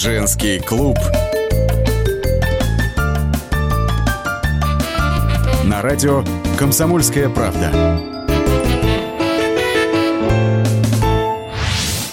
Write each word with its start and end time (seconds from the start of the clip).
Женский 0.00 0.60
клуб. 0.60 0.96
На 5.64 5.82
радио 5.82 6.22
«Комсомольская 6.56 7.28
правда». 7.28 7.72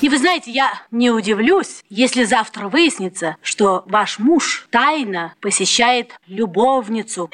И 0.01 0.09
вы 0.09 0.17
знаете, 0.17 0.49
я 0.49 0.73
не 0.89 1.11
удивлюсь, 1.11 1.83
если 1.91 2.23
завтра 2.23 2.69
выяснится, 2.69 3.37
что 3.43 3.83
ваш 3.85 4.17
муж 4.17 4.67
тайно 4.71 5.35
посещает 5.39 6.19
любовницу. 6.25 7.29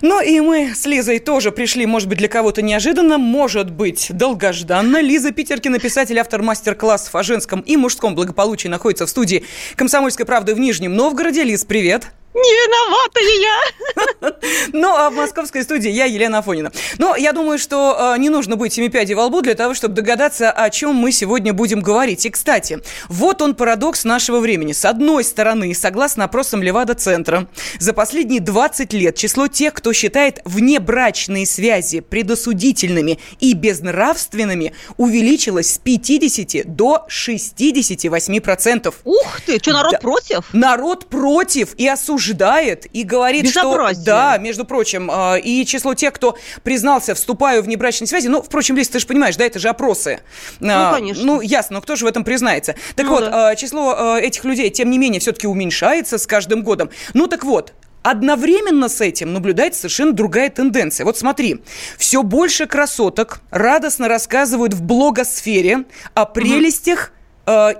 Ну 0.00 0.22
и 0.22 0.40
мы 0.40 0.74
с 0.74 0.86
Лизой 0.86 1.18
тоже 1.18 1.50
пришли, 1.50 1.84
может 1.86 2.08
быть, 2.08 2.18
для 2.18 2.28
кого-то 2.28 2.62
неожиданно, 2.62 3.18
может 3.18 3.70
быть, 3.70 4.08
долгожданно. 4.10 5.00
Лиза 5.00 5.32
Питеркина, 5.32 5.78
писатель, 5.78 6.18
автор 6.18 6.42
мастер-классов 6.42 7.14
о 7.14 7.22
женском 7.22 7.60
и 7.60 7.76
мужском 7.76 8.14
благополучии, 8.14 8.68
находится 8.68 9.06
в 9.06 9.10
студии 9.10 9.44
«Комсомольской 9.76 10.24
правды» 10.24 10.54
в 10.54 10.60
Нижнем 10.60 10.94
Новгороде. 10.94 11.42
Лиз, 11.42 11.64
привет! 11.64 12.12
Не 12.38 12.52
виновата 12.52 13.20
я? 13.20 14.32
Ну, 14.72 14.94
а 14.94 15.10
в 15.10 15.14
московской 15.14 15.62
студии 15.62 15.90
я 15.90 16.04
Елена 16.04 16.38
Афонина. 16.38 16.70
Но 16.98 17.16
я 17.16 17.32
думаю, 17.32 17.58
что 17.58 18.14
э, 18.14 18.18
не 18.18 18.28
нужно 18.28 18.56
быть 18.56 18.72
семипядей 18.72 19.14
во 19.14 19.26
лбу 19.26 19.40
для 19.40 19.54
того, 19.54 19.74
чтобы 19.74 19.94
догадаться, 19.94 20.50
о 20.50 20.70
чем 20.70 20.94
мы 20.94 21.10
сегодня 21.10 21.52
будем 21.52 21.80
говорить. 21.80 22.24
И, 22.26 22.30
кстати, 22.30 22.80
вот 23.08 23.42
он 23.42 23.54
парадокс 23.54 24.04
нашего 24.04 24.40
времени. 24.40 24.72
С 24.72 24.84
одной 24.84 25.24
стороны, 25.24 25.74
согласно 25.74 26.24
опросам 26.24 26.62
Левада-центра, 26.62 27.48
за 27.78 27.92
последние 27.92 28.40
20 28.40 28.92
лет 28.92 29.16
число 29.16 29.48
тех, 29.48 29.74
кто 29.74 29.92
считает 29.92 30.40
внебрачные 30.44 31.46
связи 31.46 32.00
предосудительными 32.00 33.18
и 33.40 33.54
безнравственными, 33.54 34.74
увеличилось 34.96 35.74
с 35.74 35.78
50 35.78 36.76
до 36.76 37.06
68%. 37.08 38.94
Ух 39.04 39.40
ты, 39.46 39.58
что, 39.58 39.72
народ 39.72 39.92
да. 39.92 39.98
против? 39.98 40.44
Народ 40.52 41.06
против 41.06 41.74
и 41.76 41.88
осуждает 41.88 42.27
осуждает 42.28 42.86
и 42.92 43.04
говорит, 43.04 43.44
что... 43.50 43.60
Да, 44.04 44.38
между 44.38 44.64
прочим, 44.64 45.10
а, 45.12 45.36
и 45.36 45.64
число 45.64 45.94
тех, 45.94 46.12
кто 46.12 46.36
признался, 46.62 47.14
вступаю 47.14 47.62
в 47.62 47.66
внебрачные 47.66 48.08
связи, 48.08 48.28
ну, 48.28 48.42
впрочем, 48.42 48.76
Лиз, 48.76 48.88
ты 48.88 48.98
же 48.98 49.06
понимаешь, 49.06 49.36
да, 49.36 49.44
это 49.44 49.58
же 49.58 49.68
опросы. 49.68 50.20
Ну, 50.60 50.72
а, 50.72 50.92
конечно. 50.92 51.24
Ну, 51.24 51.40
ясно, 51.40 51.74
но 51.74 51.80
кто 51.82 51.96
же 51.96 52.04
в 52.04 52.08
этом 52.08 52.24
признается? 52.24 52.74
Так 52.94 53.06
ну, 53.06 53.12
вот, 53.12 53.24
да. 53.24 53.50
А, 53.50 53.56
число 53.56 54.18
этих 54.18 54.44
людей, 54.44 54.70
тем 54.70 54.90
не 54.90 54.98
менее, 54.98 55.20
все-таки 55.20 55.46
уменьшается 55.46 56.18
с 56.18 56.26
каждым 56.26 56.62
годом. 56.62 56.90
Ну, 57.14 57.26
так 57.26 57.44
вот, 57.44 57.72
Одновременно 58.00 58.88
с 58.88 59.00
этим 59.00 59.32
наблюдается 59.34 59.80
совершенно 59.80 60.12
другая 60.12 60.48
тенденция. 60.48 61.04
Вот 61.04 61.18
смотри, 61.18 61.60
все 61.98 62.22
больше 62.22 62.66
красоток 62.66 63.40
радостно 63.50 64.08
рассказывают 64.08 64.72
в 64.72 64.82
блогосфере 64.82 65.84
о 66.14 66.24
прелестях 66.24 67.10
Э, 67.10 67.17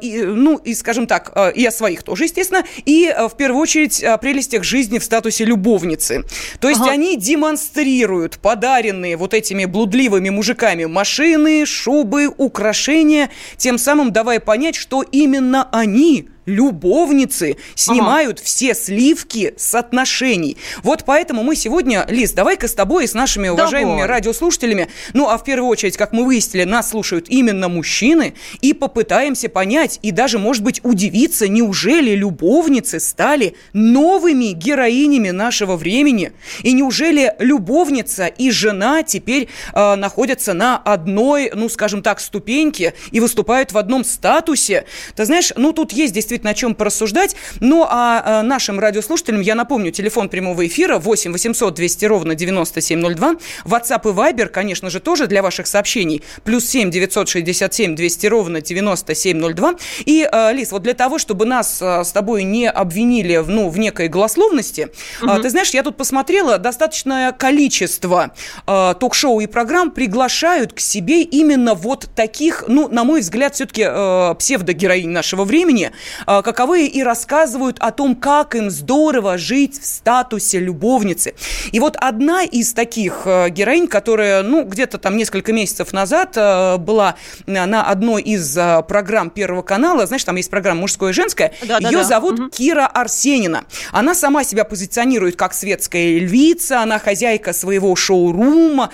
и, 0.01 0.23
ну, 0.23 0.57
и, 0.57 0.75
скажем 0.75 1.07
так, 1.07 1.33
э, 1.35 1.53
и 1.53 1.67
о 1.67 1.71
своих 1.71 2.03
тоже, 2.03 2.25
естественно, 2.25 2.65
и 2.85 3.07
э, 3.07 3.29
в 3.29 3.37
первую 3.37 3.61
очередь 3.61 4.03
о 4.03 4.17
прелестях 4.17 4.65
жизни 4.65 4.99
в 4.99 5.05
статусе 5.05 5.45
любовницы. 5.45 6.25
То 6.61 6.69
есть 6.69 6.81
ага. 6.81 6.91
они 6.91 7.17
демонстрируют 7.17 8.39
подаренные 8.39 9.17
вот 9.17 9.35
этими 9.35 9.65
блудливыми 9.65 10.31
мужиками 10.31 10.87
машины, 10.87 11.67
шубы, 11.67 12.29
украшения, 12.29 13.31
тем 13.57 13.79
самым 13.79 14.13
давая 14.13 14.41
понять, 14.41 14.77
что 14.77 15.03
именно 15.03 15.69
они 15.71 16.29
любовницы 16.49 17.57
снимают 17.75 18.39
ага. 18.39 18.47
все 18.47 18.75
сливки 18.75 19.55
с 19.57 19.75
отношений. 19.75 20.57
Вот 20.83 21.05
поэтому 21.05 21.43
мы 21.43 21.55
сегодня, 21.55 22.07
Лиз, 22.09 22.33
давай-ка 22.33 22.69
с 22.69 22.75
тобой 22.75 23.05
и 23.05 23.07
с 23.07 23.15
нашими 23.15 23.49
уважаемыми 23.49 24.01
давай. 24.01 24.09
радиослушателями, 24.09 24.89
ну 25.13 25.29
а 25.29 25.37
в 25.37 25.45
первую 25.45 25.69
очередь, 25.69 25.97
как 25.97 26.13
мы 26.13 26.25
выяснили, 26.25 26.65
нас 26.65 26.91
слушают 26.91 27.27
именно 27.29 27.69
мужчины, 27.69 28.35
и 28.63 28.73
попытаемся 28.73 29.49
понять 29.49 29.99
и 30.03 30.11
даже, 30.11 30.39
может 30.39 30.63
быть, 30.63 30.81
удивиться, 30.85 31.49
неужели 31.49 32.13
любовницы 32.15 32.99
стали 32.99 33.55
новыми 33.75 34.53
героинями 34.53 35.31
нашего 35.31 35.77
времени? 35.77 36.33
И 36.63 36.73
неужели 36.73 37.35
любовница 37.39 38.27
и 38.27 38.51
жена 38.51 39.03
теперь 39.03 39.49
э, 39.75 39.95
находятся 39.97 40.55
на 40.55 40.79
одной, 40.79 41.51
ну, 41.55 41.69
скажем 41.69 42.03
так, 42.03 42.21
ступеньке 42.21 42.95
и 43.11 43.21
выступают 43.21 43.73
в 43.73 43.79
одном 43.79 44.03
статусе? 44.05 44.87
Ты 45.15 45.27
знаешь, 45.27 45.53
ну, 45.57 45.73
тут 45.73 45.93
есть 45.93 46.15
действительно 46.15 46.38
будет 46.39 46.45
на 46.45 46.55
чем 46.55 46.75
порассуждать. 46.75 47.37
Ну, 47.61 47.85
а, 47.89 48.23
а 48.25 48.43
нашим 48.43 48.79
радиослушателям 48.79 49.41
я 49.41 49.55
напомню, 49.55 49.91
телефон 49.91 50.29
прямого 50.29 50.67
эфира 50.67 50.99
8 50.99 51.33
800 51.33 51.75
200 51.75 52.05
ровно 52.07 52.35
9702. 52.35 53.35
WhatsApp 53.65 54.01
и 54.05 54.15
Viber, 54.15 54.47
конечно 54.47 54.91
же, 54.91 55.01
тоже 55.01 55.27
для 55.27 55.43
ваших 55.43 55.67
сообщений. 55.67 56.23
Плюс 56.45 56.67
7 56.67 56.91
967 56.91 57.95
200 57.95 58.27
ровно 58.27 58.61
9702. 58.61 59.75
И, 60.07 60.29
э, 60.31 60.53
Лиз, 60.53 60.73
вот 60.73 60.83
для 60.83 60.95
того, 60.95 61.19
чтобы 61.19 61.45
нас 61.45 61.83
э, 61.83 62.05
с 62.05 62.13
тобой 62.13 62.45
не 62.45 62.69
обвинили 62.69 63.39
в, 63.39 63.51
ну, 63.51 63.69
в 63.69 63.79
некой 63.79 64.09
голословности, 64.09 64.89
угу. 65.23 65.43
ты 65.43 65.51
знаешь, 65.51 65.71
я 65.71 65.83
тут 65.83 65.97
посмотрела, 65.97 66.59
достаточное 66.59 67.33
количество 67.33 68.31
э, 68.67 68.95
ток-шоу 69.01 69.41
и 69.41 69.47
программ 69.47 69.91
приглашают 69.91 70.73
к 70.73 70.81
себе 70.81 71.23
именно 71.23 71.75
вот 71.75 72.09
таких, 72.15 72.65
ну, 72.69 72.89
на 72.89 73.05
мой 73.05 73.21
взгляд, 73.21 73.55
все-таки 73.55 73.85
э, 73.87 74.35
псевдогероинь 74.39 75.11
нашего 75.11 75.45
времени, 75.45 75.91
каковые 76.29 76.87
и 76.89 77.03
рассказывают 77.03 77.79
о 77.81 77.91
том, 77.91 78.15
как 78.15 78.55
им 78.55 78.71
здорово 78.71 79.39
жить 79.39 79.81
в 79.81 79.87
статусе 79.87 80.59
любовницы. 80.59 81.35
И 81.73 81.81
вот 81.81 81.97
одна 81.97 82.43
из 82.43 82.73
таких 82.73 83.23
э, 83.25 83.49
героинь, 83.51 83.89
которая, 83.89 84.43
ну, 84.43 84.65
где-то 84.65 84.99
там 84.99 85.17
несколько 85.17 85.53
месяцев 85.53 85.93
назад 85.93 86.35
э, 86.37 86.77
была 86.77 87.17
на 87.47 87.85
одной 87.85 88.23
из 88.23 88.57
э, 88.57 88.83
программ 88.87 89.31
Первого 89.31 89.63
канала, 89.63 90.07
знаешь, 90.07 90.25
там 90.25 90.37
есть 90.37 90.51
программа 90.51 90.83
«Мужское 90.83 91.11
и 91.11 91.13
женское», 91.13 91.53
да, 91.63 91.79
ее 91.79 91.99
да, 91.99 92.05
зовут 92.05 92.39
угу. 92.39 92.49
Кира 92.51 92.87
Арсенина. 92.87 93.65
Она 93.93 94.15
сама 94.15 94.45
себя 94.45 94.65
позиционирует 94.65 95.37
как 95.37 95.55
светская 95.55 96.19
львица, 96.19 96.83
она 96.83 96.99
хозяйка 96.99 97.53
своего 97.53 97.95
шоурума, 97.97 98.91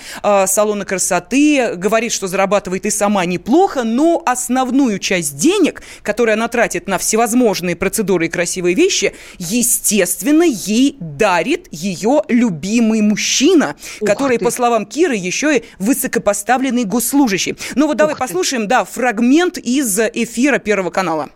салона 0.47 0.85
красоты, 0.85 1.75
говорит, 1.77 2.13
что 2.13 2.27
зарабатывает 2.27 2.87
и 2.87 2.91
сама 2.91 3.25
неплохо, 3.25 3.83
но 3.85 4.23
основную 4.25 4.99
часть 4.99 5.37
денег, 5.37 5.83
которую 6.03 6.35
она 6.35 6.49
тратит 6.49 6.89
на 6.89 6.99
всевозможные 6.99 7.14
всевозможные 7.15 7.77
процедуры 7.77 8.27
и 8.27 8.29
красивые 8.29 8.75
вещи, 8.75 9.15
естественно, 9.39 10.43
ей 10.43 10.97
дарит 10.99 11.69
ее 11.71 12.23
любимый 12.29 13.03
мужчина, 13.03 13.77
Ух 14.01 14.09
который, 14.09 14.39
ты. 14.39 14.45
по 14.45 14.51
словам 14.51 14.85
Киры, 14.85 15.15
еще 15.15 15.59
и 15.59 15.65
высокопоставленный 15.79 16.85
госслужащий. 16.85 17.57
Ну 17.77 17.87
вот 17.87 17.93
Ух 17.95 17.99
давай 17.99 18.15
ты. 18.15 18.19
послушаем, 18.19 18.67
да, 18.67 18.85
фрагмент 18.85 19.59
из 19.59 19.97
эфира 20.01 20.59
Первого 20.59 20.91
канала. 20.91 21.31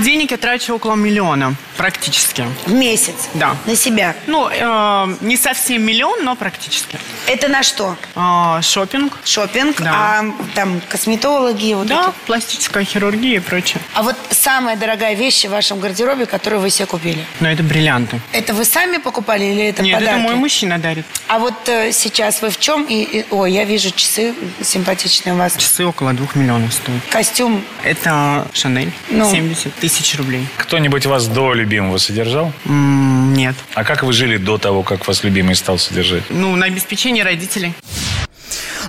Денег 0.00 0.30
я 0.30 0.38
трачу 0.38 0.74
около 0.74 0.94
миллиона, 0.94 1.54
практически. 1.76 2.46
В 2.64 2.72
месяц? 2.72 3.28
Да. 3.34 3.54
На 3.66 3.76
себя? 3.76 4.16
Ну, 4.26 4.48
э, 4.50 5.16
не 5.20 5.36
совсем 5.36 5.82
миллион, 5.82 6.24
но 6.24 6.36
практически. 6.36 6.98
Это 7.26 7.48
на 7.48 7.62
что? 7.62 7.96
Э, 8.16 8.62
шопинг. 8.62 9.18
Шопинг? 9.24 9.80
Да. 9.82 9.92
А 9.92 10.24
там 10.54 10.80
косметологи? 10.88 11.74
Вот 11.74 11.86
да, 11.86 12.08
эти? 12.08 12.26
пластическая 12.26 12.84
хирургия 12.84 13.36
и 13.36 13.40
прочее. 13.40 13.82
А 13.92 14.02
вот 14.02 14.16
самая 14.30 14.76
дорогая 14.76 15.14
вещь 15.14 15.44
в 15.44 15.50
вашем 15.50 15.80
гардеробе, 15.80 16.24
которую 16.24 16.62
вы 16.62 16.70
себе 16.70 16.86
купили? 16.86 17.22
Ну, 17.40 17.48
это 17.48 17.62
бриллианты. 17.62 18.20
Это 18.32 18.54
вы 18.54 18.64
сами 18.64 18.96
покупали 18.96 19.44
или 19.44 19.64
это 19.64 19.82
Нет, 19.82 19.98
подарки? 19.98 20.18
это 20.18 20.28
мой 20.28 20.34
мужчина 20.36 20.78
дарит. 20.78 21.04
А 21.28 21.38
вот 21.38 21.68
э, 21.68 21.92
сейчас 21.92 22.40
вы 22.40 22.48
в 22.48 22.58
чем? 22.58 22.84
И, 22.84 23.02
и, 23.02 23.26
ой, 23.30 23.52
я 23.52 23.64
вижу 23.64 23.90
часы 23.90 24.34
симпатичные 24.62 25.34
у 25.34 25.36
вас. 25.36 25.56
Часы 25.56 25.84
около 25.84 26.14
двух 26.14 26.36
миллионов 26.36 26.72
стоят. 26.72 27.02
Костюм? 27.10 27.62
Это 27.84 28.48
Шанель. 28.54 28.92
Ну. 29.10 29.30
70 29.30 29.74
тысяч 29.74 29.89
рублей. 30.16 30.46
Кто-нибудь 30.56 31.06
вас 31.06 31.26
до 31.28 31.52
любимого 31.54 31.98
содержал? 31.98 32.52
Mm, 32.64 33.34
нет. 33.34 33.54
А 33.74 33.84
как 33.84 34.02
вы 34.02 34.12
жили 34.12 34.36
до 34.36 34.58
того, 34.58 34.82
как 34.82 35.06
вас 35.06 35.24
любимый 35.24 35.54
стал 35.54 35.78
содержать? 35.78 36.24
Ну, 36.30 36.56
на 36.56 36.66
обеспечение 36.66 37.24
родителей. 37.24 37.74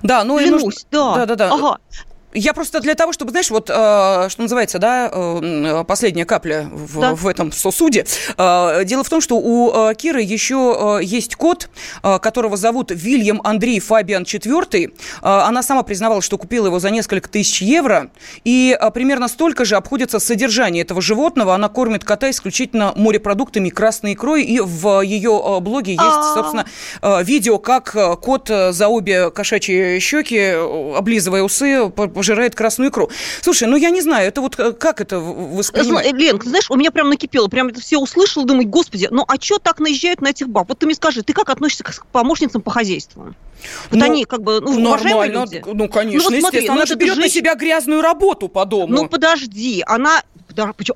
Да, 0.04 0.24
ну 0.24 0.40
и 0.40 0.50
нужно... 0.50 0.72
да. 0.92 1.16
Да, 1.16 1.26
да, 1.26 1.36
да. 1.36 1.54
Ага. 1.54 1.78
Я 2.34 2.54
просто 2.54 2.80
для 2.80 2.96
того, 2.96 3.12
чтобы, 3.12 3.32
знаешь, 3.32 3.50
вот, 3.50 3.70
э, 3.70 3.74
что 4.30 4.42
называется, 4.42 4.80
да, 4.80 5.10
э, 5.12 5.84
последняя 5.86 6.26
капля 6.26 6.70
в, 6.72 7.00
да. 7.00 7.16
в 7.16 7.28
этом 7.28 7.52
сосуде. 7.52 8.06
Э, 8.38 8.84
дело 8.86 9.04
в 9.04 9.10
том, 9.10 9.20
что 9.20 9.38
у 9.38 9.94
Киры 9.96 10.22
еще 10.22 11.00
есть 11.02 11.36
кот, 11.36 11.70
которого 12.02 12.58
зовут 12.58 12.92
Вильям 12.92 13.42
Андрей 13.44 13.80
Фабиан 13.80 14.24
IV. 14.24 14.94
Она 15.22 15.64
сама 15.64 15.84
признавала, 15.84 16.22
что 16.22 16.38
купила 16.38 16.68
его 16.68 16.80
за 16.80 16.90
несколько 16.90 17.30
тысяч 17.30 17.62
евро. 17.62 18.12
И 18.44 18.78
примерно 18.94 19.28
столько 19.28 19.66
же 19.66 19.76
обходится 19.76 20.20
содержание 20.20 20.84
этого 20.84 21.02
животного. 21.02 21.56
Она 21.56 21.70
кормит 21.70 22.04
кота 22.04 22.30
исключительно 22.30 22.94
морепродуктами, 22.96 23.70
красной 23.70 24.14
икрой. 24.14 24.44
И 24.44 24.60
в 24.60 25.02
ее 25.02 25.60
блоге 25.62 25.94
есть, 25.94 26.04
а. 26.04 26.34
собственно, 26.34 26.66
видео, 27.24 27.58
как 27.58 27.96
кот 28.22 28.48
за 28.48 28.88
обе 28.88 29.32
кошачьи 29.32 30.00
щеки, 30.00 30.54
облизывая 30.96 31.44
усы, 31.44 31.92
пожирает 32.22 32.54
красную 32.54 32.92
икру. 32.92 33.10
Слушай, 33.42 33.68
ну 33.68 33.76
я 33.76 33.90
не 33.90 34.02
знаю, 34.02 34.28
это 34.28 34.42
вот 34.42 34.56
как 34.56 35.02
это 35.02 35.20
воспринимать? 35.20 36.14
Лен, 36.14 36.38
ты 36.38 36.50
знаешь, 36.50 36.70
у 36.70 36.76
меня 36.76 36.92
прям 36.92 37.10
накипело, 37.10 37.48
прям 37.48 37.70
это 37.70 37.82
все 37.82 37.98
услышала, 37.98 38.46
думаю, 38.46 38.68
господи, 38.68 39.08
ну 39.10 39.26
а 39.28 39.42
что 39.42 39.58
так 39.58 39.80
наезжают 39.80 40.22
на 40.22 40.28
этих 40.28 40.48
баб? 40.48 40.70
Вот 40.70 40.78
ты 40.78 40.86
мне 40.86 40.94
скажи, 40.94 41.24
ты 41.24 41.34
как 41.34 41.50
относишься 41.50 41.84
к 41.84 42.06
помощницам 42.12 42.62
по 42.62 42.70
хозяйству? 42.70 43.34
Вот 43.90 44.00
ну, 44.00 44.06
они 44.06 44.26
как 44.26 44.44
бы, 44.44 44.62
ну, 44.62 44.80
нормально, 44.80 45.42
люди. 45.42 45.64
Ну, 45.66 45.88
конечно, 45.88 46.30
ну, 46.30 46.36
вот 46.36 46.40
смотри, 46.40 46.60
естественно. 46.60 46.68
Ну, 46.68 46.74
она 46.74 46.86
же 46.86 46.96
берет 46.96 47.16
женщина... 47.16 47.26
на 47.26 47.30
себя 47.30 47.56
грязную 47.56 48.02
работу 48.02 48.48
по 48.50 48.66
дому. 48.66 48.88
Ну, 48.94 49.08
подожди, 49.08 49.84
она 49.86 50.24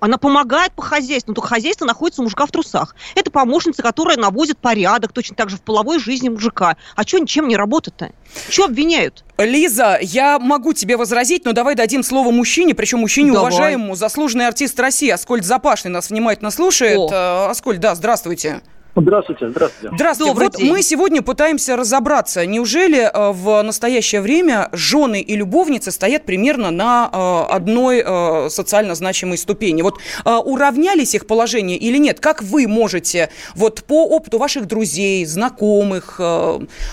она 0.02 0.18
помогает 0.18 0.74
по 0.74 0.82
хозяйству, 0.82 1.32
но 1.32 1.36
только 1.36 1.50
хозяйство 1.50 1.86
находится 1.86 2.22
у 2.22 2.26
мужика 2.26 2.46
в 2.46 2.52
трусах. 2.52 2.96
Это 3.16 3.32
помощница, 3.32 3.82
которая 3.82 4.18
наводит 4.18 4.58
порядок 4.58 5.14
точно 5.14 5.36
так 5.36 5.50
же 5.50 5.58
в 5.58 5.62
половой 5.62 6.00
жизни 6.00 6.30
мужика. 6.30 6.78
А 6.96 7.04
что 7.04 7.20
ничем 7.20 7.48
не 7.48 7.56
работает-то? 7.56 8.12
Что 8.50 8.66
обвиняют? 8.66 9.24
Лиза, 9.38 10.00
я 10.02 10.40
могу 10.40 10.74
тебе 10.74 10.98
возразить, 10.98 11.46
но 11.46 11.52
давай 11.52 11.76
дадим 11.76 12.04
слово 12.04 12.32
мужчине, 12.32 12.74
причем 12.74 13.00
мужчине 13.00 13.34
давай. 13.34 13.52
уважаемому, 13.52 13.96
заслуженный 13.96 14.48
артист 14.48 14.80
России 14.80 15.10
Аскольд 15.10 15.44
Запашный 15.44 15.92
нас 15.92 16.10
внимательно 16.10 16.52
слушает. 16.52 16.98
О. 16.98 17.10
Э, 17.12 17.52
Аскольд, 17.52 17.80
да, 17.80 17.96
здравствуйте. 17.96 18.62
Здравствуйте, 18.96 19.50
здравствуйте. 19.50 19.96
Здравствуйте. 19.96 20.32
Добрый 20.32 20.48
вот 20.48 20.58
день. 20.58 20.72
мы 20.72 20.82
сегодня 20.82 21.22
пытаемся 21.22 21.76
разобраться, 21.76 22.46
неужели 22.46 23.00
э, 23.00 23.32
в 23.34 23.62
настоящее 23.62 24.22
время 24.22 24.70
жены 24.72 25.22
и 25.22 25.36
любовницы 25.36 25.92
стоят 25.92 26.26
примерно 26.26 26.72
на 26.72 27.10
э, 27.12 27.54
одной 27.54 28.02
э, 28.06 28.50
социально 28.50 28.96
значимой 28.96 29.38
ступени? 29.38 29.82
Вот 29.82 30.00
уравнялись 30.26 31.14
их 31.14 31.28
положение 31.28 31.78
или 31.78 31.98
нет? 31.98 32.20
Как 32.22 32.42
вы 32.42 32.68
можете 32.68 33.30
вот 33.54 33.84
по 33.84 34.06
опыту 34.06 34.38
ваших 34.38 34.66
друзей, 34.66 35.26
знакомых 35.26 36.20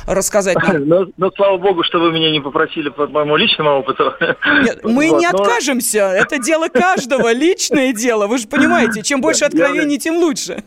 рассказать 0.06 0.56
нам? 0.56 0.88
Но, 0.88 1.06
но 1.16 1.30
слава 1.30 1.58
богу, 1.58 1.84
что 1.84 2.00
вы 2.00 2.12
меня 2.12 2.30
не 2.30 2.40
попросили 2.40 2.88
по 2.88 3.06
моему 3.06 3.36
личному 3.36 3.78
опыту. 3.78 4.12
Нет, 4.64 4.80
мы 4.82 5.08
вот, 5.08 5.20
не 5.20 5.28
но... 5.30 5.38
откажемся. 5.38 6.00
Это 6.00 6.38
дело 6.38 6.68
каждого, 6.68 7.32
личное 7.32 7.92
дело. 7.92 8.26
Вы 8.26 8.38
же 8.38 8.48
понимаете, 8.48 9.02
чем 9.02 9.20
больше 9.20 9.44
откровений, 9.44 9.98
тем 9.98 10.16
лучше. 10.16 10.64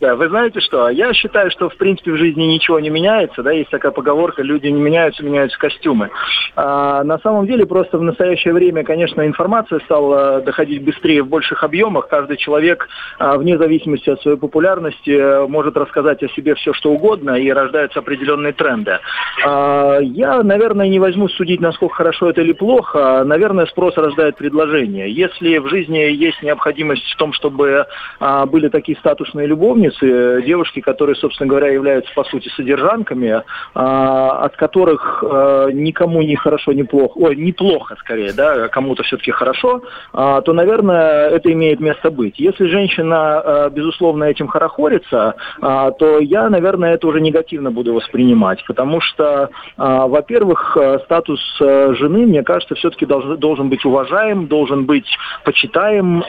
Да, 0.00 0.14
вы 0.14 0.28
знаете 0.28 0.60
что? 0.60 0.88
Я 0.90 1.12
считаю, 1.12 1.50
что 1.50 1.68
в 1.68 1.76
принципе 1.76 2.12
в 2.12 2.16
жизни 2.16 2.44
ничего 2.44 2.78
не 2.78 2.88
меняется, 2.88 3.42
да, 3.42 3.50
есть 3.50 3.70
такая 3.70 3.90
поговорка, 3.90 4.42
люди 4.42 4.68
не 4.68 4.80
меняются, 4.80 5.24
меняются 5.24 5.58
костюмы. 5.58 6.10
А, 6.54 7.02
на 7.02 7.18
самом 7.18 7.46
деле 7.46 7.66
просто 7.66 7.98
в 7.98 8.02
настоящее 8.02 8.54
время, 8.54 8.84
конечно, 8.84 9.26
информация 9.26 9.80
стала 9.80 10.40
доходить 10.40 10.84
быстрее 10.84 11.22
в 11.22 11.28
больших 11.28 11.64
объемах. 11.64 12.06
Каждый 12.08 12.36
человек, 12.36 12.88
а, 13.18 13.36
вне 13.38 13.58
зависимости 13.58 14.08
от 14.08 14.22
своей 14.22 14.36
популярности, 14.36 15.46
может 15.48 15.76
рассказать 15.76 16.22
о 16.22 16.28
себе 16.28 16.54
все, 16.54 16.72
что 16.74 16.92
угодно, 16.92 17.32
и 17.32 17.50
рождаются 17.50 17.98
определенные 17.98 18.52
тренды. 18.52 18.98
А, 19.44 19.98
я, 19.98 20.44
наверное, 20.44 20.88
не 20.88 21.00
возьму 21.00 21.28
судить, 21.28 21.60
насколько 21.60 21.96
хорошо 21.96 22.30
это 22.30 22.40
или 22.40 22.52
плохо. 22.52 23.24
Наверное, 23.24 23.66
спрос 23.66 23.96
рождает 23.96 24.36
предложение. 24.36 25.10
Если 25.10 25.58
в 25.58 25.68
жизни 25.68 25.98
есть 25.98 26.40
необходимость 26.42 27.04
в 27.10 27.16
том, 27.16 27.32
чтобы 27.32 27.86
а, 28.20 28.46
были 28.46 28.68
такие 28.68 28.96
статусные 28.98 29.48
любовницы, 29.48 29.87
любовницы, 29.88 30.42
девушки, 30.46 30.80
которые, 30.80 31.16
собственно 31.16 31.48
говоря, 31.48 31.68
являются, 31.68 32.12
по 32.14 32.24
сути, 32.24 32.48
содержанками, 32.56 33.42
а, 33.74 34.44
от 34.44 34.56
которых 34.56 35.24
а, 35.26 35.68
никому 35.68 36.22
не 36.22 36.36
хорошо, 36.36 36.72
не 36.72 36.84
плохо, 36.84 37.12
ой, 37.16 37.36
неплохо 37.36 37.96
скорее, 37.98 38.32
да, 38.32 38.68
кому-то 38.68 39.02
все-таки 39.02 39.30
хорошо, 39.30 39.82
а, 40.12 40.40
то, 40.40 40.52
наверное, 40.52 41.28
это 41.28 41.52
имеет 41.52 41.80
место 41.80 42.10
быть. 42.10 42.38
Если 42.38 42.66
женщина, 42.66 43.70
безусловно, 43.72 44.24
этим 44.24 44.48
хорохорится, 44.48 45.34
то 45.60 46.18
я, 46.20 46.48
наверное, 46.48 46.94
это 46.94 47.06
уже 47.06 47.20
негативно 47.20 47.70
буду 47.70 47.94
воспринимать, 47.94 48.64
потому 48.66 49.00
что, 49.00 49.50
во-первых, 49.76 50.76
статус 51.04 51.40
жены, 51.58 52.26
мне 52.26 52.42
кажется, 52.42 52.74
все-таки 52.74 53.06
должен 53.06 53.68
быть 53.68 53.84
уважаем, 53.84 54.46
должен 54.46 54.84
быть 54.84 55.06
почитаем. 55.44 56.22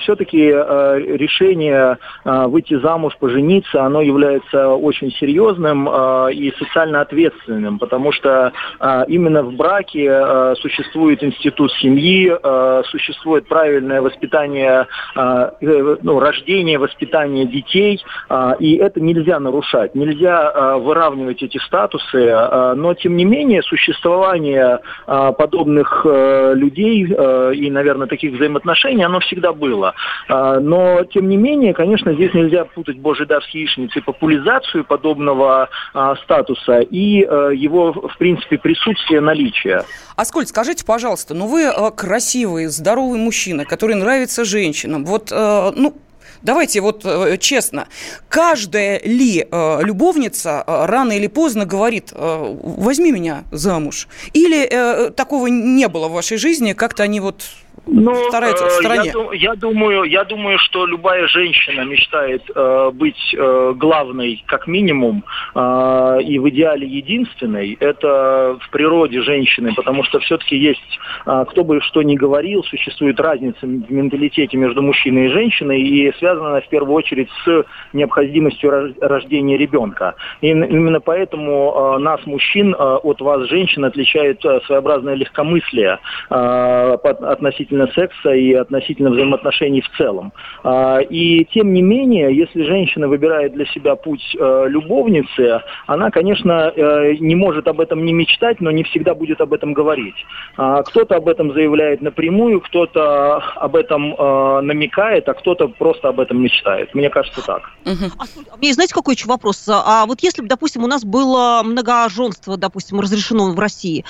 Все-таки 0.00 0.38
решение 0.38 1.98
выйти 2.24 2.78
замуж 2.78 3.05
замуж, 3.06 3.16
пожениться, 3.18 3.84
оно 3.84 4.00
является 4.00 4.68
очень 4.68 5.10
серьезным 5.12 5.88
э, 5.88 6.32
и 6.32 6.52
социально 6.58 7.00
ответственным, 7.00 7.78
потому 7.78 8.12
что 8.12 8.52
э, 8.80 9.04
именно 9.08 9.42
в 9.42 9.54
браке 9.54 10.06
э, 10.08 10.54
существует 10.60 11.22
институт 11.22 11.72
семьи, 11.72 12.30
э, 12.30 12.82
существует 12.86 13.46
правильное 13.48 14.02
воспитание, 14.02 14.86
э, 15.16 15.96
ну, 16.02 16.20
рождение, 16.20 16.78
воспитание 16.78 17.46
детей, 17.46 18.02
э, 18.28 18.52
и 18.60 18.76
это 18.76 19.00
нельзя 19.00 19.38
нарушать, 19.40 19.94
нельзя 19.94 20.52
э, 20.54 20.76
выравнивать 20.78 21.42
эти 21.42 21.58
статусы, 21.58 22.18
э, 22.18 22.74
но 22.74 22.94
тем 22.94 23.16
не 23.16 23.24
менее 23.24 23.62
существование 23.62 24.80
э, 25.06 25.32
подобных 25.38 26.06
э, 26.08 26.54
людей 26.54 27.06
э, 27.08 27.52
и, 27.54 27.70
наверное, 27.70 28.06
таких 28.06 28.34
взаимоотношений, 28.34 29.04
оно 29.04 29.20
всегда 29.20 29.52
было. 29.52 29.94
Э, 30.28 30.58
но 30.60 31.04
тем 31.04 31.28
не 31.28 31.36
менее, 31.36 31.74
конечно, 31.74 32.12
здесь 32.12 32.34
нельзя 32.34 32.64
путать 32.64 32.95
путать 32.96 32.98
божий 32.98 33.26
дар 33.26 33.42
с 33.42 33.48
яичницей, 33.54 34.02
популяризацию 34.02 34.84
подобного 34.84 35.68
а, 35.94 36.16
статуса 36.16 36.80
и 36.80 37.24
а, 37.24 37.50
его, 37.50 37.92
в 37.92 38.16
принципе, 38.18 38.58
присутствие, 38.58 39.20
наличие. 39.20 39.82
Аскольд, 40.16 40.48
скажите, 40.48 40.84
пожалуйста, 40.84 41.34
ну 41.34 41.46
вы 41.46 41.66
а, 41.66 41.90
красивый, 41.90 42.66
здоровый 42.66 43.18
мужчина, 43.18 43.64
который 43.64 43.96
нравится 43.96 44.44
женщинам. 44.44 45.04
Вот, 45.04 45.30
а, 45.32 45.72
ну, 45.76 45.94
Давайте 46.42 46.80
вот 46.80 47.04
э, 47.04 47.38
честно, 47.38 47.88
каждая 48.28 49.00
ли 49.00 49.46
э, 49.50 49.78
любовница 49.82 50.62
э, 50.66 50.86
рано 50.86 51.12
или 51.12 51.26
поздно 51.28 51.64
говорит, 51.64 52.12
э, 52.12 52.56
возьми 52.62 53.10
меня 53.10 53.44
замуж? 53.50 54.06
Или 54.32 54.68
э, 54.70 55.10
такого 55.10 55.46
не 55.46 55.88
было 55.88 56.08
в 56.08 56.12
вашей 56.12 56.36
жизни, 56.36 56.74
как-то 56.74 57.02
они 57.02 57.20
вот 57.20 57.42
ну, 57.84 58.14
стараются 58.28 58.64
в 58.64 58.68
э, 58.68 58.70
стороне? 58.70 59.12
Я, 59.32 59.50
я, 59.50 59.54
думаю, 59.54 60.04
я 60.04 60.24
думаю, 60.24 60.58
что 60.58 60.86
любая 60.86 61.26
женщина 61.28 61.82
мечтает 61.82 62.42
э, 62.54 62.90
быть 62.92 63.34
э, 63.36 63.74
главной, 63.76 64.42
как 64.46 64.66
минимум, 64.66 65.24
э, 65.54 66.18
и 66.22 66.38
в 66.38 66.48
идеале 66.48 66.86
единственной. 66.86 67.76
Это 67.80 68.58
в 68.60 68.70
природе 68.70 69.20
женщины, 69.22 69.74
потому 69.74 70.04
что 70.04 70.18
все-таки 70.20 70.56
есть, 70.56 70.98
э, 71.26 71.44
кто 71.48 71.64
бы 71.64 71.80
что 71.82 72.02
ни 72.02 72.16
говорил, 72.16 72.64
существует 72.64 73.20
разница 73.20 73.58
в 73.62 73.90
менталитете 73.90 74.56
между 74.56 74.82
мужчиной 74.82 75.26
и 75.26 75.28
женщиной, 75.28 75.82
и 75.82 76.12
связана 76.18 76.50
она 76.50 76.60
в 76.60 76.68
первую 76.68 76.94
очередь 76.94 77.28
с 77.44 77.64
необходимостью 77.92 78.94
рождения 79.00 79.56
ребенка. 79.56 80.14
И 80.40 80.48
именно 80.48 81.00
поэтому 81.00 81.96
э, 81.96 81.98
нас, 81.98 82.24
мужчин, 82.26 82.74
э, 82.74 82.76
от 82.78 83.20
вас, 83.20 83.48
женщин, 83.48 83.84
отличает 83.84 84.44
э, 84.44 84.60
своеобразное 84.66 85.14
легкомыслие 85.14 85.98
э, 86.30 86.34
относительно 86.34 87.65
относительно 87.66 87.86
секса 87.94 88.30
и 88.30 88.54
относительно 88.54 89.10
взаимоотношений 89.10 89.80
в 89.80 89.96
целом. 89.96 90.32
А, 90.62 90.98
и 90.98 91.44
тем 91.46 91.72
не 91.72 91.82
менее, 91.82 92.36
если 92.36 92.62
женщина 92.64 93.08
выбирает 93.08 93.54
для 93.54 93.66
себя 93.66 93.96
путь 93.96 94.36
э, 94.38 94.66
любовницы, 94.68 95.62
она, 95.86 96.10
конечно, 96.10 96.72
э, 96.74 97.14
не 97.18 97.34
может 97.34 97.68
об 97.68 97.80
этом 97.80 98.04
не 98.04 98.12
мечтать, 98.12 98.60
но 98.60 98.70
не 98.70 98.84
всегда 98.84 99.14
будет 99.14 99.40
об 99.40 99.52
этом 99.52 99.72
говорить. 99.72 100.14
А, 100.56 100.82
кто-то 100.82 101.16
об 101.16 101.28
этом 101.28 101.52
заявляет 101.52 102.02
напрямую, 102.02 102.60
кто-то 102.60 103.36
об 103.36 103.76
этом 103.76 104.14
э, 104.14 104.60
намекает, 104.62 105.28
а 105.28 105.34
кто-то 105.34 105.68
просто 105.68 106.08
об 106.08 106.20
этом 106.20 106.42
мечтает. 106.42 106.94
Мне 106.94 107.10
кажется 107.10 107.44
так. 107.44 107.62
Угу. 107.84 108.12
А, 108.18 108.56
мне 108.58 108.72
знаете, 108.72 108.94
какой 108.94 109.14
еще 109.14 109.26
вопрос? 109.26 109.68
А 109.68 110.06
вот 110.06 110.22
если 110.22 110.42
бы, 110.42 110.48
допустим, 110.48 110.84
у 110.84 110.86
нас 110.86 111.04
было 111.04 111.62
многоженство, 111.64 112.56
допустим, 112.56 113.00
разрешено 113.00 113.52
в 113.52 113.58
России, 113.58 114.04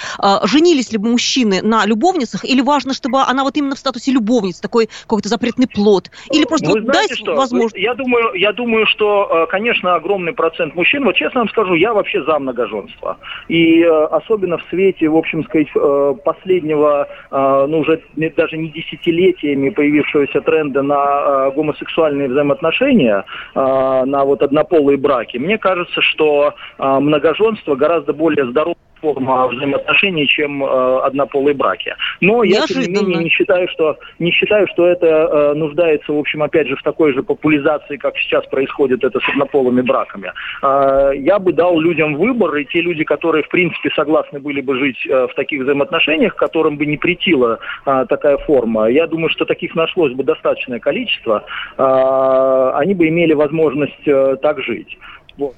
женились 0.45 0.93
ли 0.93 0.99
бы 0.99 1.09
мужчины 1.09 1.63
на 1.63 1.87
любовницах, 1.87 2.45
или 2.45 2.61
важно, 2.61 2.95
чтобы 2.95 3.23
она 3.23 3.45
вот 3.47 3.57
именно 3.57 3.75
в 3.75 3.79
статусе 3.79 4.13
любовницы, 4.13 4.61
такой 4.61 4.89
какой-то 5.03 5.29
запретный 5.29 5.67
плод? 5.67 6.11
Или 6.31 6.45
просто 6.45 6.67
Вы 6.67 6.81
вот 6.81 6.91
знаете 6.91 7.15
дай 7.15 7.17
что? 7.17 7.35
возможность... 7.35 7.77
Я 7.77 7.95
думаю, 7.95 8.35
я 8.35 8.53
думаю, 8.53 8.87
что, 8.87 9.45
э, 9.45 9.47
конечно, 9.51 9.95
огромный 9.95 10.33
процент 10.33 10.75
мужчин, 10.75 11.05
вот 11.05 11.15
честно 11.15 11.41
вам 11.41 11.49
скажу, 11.49 11.75
я 11.75 11.93
вообще 11.93 12.23
за 12.25 12.39
многоженство. 12.39 13.19
И 13.49 13.83
э, 13.83 14.05
особенно 14.07 14.59
в 14.59 14.65
свете, 14.71 15.09
в 15.09 15.17
общем 15.17 15.45
сказать, 15.45 15.69
э, 15.75 16.15
последнего, 16.25 17.09
ну 17.31 17.81
уже 17.81 18.03
даже 18.37 18.57
не 18.57 18.69
десятилетиями 18.69 19.71
появившегося 19.71 20.41
тренда 20.41 20.83
на 20.83 21.51
гомосексуальные 21.51 22.29
взаимоотношения, 22.29 23.25
на 23.55 24.25
вот 24.25 24.43
однополые 24.43 24.97
браки, 24.97 25.37
мне 25.37 25.59
кажется, 25.59 26.01
что 26.01 26.55
многоженство 26.79 27.75
гораздо 27.75 28.13
более 28.13 28.47
здоровое 28.51 28.77
форма 29.07 29.47
взаимоотношений, 29.47 30.27
чем 30.27 30.65
э, 30.65 30.99
однополые 31.05 31.55
браки. 31.55 31.95
Но 32.21 32.43
я, 32.43 32.67
тем 32.67 32.81
не 32.83 32.89
менее, 32.89 33.25
не 33.25 33.31
считаю, 33.31 33.69
что, 33.69 33.99
не 34.19 34.33
считаю, 34.33 34.67
что 34.73 34.87
это 34.87 35.07
э, 35.07 35.55
нуждается, 35.55 36.13
в 36.13 36.19
общем, 36.19 36.43
опять 36.43 36.67
же, 36.67 36.77
в 36.77 36.83
такой 36.83 37.13
же 37.13 37.23
популяризации, 37.23 37.97
как 37.97 38.17
сейчас 38.19 38.45
происходит 38.47 39.05
это 39.05 39.21
с 39.21 39.29
однополыми 39.29 39.83
браками. 39.83 40.33
Э, 40.63 41.13
я 41.15 41.39
бы 41.39 41.53
дал 41.53 41.79
людям 41.79 42.17
выбор, 42.17 42.57
и 42.57 42.65
те 42.65 42.81
люди, 42.81 43.05
которые, 43.05 43.45
в 43.45 43.49
принципе, 43.49 43.91
согласны 43.95 44.41
были 44.41 44.61
бы 44.61 44.77
жить 44.79 45.07
э, 45.07 45.29
в 45.31 45.35
таких 45.35 45.63
взаимоотношениях, 45.63 46.35
которым 46.35 46.77
бы 46.77 46.87
не 46.87 46.97
претила 46.97 47.59
э, 47.85 48.07
такая 48.09 48.39
форма, 48.39 48.91
я 48.91 49.07
думаю, 49.07 49.31
что 49.31 49.45
таких 49.45 49.75
нашлось 49.75 50.13
бы 50.13 50.25
достаточное 50.25 50.81
количество, 50.81 51.45
э, 51.79 52.71
они 52.75 52.95
бы 52.95 53.09
имели 53.09 53.35
возможность 53.35 54.07
э, 54.07 54.37
так 54.43 54.61
жить. 54.63 54.99
Вот. 55.39 55.55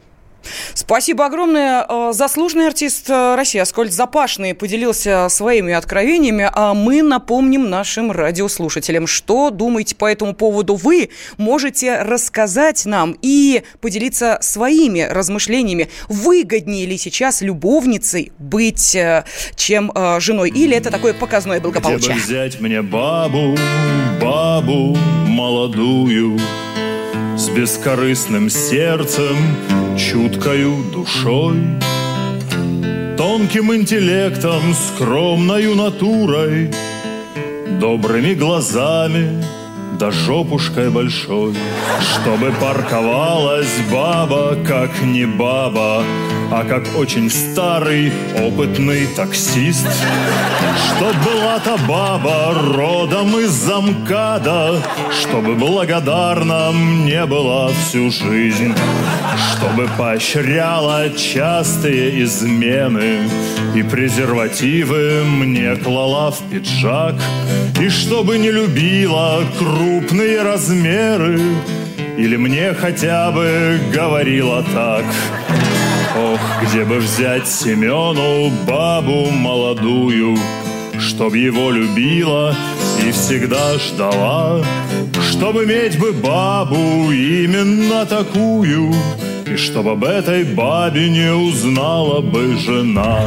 Спасибо 0.75 1.27
огромное. 1.27 1.85
Э, 1.89 2.13
заслуженный 2.13 2.67
артист 2.67 3.11
э, 3.11 3.35
России 3.35 3.59
Аскольд 3.61 3.93
Запашный 3.93 4.55
поделился 4.55 5.29
своими 5.29 5.73
откровениями, 5.73 6.49
а 6.53 6.75
мы 6.75 7.03
напомним 7.03 7.69
нашим 7.69 8.11
радиослушателям, 8.11 9.07
что 9.07 9.51
думаете 9.51 9.97
по 9.97 10.07
этому 10.07 10.35
поводу 10.35 10.75
вы, 10.75 11.11
можете 11.37 12.03
рассказать 12.03 12.87
нам 12.87 13.17
и 13.23 13.63
поделиться 13.81 14.39
своими 14.41 15.01
размышлениями, 15.01 15.89
выгоднее 16.09 16.87
ли 16.87 16.97
сейчас 16.97 17.43
любовницей 17.43 18.33
быть, 18.39 18.95
э, 18.95 19.25
чем 19.57 19.93
женой, 20.19 20.51
или 20.51 20.77
это 20.77 20.91
такое 20.91 21.15
показное 21.15 21.61
благополучие. 21.61 22.15
Где 22.15 22.15
бы 22.15 22.21
взять 22.21 22.61
мне 22.61 22.83
бабу, 22.83 23.57
бабу 24.21 24.97
молодую, 25.27 26.39
с 27.49 27.51
бескорыстным 27.51 28.51
сердцем, 28.51 29.37
чуткою 29.97 30.85
душой, 30.93 31.57
Тонким 33.17 33.75
интеллектом, 33.75 34.75
скромною 34.75 35.75
натурой, 35.75 36.71
Добрыми 37.81 38.35
глазами, 38.35 39.43
да 39.99 40.11
жопушкой 40.11 40.91
большой, 40.91 41.55
Чтобы 42.01 42.53
парковалась 42.61 43.77
баба, 43.91 44.57
как 44.67 44.91
не 45.03 45.27
баба, 45.27 46.05
а 46.51 46.65
как 46.65 46.97
очень 46.97 47.31
старый 47.31 48.13
опытный 48.41 49.07
таксист. 49.15 49.87
Чтоб 50.87 51.15
была 51.25 51.59
та 51.59 51.77
баба 51.87 52.55
родом 52.55 53.39
из 53.39 53.51
замкада, 53.51 54.83
Чтобы 55.21 55.55
благодарна 55.55 56.71
мне 56.73 57.27
была 57.27 57.69
всю 57.69 58.11
жизнь, 58.11 58.75
Чтобы 59.53 59.89
поощряла 59.99 61.11
частые 61.11 62.23
измены 62.25 63.29
И 63.75 63.83
презервативы 63.83 65.25
мне 65.25 65.77
клала 65.77 66.31
в 66.31 66.41
пиджак, 66.51 67.15
И 67.81 67.89
чтобы 67.89 68.39
не 68.39 68.51
любила 68.51 69.43
крупные 69.59 70.43
размеры, 70.43 71.41
Или 72.17 72.37
мне 72.37 72.73
хотя 72.75 73.31
бы 73.31 73.79
говорила 73.93 74.65
так— 74.75 75.05
Ох, 76.19 76.41
где 76.63 76.85
бы 76.85 76.99
взять 76.99 77.47
Семену 77.47 78.51
бабу 78.67 79.31
молодую, 79.31 80.37
Чтоб 80.99 81.35
его 81.35 81.71
любила 81.71 82.57
и 83.07 83.13
всегда 83.13 83.79
ждала, 83.79 84.65
Чтоб 85.31 85.57
иметь 85.63 85.97
бы 85.99 86.13
бабу 86.13 87.13
именно 87.13 88.05
такую, 88.05 88.93
И 89.47 89.57
чтоб 89.57 89.87
об 89.87 90.03
этой 90.03 90.43
бабе 90.43 91.09
не 91.09 91.33
узнала 91.33 92.21
бы 92.21 92.57
жена. 92.57 93.21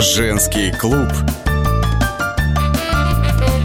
Женский 0.00 0.72
клуб. 0.72 1.08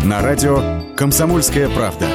На 0.03 0.21
радио 0.21 0.83
«Комсомольская 0.95 1.67
правда». 1.69 2.14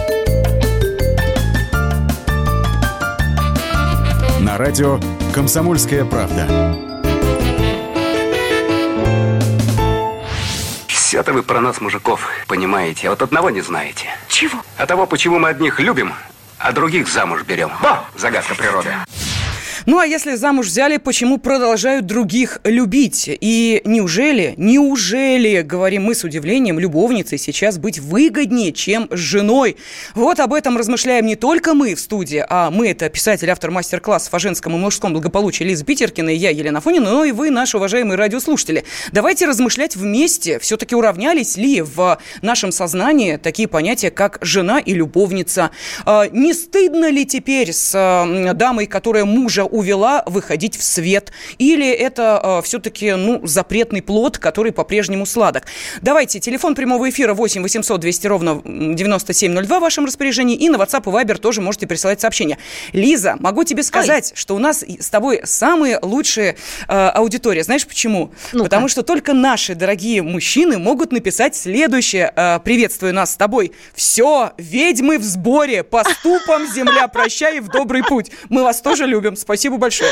радио 4.61 4.99
«Комсомольская 5.33 6.05
правда». 6.05 6.77
Все-то 10.87 11.33
вы 11.33 11.41
про 11.41 11.61
нас, 11.61 11.81
мужиков, 11.81 12.29
понимаете, 12.47 13.07
а 13.07 13.09
вот 13.09 13.23
одного 13.23 13.49
не 13.49 13.61
знаете. 13.61 14.05
Чего? 14.27 14.61
А 14.77 14.85
того, 14.85 15.07
почему 15.07 15.39
мы 15.39 15.49
одних 15.49 15.79
любим, 15.79 16.13
а 16.59 16.73
других 16.73 17.07
замуж 17.07 17.41
берем. 17.41 17.71
Во! 17.81 18.05
Загадка 18.15 18.53
природы. 18.53 18.89
Ну 19.87 19.97
а 19.97 20.05
если 20.05 20.35
замуж 20.35 20.67
взяли, 20.67 20.97
почему 20.97 21.37
продолжают 21.39 22.05
других 22.05 22.59
любить? 22.63 23.25
И 23.27 23.81
неужели, 23.83 24.53
неужели, 24.57 25.61
говорим 25.61 26.03
мы 26.03 26.13
с 26.13 26.23
удивлением, 26.23 26.79
любовницей 26.79 27.39
сейчас 27.39 27.79
быть 27.79 27.97
выгоднее, 27.97 28.73
чем 28.73 29.07
с 29.11 29.17
женой? 29.17 29.77
Вот 30.13 30.39
об 30.39 30.53
этом 30.53 30.77
размышляем 30.77 31.25
не 31.25 31.35
только 31.35 31.73
мы 31.73 31.95
в 31.95 31.99
студии, 31.99 32.45
а 32.47 32.69
мы 32.69 32.89
это 32.89 33.09
писатель, 33.09 33.49
автор 33.49 33.71
мастер-классов 33.71 34.31
о 34.33 34.39
женском 34.39 34.75
и 34.75 34.77
мужском 34.77 35.13
благополучии 35.13 35.63
Лиза 35.63 35.83
Питеркина 35.83 36.29
и 36.29 36.35
я, 36.35 36.51
Елена 36.51 36.79
Фонина, 36.79 37.09
но 37.09 37.23
и 37.23 37.31
вы, 37.31 37.49
наши 37.49 37.77
уважаемые 37.77 38.17
радиослушатели. 38.17 38.83
Давайте 39.11 39.47
размышлять 39.47 39.95
вместе. 39.95 40.59
Все-таки 40.59 40.95
уравнялись 40.95 41.57
ли 41.57 41.81
в 41.81 42.19
нашем 42.43 42.71
сознании 42.71 43.37
такие 43.37 43.67
понятия, 43.67 44.11
как 44.11 44.37
жена 44.41 44.77
и 44.79 44.93
любовница? 44.93 45.71
А, 46.05 46.27
не 46.27 46.53
стыдно 46.53 47.09
ли 47.09 47.25
теперь 47.25 47.73
с 47.73 47.91
дамой, 48.53 48.85
которая 48.85 49.25
мужа 49.25 49.63
увела 49.71 50.23
выходить 50.25 50.77
в 50.77 50.83
свет? 50.83 51.31
Или 51.57 51.89
это 51.89 52.39
э, 52.43 52.61
все-таки 52.63 53.13
ну, 53.13 53.45
запретный 53.45 54.01
плод, 54.01 54.37
который 54.37 54.71
по-прежнему 54.71 55.25
сладок? 55.25 55.63
Давайте, 56.01 56.39
телефон 56.39 56.75
прямого 56.75 57.09
эфира 57.09 57.33
8 57.33 57.61
800 57.61 57.99
200 57.99 58.27
ровно 58.27 58.61
9702 58.63 59.79
в 59.79 59.81
вашем 59.81 60.05
распоряжении. 60.05 60.55
И 60.55 60.69
на 60.69 60.75
WhatsApp 60.75 61.03
и 61.05 61.09
Viber 61.09 61.37
тоже 61.37 61.61
можете 61.61 61.87
присылать 61.87 62.21
сообщения. 62.21 62.57
Лиза, 62.93 63.35
могу 63.39 63.63
тебе 63.63 63.83
сказать, 63.83 64.31
Ой. 64.31 64.37
что 64.37 64.55
у 64.55 64.59
нас 64.59 64.83
с 64.83 65.09
тобой 65.09 65.41
самые 65.45 65.99
лучшие 66.01 66.57
э, 66.87 67.07
аудитория. 67.09 67.63
Знаешь 67.63 67.87
почему? 67.87 68.31
ну 68.53 68.63
Потому 68.63 68.87
что 68.87 69.03
только 69.03 69.33
наши 69.33 69.75
дорогие 69.75 70.21
мужчины 70.21 70.77
могут 70.77 71.11
написать 71.11 71.55
следующее. 71.55 72.31
Э, 72.35 72.59
приветствую 72.63 73.13
нас 73.13 73.31
с 73.31 73.35
тобой. 73.35 73.71
Все, 73.95 74.51
ведьмы 74.57 75.17
в 75.17 75.23
сборе, 75.23 75.83
по 75.83 76.03
ступам 76.03 76.71
земля 76.71 77.07
прощай 77.07 77.59
в 77.59 77.67
добрый 77.69 78.03
путь. 78.03 78.31
Мы 78.49 78.63
вас 78.63 78.81
тоже 78.81 79.05
любим. 79.05 79.35
Спасибо 79.35 79.60
Спасибо 79.61 79.77
большое. 79.77 80.09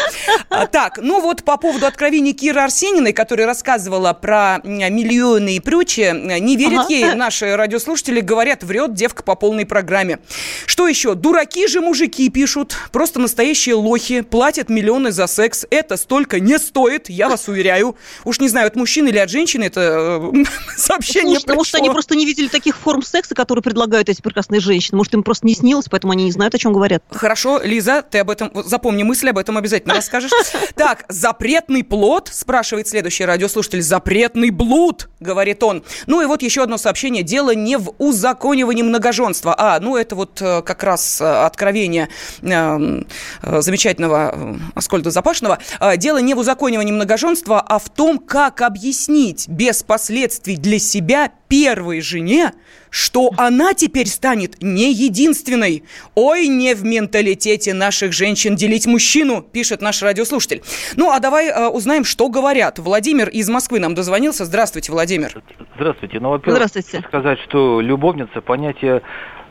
А, 0.50 0.68
так, 0.68 1.00
ну 1.02 1.22
вот 1.22 1.44
по 1.44 1.58
поводу 1.58 1.88
откровений 1.88 2.34
Киры 2.34 2.62
Арсениной, 2.62 3.14
которая 3.14 3.48
рассказывала 3.48 4.14
про 4.14 4.60
миллионы 4.64 5.56
и 5.56 5.60
прочее, 5.60 6.14
не 6.40 6.56
верят 6.56 6.82
ага. 6.82 6.94
ей 6.94 7.16
наши 7.16 7.56
радиослушатели, 7.56 8.20
говорят, 8.20 8.64
врет 8.64 8.94
девка 8.94 9.24
по 9.24 9.34
полной 9.34 9.66
программе. 9.66 10.20
Что 10.68 10.88
еще? 10.88 11.16
Дураки 11.16 11.66
же 11.66 11.82
мужики 11.82 12.30
пишут, 12.30 12.76
просто 12.92 13.20
настоящие 13.20 13.74
лохи, 13.74 14.22
платят 14.22 14.70
миллионы 14.70 15.12
за 15.12 15.26
секс. 15.26 15.66
Это 15.72 15.98
столько 15.98 16.40
не 16.40 16.60
стоит, 16.60 17.10
я 17.10 17.28
вас 17.28 17.48
уверяю. 17.48 17.96
Уж 18.26 18.40
не 18.40 18.50
знаю, 18.50 18.68
от 18.68 18.76
мужчины 18.76 19.08
или 19.08 19.18
от 19.18 19.32
женщины 19.32 19.64
это 19.64 20.32
э, 20.32 20.44
сообщение 20.78 21.40
Слушай, 21.40 21.46
пришло. 21.46 21.56
может, 21.56 21.76
они 21.76 21.90
просто 21.90 22.16
не 22.16 22.28
видели 22.28 22.50
таких 22.50 22.78
форм 22.78 23.02
секса, 23.02 23.34
которые 23.34 23.64
предлагают 23.64 24.10
эти 24.10 24.22
прекрасные 24.22 24.60
женщины. 24.60 24.98
Может, 24.98 25.16
им 25.16 25.24
просто 25.24 25.48
не 25.48 25.56
снилось, 25.56 25.88
поэтому 25.90 26.14
они 26.14 26.26
не 26.26 26.32
знают, 26.32 26.54
о 26.54 26.60
чем 26.60 26.72
говорят. 26.72 27.02
Хорошо, 27.10 27.60
Лиза, 27.64 28.04
ты 28.04 28.20
об 28.20 28.30
этом 28.30 28.52
запомни 28.64 29.02
мысль 29.02 29.30
об 29.30 29.39
этом 29.40 29.58
обязательно 29.58 29.96
расскажешь. 29.96 30.32
Так, 30.76 31.06
запретный 31.10 31.84
плод, 31.84 32.30
спрашивает 32.32 32.88
следующий 32.88 33.26
радиослушатель. 33.26 33.82
Запретный 33.82 34.50
блуд, 34.50 35.10
говорит 35.20 35.62
он. 35.64 35.84
Ну 36.08 36.22
и 36.22 36.26
вот 36.26 36.42
еще 36.42 36.64
одно 36.64 36.78
сообщение. 36.78 37.24
Дело 37.24 37.54
не 37.54 37.78
в 37.78 37.94
узаконивании 37.98 38.84
многоженства. 38.84 39.56
А, 39.58 39.80
ну 39.80 39.98
это 39.98 40.16
вот 40.16 40.42
э, 40.42 40.62
как 40.62 40.84
раз 40.84 41.20
э, 41.22 41.26
откровение 41.26 42.10
э, 42.42 43.02
замечательного 43.42 44.58
Аскольда 44.76 45.12
Запашного. 45.12 45.60
Дело 45.98 46.20
не 46.20 46.34
в 46.34 46.40
узаконивании 46.40 46.94
многоженства, 46.94 47.62
а 47.62 47.80
в 47.80 47.90
том, 47.90 48.20
как 48.20 48.62
объяснить 48.62 49.48
без 49.48 49.84
последствий 49.84 50.58
для 50.58 50.80
себя 50.80 51.32
первой 51.50 52.00
жене, 52.00 52.54
что 52.90 53.32
она 53.36 53.74
теперь 53.74 54.08
станет 54.08 54.62
не 54.62 54.94
единственной. 54.94 55.84
Ой, 56.16 56.48
не 56.48 56.76
в 56.76 56.86
менталитете 56.86 57.74
наших 57.74 58.14
женщин 58.14 58.56
делить 58.56 58.88
мужчину, 58.88 59.42
пишет 59.42 59.82
наш 59.82 60.02
радиослушатель. 60.02 60.62
Ну, 60.96 61.12
а 61.12 61.20
давай 61.20 61.48
э, 61.48 61.68
узнаем, 61.68 62.06
что 62.06 62.30
говорят. 62.30 62.80
Владимир 62.80 63.28
из 63.28 63.50
Москвы 63.50 63.80
нам 63.80 63.96
дозвонился. 63.96 64.46
Здравствуйте, 64.46 64.92
Владимир. 64.92 65.34
Здравствуйте. 65.76 66.20
Ну, 66.20 66.30
во-первых, 66.30 66.56
Здравствуйте. 66.56 67.06
сказать, 67.08 67.40
что 67.40 67.82
любовница 67.82 68.42
понятие 68.42 69.02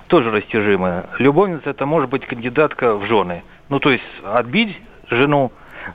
тоже 0.06 0.30
растяжимое. 0.30 1.10
Любовница 1.18 1.70
это 1.70 1.84
может 1.84 2.08
быть 2.08 2.24
кандидатка 2.26 2.94
в 2.94 3.06
жены. 3.06 3.42
Ну, 3.68 3.80
то 3.80 3.90
есть 3.90 4.04
отбить 4.24 4.76
жену, 5.10 5.52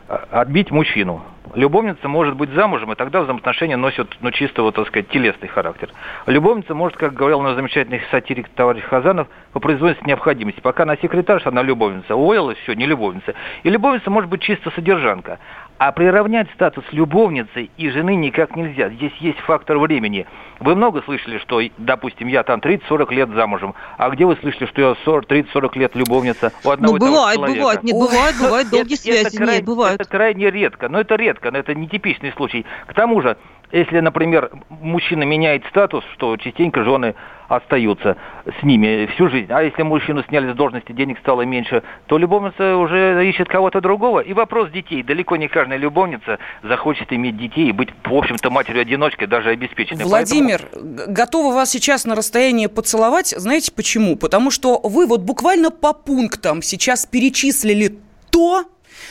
а, 0.07 0.27
отбить 0.31 0.69
мужчину. 0.69 1.23
Любовница 1.55 2.07
может 2.07 2.35
быть 2.35 2.49
замужем, 2.51 2.91
и 2.91 2.95
тогда 2.95 3.21
взаимоотношения 3.21 3.77
носят, 3.77 4.07
ну, 4.21 4.31
чисто, 4.31 4.63
вот, 4.63 4.75
так 4.75 4.87
сказать, 4.87 5.09
телесный 5.09 5.49
характер. 5.49 5.89
Любовница 6.25 6.73
может, 6.73 6.97
как 6.97 7.13
говорил 7.13 7.41
наш 7.41 7.55
замечательный 7.55 8.01
сатирик 8.11 8.49
товарищ 8.49 8.83
Хазанов, 8.83 9.27
по 9.51 9.59
производственной 9.59 10.09
необходимости. 10.09 10.61
Пока 10.61 10.83
она 10.83 10.97
секретарша, 10.97 11.49
она 11.49 11.61
любовница. 11.61 12.15
Уволилась, 12.15 12.57
все, 12.59 12.73
не 12.73 12.85
любовница. 12.85 13.35
И 13.61 13.69
любовница 13.69 14.09
может 14.09 14.29
быть 14.29 14.41
чисто 14.41 14.71
содержанка. 14.71 15.39
А 15.77 15.91
приравнять 15.91 16.47
статус 16.53 16.85
любовницы 16.91 17.69
и 17.77 17.89
жены 17.89 18.15
никак 18.15 18.55
нельзя. 18.55 18.89
Здесь 18.89 19.13
есть 19.19 19.39
фактор 19.39 19.77
времени. 19.79 20.25
Вы 20.59 20.75
много 20.75 21.01
слышали, 21.01 21.39
что, 21.39 21.61
допустим, 21.77 22.27
я 22.27 22.43
там 22.43 22.59
30-40 22.59 23.13
лет 23.13 23.29
замужем, 23.29 23.73
а 23.97 24.09
где 24.09 24.25
вы 24.25 24.37
слышали, 24.37 24.65
что 24.67 24.81
я 24.81 24.91
30-40 24.93 25.77
лет 25.77 25.95
любовница 25.95 26.53
у 26.63 26.69
одного 26.69 26.97
ну, 26.97 26.99
бывает, 26.99 27.39
бывает, 27.39 27.83
нет, 27.83 27.95
бывает, 27.95 28.35
бывает, 28.39 28.69
долгие 28.69 28.95
связи, 28.95 29.41
нет, 29.41 29.65
бывает. 29.65 29.99
Это 29.99 30.09
крайне 30.09 30.49
редко, 30.51 30.87
но 30.87 31.01
это 31.01 31.15
редко, 31.15 31.51
но 31.51 31.57
это 31.57 31.75
нетипичный 31.75 32.31
случай. 32.33 32.65
К 32.87 32.93
тому 32.93 33.21
же, 33.21 33.35
если, 33.73 33.99
например, 33.99 34.51
мужчина 34.69 35.23
меняет 35.23 35.65
статус, 35.65 36.03
что 36.13 36.37
частенько 36.37 36.83
жены 36.83 37.15
остаются 37.47 38.17
с 38.59 38.63
ними 38.63 39.07
всю 39.15 39.29
жизнь. 39.29 39.47
А 39.49 39.63
если 39.63 39.81
мужчину 39.81 40.23
сняли 40.23 40.53
с 40.53 40.55
должности, 40.55 40.91
денег 40.91 41.17
стало 41.19 41.41
меньше, 41.41 41.81
то 42.05 42.19
любовница 42.19 42.77
уже 42.77 43.27
ищет 43.27 43.49
кого-то 43.49 43.81
другого. 43.81 44.19
И 44.19 44.31
вопрос 44.33 44.69
детей. 44.69 45.01
Далеко 45.01 45.37
не 45.37 45.47
каждая 45.47 45.79
любовница 45.79 46.37
захочет 46.61 47.11
иметь 47.11 47.35
детей 47.37 47.69
и 47.69 47.71
быть, 47.71 47.89
в 48.03 48.13
общем-то, 48.13 48.51
матерью-одиночкой, 48.51 49.27
даже 49.27 49.49
обеспеченной. 49.49 50.05
Владимир, 50.05 50.61
Поэтому... 50.71 51.13
готова 51.13 51.53
вас 51.53 51.71
сейчас 51.71 52.05
на 52.05 52.15
расстоянии 52.15 52.67
поцеловать. 52.67 53.29
Знаете 53.29 53.71
почему? 53.71 54.15
Потому 54.17 54.51
что 54.51 54.79
вы 54.83 55.07
вот 55.07 55.21
буквально 55.21 55.71
по 55.71 55.93
пунктам 55.93 56.61
сейчас 56.61 57.07
перечислили 57.07 57.97
то, 58.31 58.65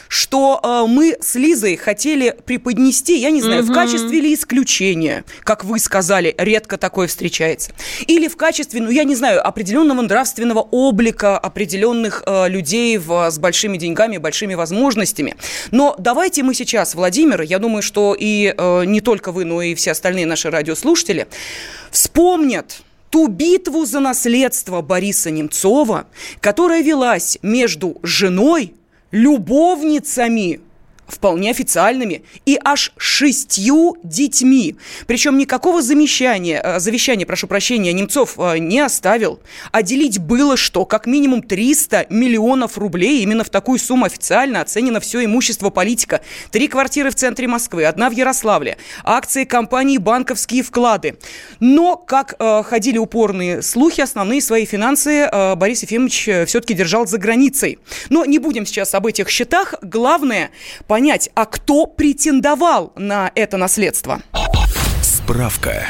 что 0.08 0.60
э, 0.62 0.88
мы 0.88 1.16
с 1.20 1.34
Лизой 1.34 1.76
хотели 1.76 2.36
преподнести, 2.44 3.18
я 3.18 3.30
не 3.30 3.40
знаю, 3.40 3.64
угу. 3.64 3.72
в 3.72 3.74
качестве 3.74 4.20
ли 4.20 4.34
исключения, 4.34 5.24
как 5.42 5.64
вы 5.64 5.78
сказали, 5.78 6.34
редко 6.38 6.76
такое 6.76 7.06
встречается, 7.06 7.72
или 8.06 8.28
в 8.28 8.36
качестве, 8.36 8.80
ну, 8.80 8.90
я 8.90 9.04
не 9.04 9.14
знаю, 9.14 9.46
определенного 9.46 10.02
нравственного 10.02 10.60
облика 10.60 11.38
определенных 11.38 12.22
э, 12.26 12.48
людей 12.48 12.98
в, 12.98 13.30
с 13.30 13.38
большими 13.38 13.76
деньгами, 13.76 14.18
большими 14.18 14.54
возможностями. 14.54 15.36
Но 15.70 15.94
давайте 15.98 16.42
мы 16.42 16.54
сейчас, 16.54 16.94
Владимир, 16.94 17.42
я 17.42 17.58
думаю, 17.58 17.82
что 17.82 18.16
и 18.18 18.54
э, 18.56 18.84
не 18.84 19.00
только 19.00 19.32
вы, 19.32 19.44
но 19.44 19.62
и 19.62 19.74
все 19.74 19.92
остальные 19.92 20.26
наши 20.26 20.50
радиослушатели 20.50 21.26
вспомнят, 21.90 22.82
ту 23.12 23.28
битву 23.28 23.84
за 23.84 24.00
наследство 24.00 24.80
Бориса 24.80 25.30
Немцова, 25.30 26.06
которая 26.40 26.82
велась 26.82 27.38
между 27.42 27.98
женой 28.02 28.74
любовницами 29.12 30.60
вполне 31.14 31.50
официальными, 31.50 32.22
и 32.46 32.58
аж 32.62 32.92
шестью 32.96 33.96
детьми. 34.02 34.76
Причем 35.06 35.38
никакого 35.38 35.82
замещания, 35.82 36.60
э, 36.62 36.80
завещания, 36.80 37.26
прошу 37.26 37.46
прощения, 37.46 37.92
Немцов 37.92 38.38
э, 38.38 38.58
не 38.58 38.80
оставил. 38.80 39.40
А 39.70 39.82
делить 39.82 40.18
было 40.18 40.56
что? 40.56 40.84
Как 40.84 41.06
минимум 41.06 41.42
300 41.42 42.06
миллионов 42.08 42.78
рублей. 42.78 43.22
Именно 43.22 43.44
в 43.44 43.50
такую 43.50 43.78
сумму 43.78 44.06
официально 44.06 44.60
оценено 44.60 45.00
все 45.00 45.24
имущество 45.24 45.70
политика. 45.70 46.22
Три 46.50 46.68
квартиры 46.68 47.10
в 47.10 47.14
центре 47.14 47.46
Москвы, 47.46 47.84
одна 47.84 48.08
в 48.08 48.12
Ярославле, 48.12 48.78
акции 49.04 49.44
компании, 49.44 49.98
банковские 49.98 50.62
вклады. 50.62 51.16
Но, 51.60 51.96
как 51.96 52.34
э, 52.38 52.62
ходили 52.62 52.98
упорные 52.98 53.62
слухи, 53.62 54.00
основные 54.00 54.40
свои 54.40 54.64
финансы 54.64 55.28
э, 55.30 55.54
Борис 55.54 55.82
Ефимович 55.82 56.28
э, 56.28 56.46
все-таки 56.46 56.74
держал 56.74 57.06
за 57.06 57.18
границей. 57.18 57.78
Но 58.08 58.24
не 58.24 58.38
будем 58.38 58.66
сейчас 58.66 58.94
об 58.94 59.06
этих 59.06 59.28
счетах. 59.28 59.74
Главное– 59.82 60.50
понять, 61.02 61.30
а 61.34 61.46
кто 61.46 61.86
претендовал 61.86 62.92
на 62.94 63.32
это 63.34 63.56
наследство. 63.56 64.22
Справка. 65.02 65.88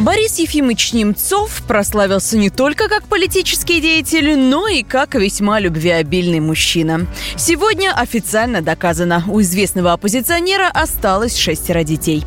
Борис 0.00 0.38
Ефимович 0.38 0.94
Немцов 0.94 1.62
прославился 1.68 2.38
не 2.38 2.48
только 2.48 2.88
как 2.88 3.02
политический 3.02 3.82
деятель, 3.82 4.34
но 4.34 4.66
и 4.66 4.82
как 4.82 5.14
весьма 5.14 5.60
любвеобильный 5.60 6.40
мужчина. 6.40 7.06
Сегодня 7.36 7.92
официально 7.94 8.62
доказано, 8.62 9.24
у 9.28 9.42
известного 9.42 9.92
оппозиционера 9.92 10.70
осталось 10.72 11.36
шестеро 11.36 11.84
детей. 11.84 12.24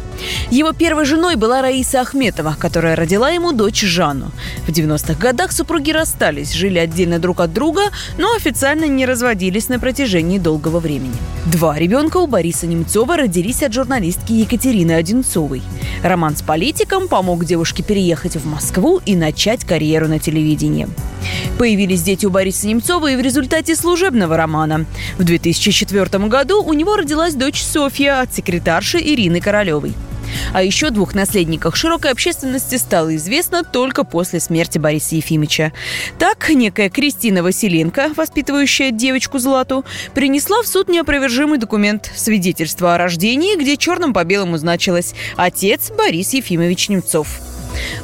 Его 0.52 0.72
первой 0.74 1.06
женой 1.06 1.36
была 1.36 1.64
Раиса 1.64 2.02
Ахметова, 2.02 2.56
которая 2.60 2.96
родила 2.96 3.32
ему 3.32 3.54
дочь 3.54 3.82
Жанну. 3.82 4.30
В 4.68 4.70
90-х 4.70 5.16
годах 5.16 5.52
супруги 5.52 5.90
расстались, 5.90 6.54
жили 6.54 6.78
отдельно 6.78 7.18
друг 7.18 7.40
от 7.40 7.54
друга, 7.54 7.86
но 8.20 8.36
официально 8.36 8.86
не 8.86 9.08
разводились 9.08 9.68
на 9.68 9.80
протяжении 9.80 10.38
долгого 10.38 10.80
времени. 10.80 11.16
Два 11.48 11.80
ребенка 11.80 12.18
у 12.18 12.28
Бориса 12.28 12.68
Немцова 12.68 13.18
родились 13.18 13.64
от 13.64 13.74
журналистки 13.74 14.34
Екатерины 14.34 14.92
Одинцовой. 14.92 15.64
Роман 16.04 16.36
с 16.36 16.44
политиком 16.44 17.08
помог 17.08 17.46
девушке 17.46 17.63
девушке 17.64 17.82
переехать 17.82 18.36
в 18.36 18.46
Москву 18.46 19.00
и 19.06 19.16
начать 19.16 19.64
карьеру 19.64 20.10
на 20.10 20.20
телевидении. 20.20 20.86
Появились 21.58 22.02
дети 22.02 22.26
у 22.26 22.30
Бориса 22.30 22.68
Немцова 22.68 23.10
и 23.10 23.16
в 23.16 23.22
результате 23.22 23.74
служебного 23.78 24.36
романа. 24.36 24.86
В 25.18 25.24
2004 25.24 26.28
году 26.28 26.62
у 26.62 26.74
него 26.74 26.98
родилась 26.98 27.36
дочь 27.36 27.64
Софья 27.64 28.20
от 28.20 28.34
секретарши 28.34 28.98
Ирины 28.98 29.40
Королевой. 29.40 29.94
О 30.54 30.62
еще 30.62 30.90
двух 30.90 31.16
наследниках 31.16 31.78
широкой 31.78 32.12
общественности 32.12 32.76
стало 32.76 33.16
известно 33.16 33.64
только 33.64 34.04
после 34.04 34.42
смерти 34.42 34.78
Бориса 34.78 35.16
Ефимовича. 35.16 35.72
Так, 36.20 36.50
некая 36.50 36.90
Кристина 36.90 37.44
Василенко, 37.44 38.12
воспитывающая 38.16 38.92
девочку 38.92 39.40
Злату, 39.40 39.86
принесла 40.14 40.62
в 40.64 40.68
суд 40.68 40.90
неопровержимый 40.90 41.60
документ– 41.60 42.12
свидетельство 42.16 42.96
о 42.96 42.98
рождении, 42.98 43.56
где 43.56 43.78
черным 43.78 44.14
по 44.14 44.24
белому 44.24 44.58
значилось 44.58 45.14
«Отец 45.38 45.92
Борис 45.92 46.34
Ефимович 46.34 46.90
Немцов». 46.90 47.53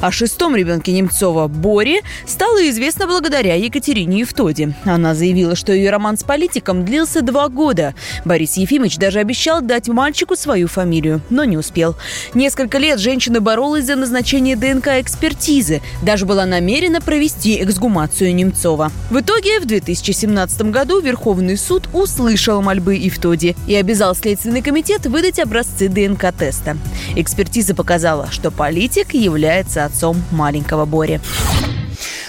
О 0.00 0.10
шестом 0.10 0.56
ребенке 0.56 0.92
Немцова, 0.92 1.48
Боре, 1.48 2.00
стало 2.26 2.68
известно 2.70 3.06
благодаря 3.06 3.54
Екатерине 3.54 4.20
Евтоде. 4.20 4.74
Она 4.84 5.14
заявила, 5.14 5.54
что 5.54 5.72
ее 5.72 5.90
роман 5.90 6.16
с 6.16 6.24
политиком 6.24 6.84
длился 6.84 7.22
два 7.22 7.48
года. 7.48 7.94
Борис 8.24 8.56
Ефимович 8.56 8.96
даже 8.96 9.18
обещал 9.18 9.60
дать 9.60 9.88
мальчику 9.88 10.36
свою 10.36 10.68
фамилию, 10.68 11.20
но 11.30 11.44
не 11.44 11.56
успел. 11.56 11.96
Несколько 12.34 12.78
лет 12.78 12.98
женщина 12.98 13.40
боролась 13.40 13.84
за 13.84 13.96
назначение 13.96 14.56
ДНК-экспертизы. 14.56 15.82
Даже 16.02 16.26
была 16.26 16.46
намерена 16.46 17.00
провести 17.00 17.62
эксгумацию 17.62 18.34
Немцова. 18.34 18.90
В 19.10 19.20
итоге 19.20 19.60
в 19.60 19.66
2017 19.66 20.62
году 20.62 21.00
Верховный 21.00 21.56
суд 21.56 21.88
услышал 21.92 22.62
мольбы 22.62 22.94
Евтоди 22.96 23.54
и 23.66 23.74
обязал 23.74 24.14
Следственный 24.14 24.62
комитет 24.62 25.06
выдать 25.06 25.38
образцы 25.38 25.88
ДНК-теста. 25.88 26.76
Экспертиза 27.14 27.74
показала, 27.74 28.28
что 28.30 28.50
политик 28.50 29.14
является 29.14 29.69
является 29.70 29.84
отцом 29.84 30.22
маленького 30.30 30.84
Бори. 30.84 31.20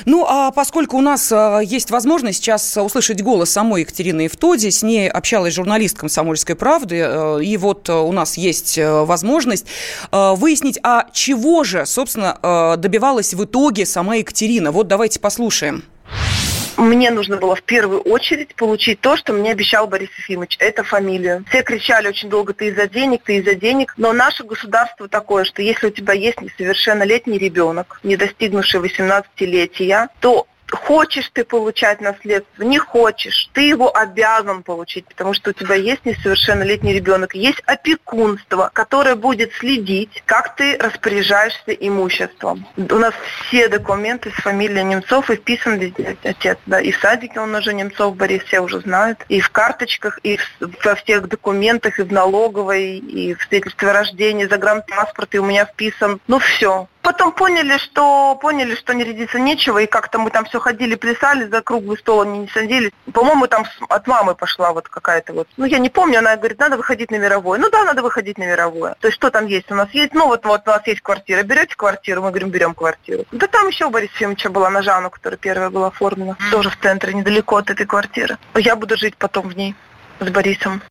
Ну, 0.06 0.26
а 0.28 0.52
поскольку 0.52 0.98
у 0.98 1.02
нас 1.02 1.32
а, 1.32 1.60
есть 1.60 1.92
возможность 1.92 2.40
сейчас 2.40 2.76
услышать 2.78 3.22
голос 3.22 3.52
самой 3.52 3.82
Екатерины 3.82 4.22
Евтоди, 4.22 4.70
с 4.70 4.82
ней 4.82 5.08
общалась 5.08 5.54
журналист 5.54 5.98
«Комсомольской 5.98 6.56
правды», 6.56 7.04
э, 7.04 7.44
и 7.44 7.56
вот 7.58 7.88
э, 7.88 7.94
у 7.94 8.12
нас 8.12 8.36
есть 8.36 8.80
э, 8.80 9.04
возможность 9.04 9.68
выяснить, 10.12 10.80
а 10.82 11.06
чего 11.14 11.64
же, 11.64 11.86
собственно, 11.86 12.78
добивалась 12.78 13.34
в 13.34 13.44
итоге 13.44 13.86
сама 13.86 14.16
Екатерина. 14.16 14.72
Вот 14.72 14.88
давайте 14.88 15.20
послушаем 15.20 15.84
мне 16.78 17.12
нужно 17.12 17.38
было 17.38 17.56
в 17.56 17.64
первую 17.64 18.02
очередь 18.02 18.56
получить 18.56 19.00
то, 19.00 19.18
что 19.18 19.34
мне 19.34 19.52
обещал 19.52 19.88
Борис 19.88 20.10
Ефимович. 20.18 20.58
Это 20.60 20.84
фамилию. 20.84 21.46
Все 21.50 21.64
кричали 21.64 22.08
очень 22.08 22.30
долго, 22.30 22.54
ты 22.54 22.68
из-за 22.68 22.88
денег, 22.88 23.24
ты 23.24 23.38
из-за 23.38 23.56
денег. 23.56 23.94
Но 23.98 24.14
наше 24.14 24.44
государство 24.44 25.08
такое, 25.08 25.44
что 25.44 25.62
если 25.62 25.88
у 25.88 25.92
тебя 25.92 26.14
есть 26.14 26.42
несовершеннолетний 26.42 27.38
ребенок, 27.38 28.00
не 28.04 28.16
достигнувший 28.18 28.82
18-летия, 28.82 30.10
то 30.20 30.48
хочешь 30.76 31.30
ты 31.34 31.44
получать 31.44 32.02
наследство, 32.02 32.64
не 32.64 32.78
хочешь, 32.78 33.50
ты 33.54 33.62
его 33.62 33.96
обязан 33.96 34.64
получить, 34.64 35.06
потому 35.06 35.34
что 35.34 35.52
у 35.52 35.54
тебя 35.54 35.76
есть 35.76 36.06
несовершеннолетний 36.06 36.94
ребенок, 36.94 37.36
есть 37.36 37.62
опекунство, 37.66 38.70
которое 38.74 39.16
будет 39.16 39.54
следить, 39.54 40.24
как 40.26 40.56
ты 40.56 40.78
распоряжаешься 40.78 41.72
имуществом. 41.72 42.66
У 42.78 42.96
нас 42.96 43.14
все 43.48 43.68
документы 43.68 44.32
с 44.32 44.42
фамилией 44.42 44.84
Немцов 44.84 45.30
и 45.30 45.36
вписан 45.36 45.78
везде. 45.78 46.18
Отец, 46.24 46.58
да, 46.66 46.80
и 46.80 46.92
в 46.92 46.98
садике 46.98 47.40
он 47.40 47.54
уже 47.54 47.74
Немцов 47.74 48.16
Борис, 48.16 48.44
все 48.44 48.60
уже 48.60 48.80
знают, 48.82 49.20
и 49.30 49.40
в 49.40 49.50
карточках, 49.50 50.20
и 50.24 50.40
во 50.84 50.96
всех 50.96 51.28
документах, 51.28 52.00
и 52.00 52.04
в 52.04 52.12
налоговой, 52.12 52.98
и 52.98 53.34
в 53.34 53.42
свидетельстве 53.44 53.90
о 53.90 53.94
рождении, 53.94 54.46
загранпаспорт, 54.46 55.36
и 55.36 55.40
у 55.40 55.46
меня 55.46 55.66
вписан, 55.66 56.20
ну 56.28 56.40
все, 56.40 56.88
Потом 57.02 57.32
поняли, 57.32 57.78
что 57.78 58.36
поняли, 58.36 58.76
что 58.76 58.94
не 58.94 59.04
рядиться 59.04 59.40
нечего, 59.40 59.80
и 59.80 59.88
как-то 59.88 60.20
мы 60.20 60.30
там 60.30 60.46
все 60.46 60.60
ходили, 60.60 60.96
плясали, 60.96 61.48
за 61.48 61.62
круглый 61.62 61.98
стол 61.98 62.22
они 62.22 62.40
не 62.40 62.48
садились. 62.48 62.92
По-моему, 63.12 63.48
там 63.48 63.66
от 63.90 64.08
мамы 64.08 64.36
пошла 64.36 64.72
вот 64.72 64.88
какая-то 64.88 65.34
вот, 65.34 65.48
ну 65.58 65.66
я 65.66 65.80
не 65.80 65.90
помню, 65.90 66.20
она 66.20 66.36
говорит, 66.36 66.60
надо 66.60 66.78
выходить 66.78 67.10
на 67.10 67.16
мировое. 67.16 67.60
Ну 67.60 67.70
да, 67.70 67.84
надо 67.84 68.04
выходить 68.04 68.38
на 68.38 68.44
мировое. 68.44 68.96
То 69.00 69.08
есть 69.08 69.16
что 69.16 69.32
там 69.32 69.48
есть? 69.48 69.72
У 69.72 69.76
нас 69.76 69.90
есть, 69.92 70.14
ну 70.14 70.28
вот, 70.28 70.46
вот 70.46 70.62
у 70.66 70.70
нас 70.70 70.86
есть 70.86 71.02
квартира, 71.02 71.42
берете 71.44 71.76
квартиру? 71.76 72.22
Мы 72.22 72.30
говорим, 72.30 72.50
берем 72.50 72.76
квартиру. 72.76 73.26
Да 73.32 73.48
там 73.48 73.68
еще 73.68 73.86
у 73.86 73.90
Бориса 73.90 74.14
Ефимовича 74.14 74.50
была 74.50 74.70
на 74.70 74.84
Жанну, 74.84 75.10
которая 75.10 75.38
первая 75.38 75.70
была 75.70 75.88
оформлена, 75.88 76.38
тоже 76.52 76.70
в 76.70 76.80
центре, 76.80 77.14
недалеко 77.14 77.58
от 77.58 77.70
этой 77.70 77.86
квартиры. 77.86 78.38
Я 78.56 78.76
буду 78.76 78.96
жить 78.96 79.18
потом 79.18 79.50
в 79.50 79.58
ней 79.58 79.76
с 80.20 80.30
Борисом. 80.30 80.82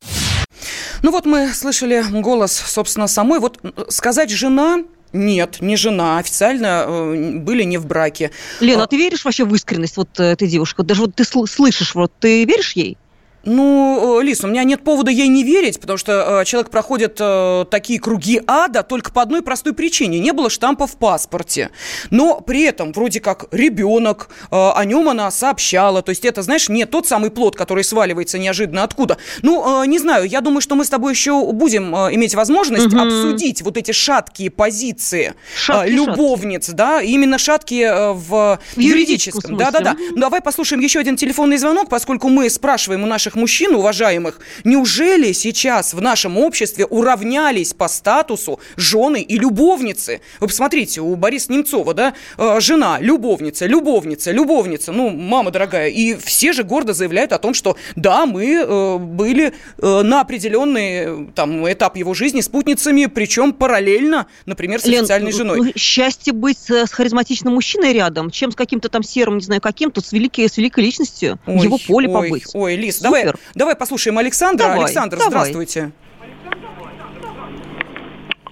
Ну 1.02 1.12
вот 1.12 1.24
мы 1.24 1.48
слышали 1.48 2.02
голос, 2.20 2.52
собственно, 2.52 3.06
самой. 3.06 3.38
Вот 3.38 3.58
сказать 3.88 4.30
«жена» 4.30 4.80
Нет, 5.12 5.58
не 5.60 5.76
жена, 5.76 6.18
официально 6.18 6.84
э, 6.86 7.38
были 7.38 7.64
не 7.64 7.78
в 7.78 7.86
браке. 7.86 8.30
Лена, 8.60 8.84
а 8.84 8.86
ты 8.86 8.96
веришь 8.96 9.24
вообще 9.24 9.44
в 9.44 9.54
искренность 9.54 9.96
вот 9.96 10.20
э, 10.20 10.24
этой 10.24 10.46
девушки? 10.46 10.82
Даже 10.82 11.02
вот 11.02 11.14
ты 11.16 11.24
слышишь, 11.24 11.94
вот 11.94 12.12
ты 12.20 12.44
веришь 12.44 12.72
ей? 12.72 12.96
Ну, 13.44 14.20
э, 14.20 14.24
Лис, 14.24 14.44
у 14.44 14.48
меня 14.48 14.64
нет 14.64 14.82
повода 14.84 15.10
ей 15.10 15.28
не 15.28 15.44
верить, 15.44 15.80
потому 15.80 15.96
что 15.96 16.40
э, 16.40 16.44
человек 16.44 16.70
проходит 16.70 17.16
э, 17.20 17.64
такие 17.70 17.98
круги 18.00 18.42
ада 18.46 18.82
только 18.82 19.12
по 19.12 19.22
одной 19.22 19.42
простой 19.42 19.72
причине. 19.72 20.18
Не 20.18 20.32
было 20.32 20.50
штампа 20.50 20.86
в 20.86 20.96
паспорте. 20.96 21.70
Но 22.10 22.40
при 22.40 22.62
этом 22.62 22.92
вроде 22.92 23.20
как 23.20 23.46
ребенок, 23.50 24.28
э, 24.50 24.56
о 24.56 24.84
нем 24.84 25.08
она 25.08 25.30
сообщала. 25.30 26.02
То 26.02 26.10
есть 26.10 26.24
это, 26.24 26.42
знаешь, 26.42 26.68
не 26.68 26.84
тот 26.84 27.06
самый 27.06 27.30
плод, 27.30 27.56
который 27.56 27.84
сваливается 27.84 28.38
неожиданно 28.38 28.82
откуда. 28.82 29.18
Ну, 29.42 29.82
э, 29.82 29.86
не 29.86 29.98
знаю, 29.98 30.26
я 30.26 30.40
думаю, 30.40 30.60
что 30.60 30.74
мы 30.74 30.84
с 30.84 30.88
тобой 30.88 31.12
еще 31.12 31.52
будем 31.52 31.94
э, 31.94 32.14
иметь 32.14 32.34
возможность 32.34 32.86
угу. 32.86 32.98
обсудить 32.98 33.62
вот 33.62 33.76
эти 33.76 33.92
шаткие 33.92 34.50
позиции 34.50 35.34
шатки, 35.56 35.88
э, 35.88 35.92
любовниц, 35.92 36.66
шатки. 36.66 36.76
да, 36.76 37.02
именно 37.02 37.38
шаткие 37.38 37.86
э, 37.86 38.12
в, 38.12 38.58
в 38.76 38.78
юридическом. 38.78 39.56
Да-да-да. 39.56 39.96
Ну, 39.98 40.16
давай 40.16 40.40
послушаем 40.40 40.82
еще 40.82 40.98
один 41.00 41.16
телефонный 41.16 41.56
звонок, 41.56 41.88
поскольку 41.88 42.28
мы 42.28 42.48
спрашиваем 42.50 43.02
у 43.04 43.06
наших 43.06 43.29
наших 43.30 43.36
мужчин, 43.36 43.74
уважаемых, 43.74 44.40
неужели 44.64 45.32
сейчас 45.32 45.94
в 45.94 46.00
нашем 46.00 46.38
обществе 46.38 46.84
уравнялись 46.84 47.72
по 47.72 47.88
статусу 47.88 48.58
жены 48.76 49.22
и 49.22 49.38
любовницы? 49.38 50.20
Вы 50.40 50.48
посмотрите, 50.48 51.00
у 51.00 51.14
Бориса 51.16 51.52
Немцова, 51.52 51.94
да, 51.94 52.14
э, 52.38 52.60
жена, 52.60 52.98
любовница, 53.00 53.66
любовница, 53.66 54.32
любовница, 54.32 54.92
ну, 54.92 55.10
мама 55.10 55.50
дорогая, 55.50 55.88
и 55.88 56.14
все 56.14 56.52
же 56.52 56.64
гордо 56.64 56.92
заявляют 56.92 57.32
о 57.32 57.38
том, 57.38 57.54
что 57.54 57.76
да, 57.96 58.26
мы 58.26 58.54
э, 58.54 58.98
были 58.98 59.52
э, 59.78 60.02
на 60.02 60.20
определенный 60.20 61.28
там 61.34 61.70
этап 61.70 61.96
его 61.96 62.14
жизни 62.14 62.40
спутницами, 62.40 63.06
причем 63.06 63.52
параллельно, 63.52 64.26
например, 64.46 64.80
с 64.80 64.86
Лен, 64.86 65.00
официальной 65.00 65.32
женой. 65.32 65.58
Ну, 65.58 65.72
счастье 65.76 66.32
быть 66.32 66.58
с, 66.58 66.90
харизматичным 66.90 67.54
мужчиной 67.54 67.92
рядом, 67.92 68.30
чем 68.30 68.50
с 68.50 68.56
каким-то 68.56 68.88
там 68.88 69.02
серым, 69.02 69.38
не 69.38 69.44
знаю, 69.44 69.60
каким, 69.60 69.90
тут 69.90 70.06
с, 70.06 70.12
великой, 70.12 70.48
с 70.48 70.56
великой 70.56 70.84
личностью, 70.84 71.38
ой, 71.46 71.64
его 71.64 71.78
поле 71.78 72.08
ой, 72.08 72.14
побыть. 72.14 72.54
Ой, 72.54 72.76
Лис, 72.76 72.96
Супер. 72.96 73.04
давай 73.04 73.19
Давай, 73.24 73.40
давай 73.54 73.76
послушаем 73.76 74.18
Александра. 74.18 74.64
Давай, 74.64 74.84
Александр, 74.84 75.16
давай. 75.16 75.30
здравствуйте. 75.30 75.92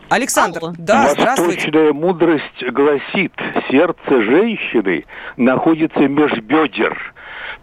Александр, 0.08 0.60
Алло. 0.62 0.74
да, 0.78 1.08
здравствуйте. 1.08 1.56
Восточная 1.56 1.92
мудрость 1.92 2.64
гласит, 2.72 3.32
сердце 3.70 4.22
женщины 4.22 5.04
находится 5.36 6.00
меж 6.00 6.32
бедер. 6.40 6.96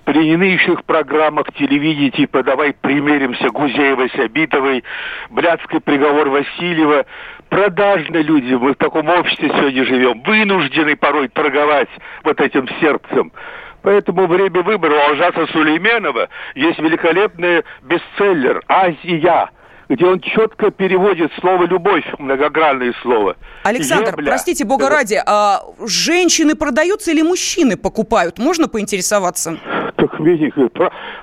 При 0.04 0.36
нынешних 0.36 0.84
программах 0.86 1.52
телевидения 1.54 2.12
типа 2.12 2.44
«Давай 2.44 2.74
примеримся» 2.74 3.50
Гузеева, 3.50 4.08
Сябитовой, 4.10 4.84
блядский 5.32 5.80
приговор 5.80 6.30
Васильева, 6.30 7.06
продажные 7.50 8.22
люди, 8.22 8.54
мы 8.54 8.74
в 8.74 8.78
таком 8.78 9.10
обществе 9.10 9.50
сегодня 9.50 9.84
живем, 9.84 10.22
вынуждены 10.22 10.96
порой 10.96 11.28
торговать 11.30 11.90
вот 12.24 12.40
этим 12.40 12.68
сердцем. 12.80 13.32
Поэтому 13.86 14.26
время 14.26 14.64
выбора 14.64 14.96
у 14.96 15.10
Алжаса 15.12 15.46
Сулейменова 15.54 16.28
есть 16.56 16.80
великолепный 16.80 17.64
бестселлер 17.84 18.64
«Азия», 18.68 19.52
где 19.88 20.06
он 20.08 20.20
четко 20.22 20.72
переводит 20.72 21.32
слово 21.40 21.66
«любовь», 21.66 22.04
многогранное 22.18 22.96
слово. 23.04 23.36
Александр, 23.64 24.16
Земля. 24.16 24.32
простите, 24.32 24.66
бога 24.66 24.90
ради, 24.90 25.22
а 25.24 25.62
женщины 25.86 26.56
продаются 26.56 27.12
или 27.12 27.22
мужчины 27.22 27.78
покупают? 27.78 28.40
Можно 28.40 28.68
поинтересоваться? 28.68 29.60
Видишь, 30.26 30.54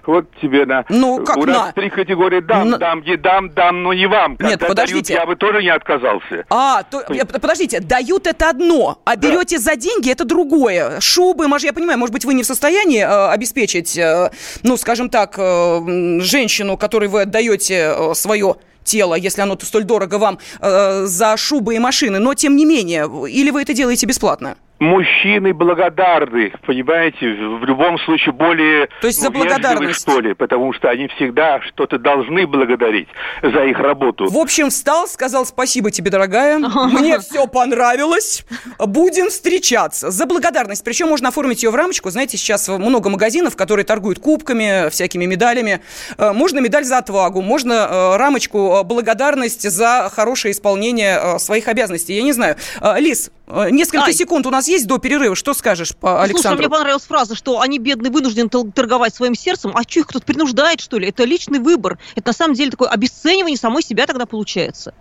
вот 0.06 0.26
тебе 0.40 0.64
на... 0.64 0.84
Ну, 0.88 1.24
как 1.24 1.36
У 1.36 1.44
на? 1.44 1.52
нас 1.52 1.74
три 1.74 1.90
категории 1.90 2.38
дам, 2.38 2.70
на... 2.70 2.78
дам, 2.78 3.02
дам, 3.20 3.50
дам, 3.50 3.82
но 3.82 3.92
не 3.92 4.06
вам. 4.06 4.36
Когда 4.36 4.50
Нет, 4.50 4.60
подождите. 4.60 5.14
Дают, 5.14 5.22
я 5.22 5.26
бы 5.26 5.36
тоже 5.36 5.60
не 5.60 5.70
отказался. 5.70 6.44
А, 6.48 6.84
то, 6.84 7.02
подождите, 7.32 7.80
дают 7.80 8.28
это 8.28 8.50
одно, 8.50 9.00
а 9.04 9.16
берете 9.16 9.56
да. 9.56 9.62
за 9.62 9.76
деньги 9.76 10.08
это 10.08 10.24
другое. 10.24 11.00
Шубы, 11.00 11.48
может, 11.48 11.66
я 11.66 11.72
понимаю, 11.72 11.98
может 11.98 12.12
быть, 12.12 12.24
вы 12.24 12.34
не 12.34 12.44
в 12.44 12.46
состоянии 12.46 13.02
э, 13.02 13.32
обеспечить, 13.32 13.98
э, 13.98 14.30
ну, 14.62 14.76
скажем 14.76 15.10
так, 15.10 15.34
э, 15.36 16.20
женщину, 16.20 16.76
которой 16.76 17.08
вы 17.08 17.22
отдаете 17.22 17.94
э, 17.96 18.14
свое 18.14 18.54
тело, 18.84 19.14
если 19.14 19.42
оно 19.42 19.58
столь 19.60 19.82
дорого 19.82 20.18
вам, 20.18 20.38
э, 20.60 21.06
за 21.06 21.36
шубы 21.36 21.74
и 21.74 21.80
машины, 21.80 22.20
но 22.20 22.34
тем 22.34 22.54
не 22.54 22.64
менее, 22.64 23.10
или 23.28 23.50
вы 23.50 23.62
это 23.62 23.74
делаете 23.74 24.06
бесплатно? 24.06 24.56
Мужчины 24.83 25.55
благодарны, 25.55 26.53
понимаете, 26.66 27.27
в 27.27 27.64
любом 27.64 27.99
случае 28.01 28.33
более 28.33 28.88
То 29.01 29.07
есть 29.07 29.21
за 29.21 29.31
благодарность. 29.31 30.01
что 30.01 30.21
ли, 30.21 30.35
потому 30.35 30.73
что 30.73 30.90
они 30.90 31.07
всегда 31.09 31.61
что-то 31.62 31.99
должны 31.99 32.47
благодарить 32.47 33.09
за 33.42 33.64
их 33.64 33.79
работу. 33.79 34.29
В 34.29 34.37
общем, 34.37 34.71
встал, 34.71 35.07
сказал 35.07 35.47
спасибо 35.47 35.92
тебе, 35.92 36.11
дорогая, 36.11 36.59
мне 36.59 37.18
все 37.21 37.47
понравилось, 37.47 38.45
будем 38.79 39.29
встречаться. 39.29 40.11
За 40.11 40.27
благодарность, 40.27 40.83
причем 40.85 41.09
можно 41.09 41.29
оформить 41.29 41.62
ее 41.62 41.71
в 41.71 41.77
рамочку, 41.77 42.11
знаете, 42.11 42.37
сейчас 42.37 42.68
много 42.68 43.09
магазинов, 43.09 43.57
которые 43.57 43.85
торгуют 43.85 44.18
кубками, 44.18 44.90
всякими 44.90 45.27
медалями, 45.27 45.81
э, 46.18 46.33
можно 46.33 46.59
медаль 46.59 46.85
за 46.85 46.99
отвагу, 46.99 47.40
можно 47.40 47.73
э, 47.73 48.16
рамочку 48.16 48.81
э, 48.81 48.83
благодарность 48.83 49.71
за 49.71 50.11
хорошее 50.12 50.53
исполнение 50.53 51.38
своих 51.38 51.68
обязанностей, 51.68 52.14
я 52.14 52.23
не 52.23 52.33
знаю. 52.33 52.57
Лис, 52.99 53.31
несколько 53.70 54.06
Ай. 54.06 54.14
секунд 54.14 54.46
у 54.46 54.50
нас 54.50 54.68
есть 54.68 54.86
до 54.86 54.98
перерыва. 54.98 55.36
Что 55.36 55.54
скажешь, 55.54 55.94
по 55.94 56.22
Александру? 56.22 56.42
Слушай, 56.42 56.58
мне 56.58 56.68
понравилась 56.68 57.04
фраза, 57.04 57.34
что 57.34 57.60
они, 57.60 57.78
бедные, 57.78 58.10
вынуждены 58.10 58.48
торговать 58.48 59.14
своим 59.14 59.34
сердцем. 59.34 59.72
А 59.74 59.82
что 59.82 60.00
их 60.00 60.06
кто-то 60.06 60.24
принуждает, 60.24 60.80
что 60.80 60.98
ли? 60.98 61.08
Это 61.08 61.24
личный 61.24 61.58
выбор. 61.58 61.98
Это 62.16 62.28
на 62.28 62.32
самом 62.32 62.54
деле 62.54 62.70
такое 62.70 62.88
обесценивание 62.88 63.56
самой 63.56 63.82
себя 63.82 64.06
тогда 64.06 64.26
получается. 64.26 64.94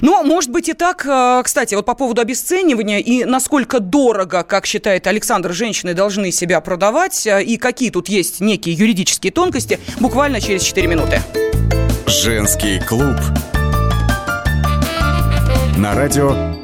Ну, 0.00 0.22
может 0.24 0.50
быть 0.50 0.68
и 0.68 0.74
так. 0.74 1.06
Э, 1.06 1.42
кстати, 1.44 1.74
вот 1.74 1.86
по 1.86 1.94
поводу 1.94 2.20
обесценивания 2.20 2.98
и 2.98 3.24
насколько 3.24 3.80
дорого, 3.80 4.42
как 4.42 4.66
считает 4.66 5.06
Александр, 5.06 5.52
женщины 5.52 5.94
должны 5.94 6.30
себя 6.30 6.60
продавать, 6.60 7.26
э, 7.26 7.42
и 7.42 7.56
какие 7.56 7.90
тут 7.90 8.08
есть 8.08 8.40
некие 8.40 8.74
юридические 8.74 9.32
тонкости, 9.32 9.80
буквально 10.00 10.40
через 10.40 10.62
4 10.62 10.86
минуты. 10.86 11.22
Женский 12.06 12.80
клуб. 12.80 13.16
На 15.76 15.94
радио 15.94 16.57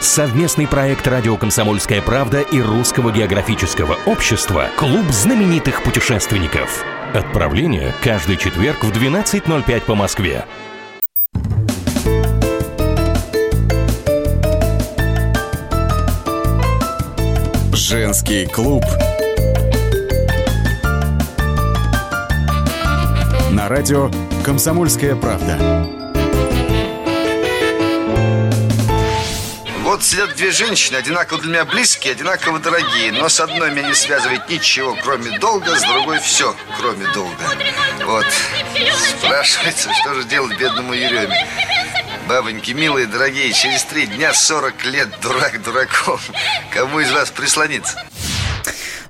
Совместный 0.00 0.68
проект 0.68 1.06
«Радио 1.06 1.36
Комсомольская 1.38 2.02
правда» 2.02 2.42
и 2.42 2.60
Русского 2.60 3.10
географического 3.10 3.96
общества 4.04 4.68
«Клуб 4.76 5.06
знаменитых 5.10 5.82
путешественников». 5.82 6.84
Отправление 7.14 7.94
каждый 8.04 8.36
четверг 8.36 8.84
в 8.84 8.90
12.05 8.92 9.80
по 9.82 9.94
Москве. 9.94 10.44
Женский 17.72 18.46
клуб. 18.46 18.84
На 23.50 23.68
радио 23.68 24.10
«Комсомольская 24.44 25.16
правда». 25.16 26.05
Вот 29.96 30.04
сидят 30.04 30.36
две 30.36 30.50
женщины, 30.50 30.96
одинаково 30.96 31.40
для 31.40 31.48
меня 31.48 31.64
близкие, 31.64 32.12
одинаково 32.12 32.58
дорогие. 32.58 33.12
Но 33.12 33.30
с 33.30 33.40
одной 33.40 33.70
меня 33.70 33.88
не 33.88 33.94
связывает 33.94 34.46
ничего, 34.50 34.94
кроме 35.02 35.38
долга, 35.38 35.74
с 35.74 35.82
другой 35.84 36.18
все, 36.20 36.54
кроме 36.78 37.10
долга. 37.14 37.42
Вот. 38.04 38.26
Спрашивается, 39.18 39.88
что 39.94 40.12
же 40.12 40.24
делать 40.24 40.58
бедному 40.58 40.92
Ереме? 40.92 41.46
Бабоньки, 42.28 42.72
милые, 42.72 43.06
дорогие, 43.06 43.50
через 43.54 43.84
три 43.84 44.06
дня 44.06 44.34
40 44.34 44.84
лет 44.84 45.08
дурак 45.22 45.62
дураком. 45.62 46.20
Кому 46.74 47.00
из 47.00 47.10
вас 47.10 47.30
прислониться? 47.30 48.04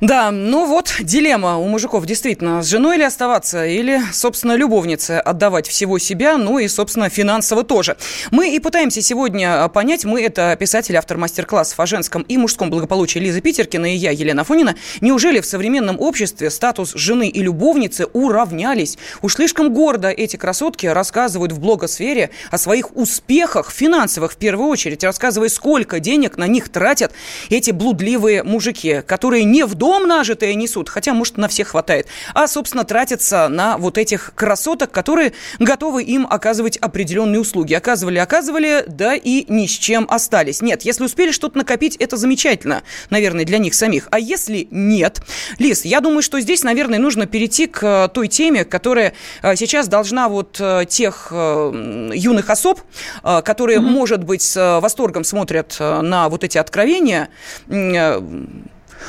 Да, 0.00 0.30
ну 0.30 0.66
вот 0.66 0.94
дилемма 1.00 1.56
у 1.56 1.68
мужиков 1.68 2.04
действительно. 2.04 2.62
С 2.62 2.66
женой 2.66 2.98
ли 2.98 3.04
оставаться 3.04 3.64
или, 3.64 4.00
собственно, 4.12 4.54
любовнице 4.54 5.12
отдавать 5.12 5.66
всего 5.66 5.98
себя, 5.98 6.36
ну 6.36 6.58
и, 6.58 6.68
собственно, 6.68 7.08
финансово 7.08 7.62
тоже. 7.62 7.96
Мы 8.30 8.54
и 8.54 8.58
пытаемся 8.58 9.00
сегодня 9.00 9.66
понять, 9.68 10.04
мы 10.04 10.22
это 10.22 10.54
писатель, 10.60 10.96
автор 10.96 11.16
мастер-классов 11.16 11.80
о 11.80 11.86
женском 11.86 12.22
и 12.22 12.36
мужском 12.36 12.68
благополучии 12.68 13.18
Лиза 13.18 13.40
Питеркина 13.40 13.94
и 13.94 13.96
я, 13.96 14.10
Елена 14.10 14.44
Фонина. 14.44 14.74
Неужели 15.00 15.40
в 15.40 15.46
современном 15.46 15.98
обществе 15.98 16.50
статус 16.50 16.92
жены 16.94 17.28
и 17.28 17.40
любовницы 17.42 18.06
уравнялись? 18.12 18.98
Уж 19.22 19.36
слишком 19.36 19.72
гордо 19.72 20.10
эти 20.10 20.36
красотки 20.36 20.86
рассказывают 20.86 21.52
в 21.52 21.60
блогосфере 21.60 22.30
о 22.50 22.58
своих 22.58 22.94
успехах, 22.96 23.70
финансовых 23.70 24.32
в 24.32 24.36
первую 24.36 24.68
очередь, 24.68 25.04
рассказывая, 25.04 25.48
сколько 25.48 26.00
денег 26.00 26.36
на 26.36 26.46
них 26.46 26.68
тратят 26.68 27.12
эти 27.48 27.70
блудливые 27.70 28.42
мужики, 28.42 29.02
которые 29.06 29.44
не 29.44 29.64
в 29.64 29.74
дом 29.86 30.08
нажитое 30.08 30.54
несут, 30.54 30.88
хотя, 30.88 31.14
может, 31.14 31.36
на 31.36 31.46
всех 31.46 31.68
хватает, 31.68 32.08
а, 32.34 32.48
собственно, 32.48 32.82
тратятся 32.82 33.46
на 33.46 33.78
вот 33.78 33.98
этих 33.98 34.32
красоток, 34.34 34.90
которые 34.90 35.32
готовы 35.60 36.02
им 36.02 36.26
оказывать 36.28 36.76
определенные 36.76 37.38
услуги. 37.38 37.72
Оказывали, 37.72 38.18
оказывали, 38.18 38.82
да 38.88 39.14
и 39.14 39.44
ни 39.48 39.68
с 39.68 39.70
чем 39.70 40.08
остались. 40.10 40.60
Нет, 40.60 40.82
если 40.82 41.04
успели 41.04 41.30
что-то 41.30 41.58
накопить, 41.58 41.94
это 41.96 42.16
замечательно, 42.16 42.82
наверное, 43.10 43.44
для 43.44 43.58
них 43.58 43.74
самих. 43.74 44.08
А 44.10 44.18
если 44.18 44.66
нет? 44.72 45.20
Лиз, 45.60 45.84
я 45.84 46.00
думаю, 46.00 46.22
что 46.22 46.40
здесь, 46.40 46.64
наверное, 46.64 46.98
нужно 46.98 47.26
перейти 47.26 47.68
к 47.68 47.84
э, 47.84 48.08
той 48.12 48.26
теме, 48.26 48.64
которая 48.64 49.12
э, 49.42 49.54
сейчас 49.54 49.86
должна 49.86 50.28
вот 50.28 50.56
э, 50.58 50.84
тех 50.88 51.28
юных 51.30 52.50
особ, 52.50 52.80
которые, 53.22 53.78
mm-hmm. 53.78 53.82
может 53.82 54.24
быть, 54.24 54.42
с 54.42 54.80
восторгом 54.80 55.22
смотрят 55.22 55.76
на 55.78 56.28
вот 56.28 56.42
эти 56.42 56.58
откровения, 56.58 57.28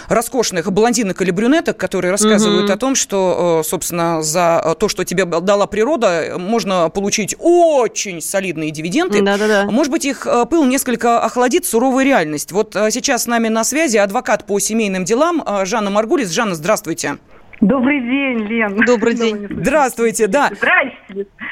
роскошных 0.10 0.72
блондинок 0.72 1.22
или 1.22 1.32
брюнеток, 1.32 1.78
которые 1.78 2.12
рассказывают 2.12 2.66
угу. 2.66 2.74
о 2.74 2.78
том, 2.78 2.96
что, 2.96 3.62
э, 3.62 3.68
собственно, 3.68 4.22
за 4.22 4.76
то, 4.80 4.88
что 4.88 5.04
тебе 5.04 5.26
дала 5.26 5.68
природа, 5.68 6.36
можно 6.38 6.90
получить 6.90 7.36
очень 7.40 8.22
солидные 8.22 8.72
дивиденды. 8.72 9.22
Да-да-да. 9.22 9.66
Может 9.66 9.92
быть, 9.92 10.06
их 10.06 10.26
э, 10.26 10.46
пыл 10.50 10.66
несколько 10.66 11.20
охладит 11.20 11.66
суровая 11.66 12.06
реальность. 12.06 12.52
Вот 12.52 12.76
э, 12.76 12.92
сейчас 12.92 13.24
с 13.24 13.28
нами 13.28 13.48
на 13.48 13.64
связи 13.64 13.98
адвокат 13.98 14.46
по 14.46 14.60
семейным 14.60 15.06
делам 15.06 15.44
Жанна 15.64 15.90
Маргулис. 15.90 16.30
Жанна, 16.32 16.56
здравствуйте. 16.56 17.18
Добрый 17.62 18.02
день, 18.02 18.48
Лен. 18.48 18.78
Добрый 18.86 19.16
день. 19.16 19.48
Здравствуйте, 19.50 20.28
да. 20.28 20.52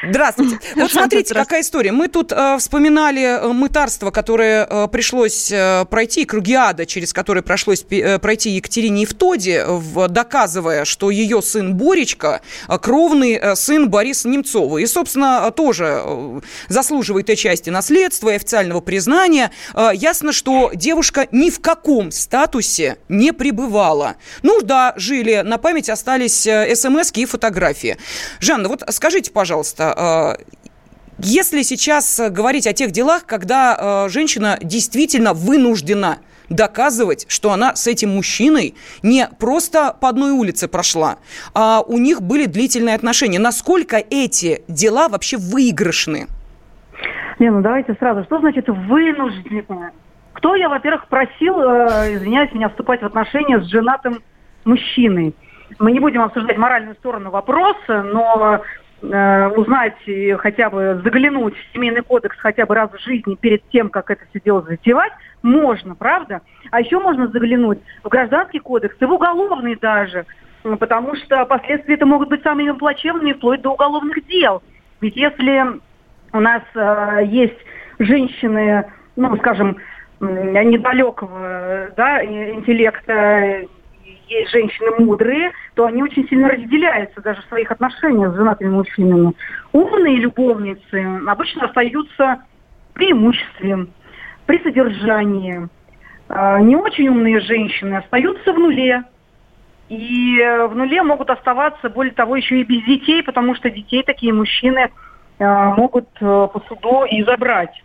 Здравствуйте. 0.04 0.36
Здравствуйте. 0.36 0.60
Вот 0.86 0.91
смотрите, 0.91 1.34
какая 1.34 1.62
история. 1.62 1.91
Мы 1.91 2.08
тут 2.08 2.32
э, 2.32 2.58
вспоминали 2.60 3.21
э, 3.21 3.47
мытарство, 3.54 4.12
которое 4.12 4.67
э, 4.69 4.88
пришлось 4.88 5.51
э, 5.51 5.86
пройти, 5.89 6.25
круги 6.25 6.54
ада, 6.54 6.86
через 6.86 7.13
которые 7.13 7.43
пришлось 7.43 7.86
э, 7.89 8.19
пройти 8.19 8.51
Екатерине 8.51 9.01
Евтоде, 9.01 9.65
в, 9.67 10.08
доказывая, 10.08 10.86
что 10.86 11.10
ее 11.10 11.41
сын 11.41 11.75
Боречка 11.75 12.41
э, 12.67 12.78
кровный 12.78 13.34
э, 13.34 13.56
сын 13.56 13.89
Бориса 13.89 14.28
Немцова. 14.28 14.78
И, 14.78 14.86
собственно, 14.86 15.49
тоже 15.51 16.01
э, 16.06 16.41
заслуживает 16.67 17.30
и 17.30 17.36
части 17.36 17.69
наследства, 17.69 18.30
и 18.30 18.36
официального 18.36 18.82
признания. 18.82 19.51
Э, 19.73 19.89
ясно, 19.93 20.32
что 20.32 20.71
девушка 20.73 21.28
ни 21.32 21.49
в 21.49 21.60
каком 21.62 22.12
статусе 22.12 22.97
не 23.10 23.32
пребывала. 23.34 24.15
Ну 24.43 24.62
да, 24.62 24.93
жили 24.97 25.41
на 25.43 25.58
память 25.58 25.89
остались 25.89 26.45
э, 26.45 26.75
смс 26.75 27.12
и 27.15 27.25
фотографии. 27.25 27.97
Жанна, 28.39 28.69
вот 28.69 28.84
скажите, 28.89 29.32
пожалуйста, 29.32 29.55
э, 29.80 30.44
если 31.18 31.62
сейчас 31.62 32.20
говорить 32.30 32.68
о 32.68 32.74
тех 32.74 32.91
делах, 32.91 33.26
когда 33.26 34.06
э, 34.06 34.10
женщина 34.10 34.58
действительно 34.62 35.34
вынуждена 35.34 36.18
доказывать, 36.50 37.26
что 37.30 37.52
она 37.52 37.76
с 37.76 37.88
этим 37.88 38.10
мужчиной 38.15 38.76
не 39.02 39.28
просто 39.39 39.96
по 40.00 40.10
одной 40.10 40.32
улице 40.32 40.68
прошла, 40.68 41.18
а 41.54 41.82
у 41.82 41.98
них 41.98 42.22
были 42.22 42.46
длительные 42.46 42.96
отношения. 42.96 43.39
Насколько 43.39 43.98
эти 43.98 44.63
дела 44.68 45.08
вообще 45.08 45.38
выигрышны? 45.38 46.28
Не, 47.39 47.50
ну 47.50 47.62
давайте 47.62 47.96
сразу. 47.96 48.24
Что 48.26 48.39
значит 48.39 48.68
вынуждена? 48.68 49.91
Кто 50.34 50.56
я, 50.56 50.70
во-первых, 50.70 51.08
просил, 51.08 51.60
э, 51.62 52.15
извиняюсь, 52.15 52.52
меня 52.54 52.70
вступать 52.70 53.02
в 53.02 53.06
отношения 53.06 53.60
с 53.62 53.65
женатым 53.65 54.22
мужчиной? 54.65 55.34
Мы 55.80 55.91
не 55.91 56.00
будем 56.00 56.22
обсуждать 56.22 56.58
моральную 56.58 56.96
сторону 56.96 57.32
вопроса, 57.32 58.04
но 58.04 58.62
узнать 59.01 59.97
и 60.05 60.34
хотя 60.34 60.69
бы 60.69 60.99
заглянуть 61.03 61.55
в 61.55 61.73
семейный 61.73 62.01
кодекс 62.01 62.38
хотя 62.38 62.65
бы 62.65 62.75
раз 62.75 62.89
в 62.91 62.99
жизни 62.99 63.36
перед 63.36 63.62
тем, 63.69 63.89
как 63.89 64.10
это 64.10 64.23
все 64.29 64.39
дело 64.39 64.62
затевать, 64.62 65.12
можно, 65.43 65.95
правда? 65.95 66.41
А 66.71 66.81
еще 66.81 66.99
можно 66.99 67.27
заглянуть 67.27 67.79
в 68.03 68.10
гражданский 68.10 68.60
кодекс 68.60 68.95
и 68.99 69.05
в 69.05 69.12
уголовный 69.12 69.75
даже, 69.75 70.25
потому 70.79 71.15
что 71.15 71.45
последствия 71.45 71.95
это 71.95 72.05
могут 72.05 72.29
быть 72.29 72.41
самыми 72.41 72.71
плачевными, 72.71 73.34
вплоть 73.34 73.62
до 73.62 73.71
уголовных 73.71 74.25
дел. 74.27 74.63
Ведь 75.01 75.15
если 75.15 75.79
у 76.31 76.39
нас 76.39 76.63
э, 76.73 77.21
есть 77.25 77.58
женщины, 77.99 78.86
ну, 79.15 79.36
скажем, 79.38 79.77
недалекого 80.19 81.89
да, 81.95 82.23
интеллекта, 82.23 83.65
есть 84.27 84.51
женщины 84.51 84.91
мудрые, 84.99 85.51
то 85.75 85.85
они 85.85 86.03
очень 86.03 86.27
сильно 86.27 86.49
разделяются 86.49 87.21
даже 87.21 87.41
в 87.41 87.45
своих 87.45 87.71
отношениях 87.71 88.33
с 88.33 88.35
женатыми 88.35 88.69
мужчинами. 88.69 89.33
Умные 89.71 90.17
любовницы 90.17 91.21
обычно 91.27 91.65
остаются 91.65 92.43
преимуществом, 92.93 93.89
при 94.45 94.59
содержании. 94.59 95.67
А, 96.29 96.59
не 96.59 96.75
очень 96.75 97.07
умные 97.09 97.39
женщины 97.41 97.95
остаются 97.95 98.53
в 98.53 98.59
нуле. 98.59 99.03
И 99.89 100.38
в 100.69 100.75
нуле 100.75 101.03
могут 101.03 101.29
оставаться, 101.29 101.89
более 101.89 102.13
того, 102.13 102.35
еще 102.35 102.59
и 102.59 102.63
без 102.63 102.83
детей, 102.85 103.21
потому 103.21 103.53
что 103.53 103.69
детей 103.69 104.01
такие 104.03 104.33
мужчины 104.33 104.89
а, 105.38 105.75
могут 105.75 106.07
э, 106.19 106.25
по 106.25 106.63
суду 106.67 107.05
и 107.05 107.23
забрать. 107.23 107.83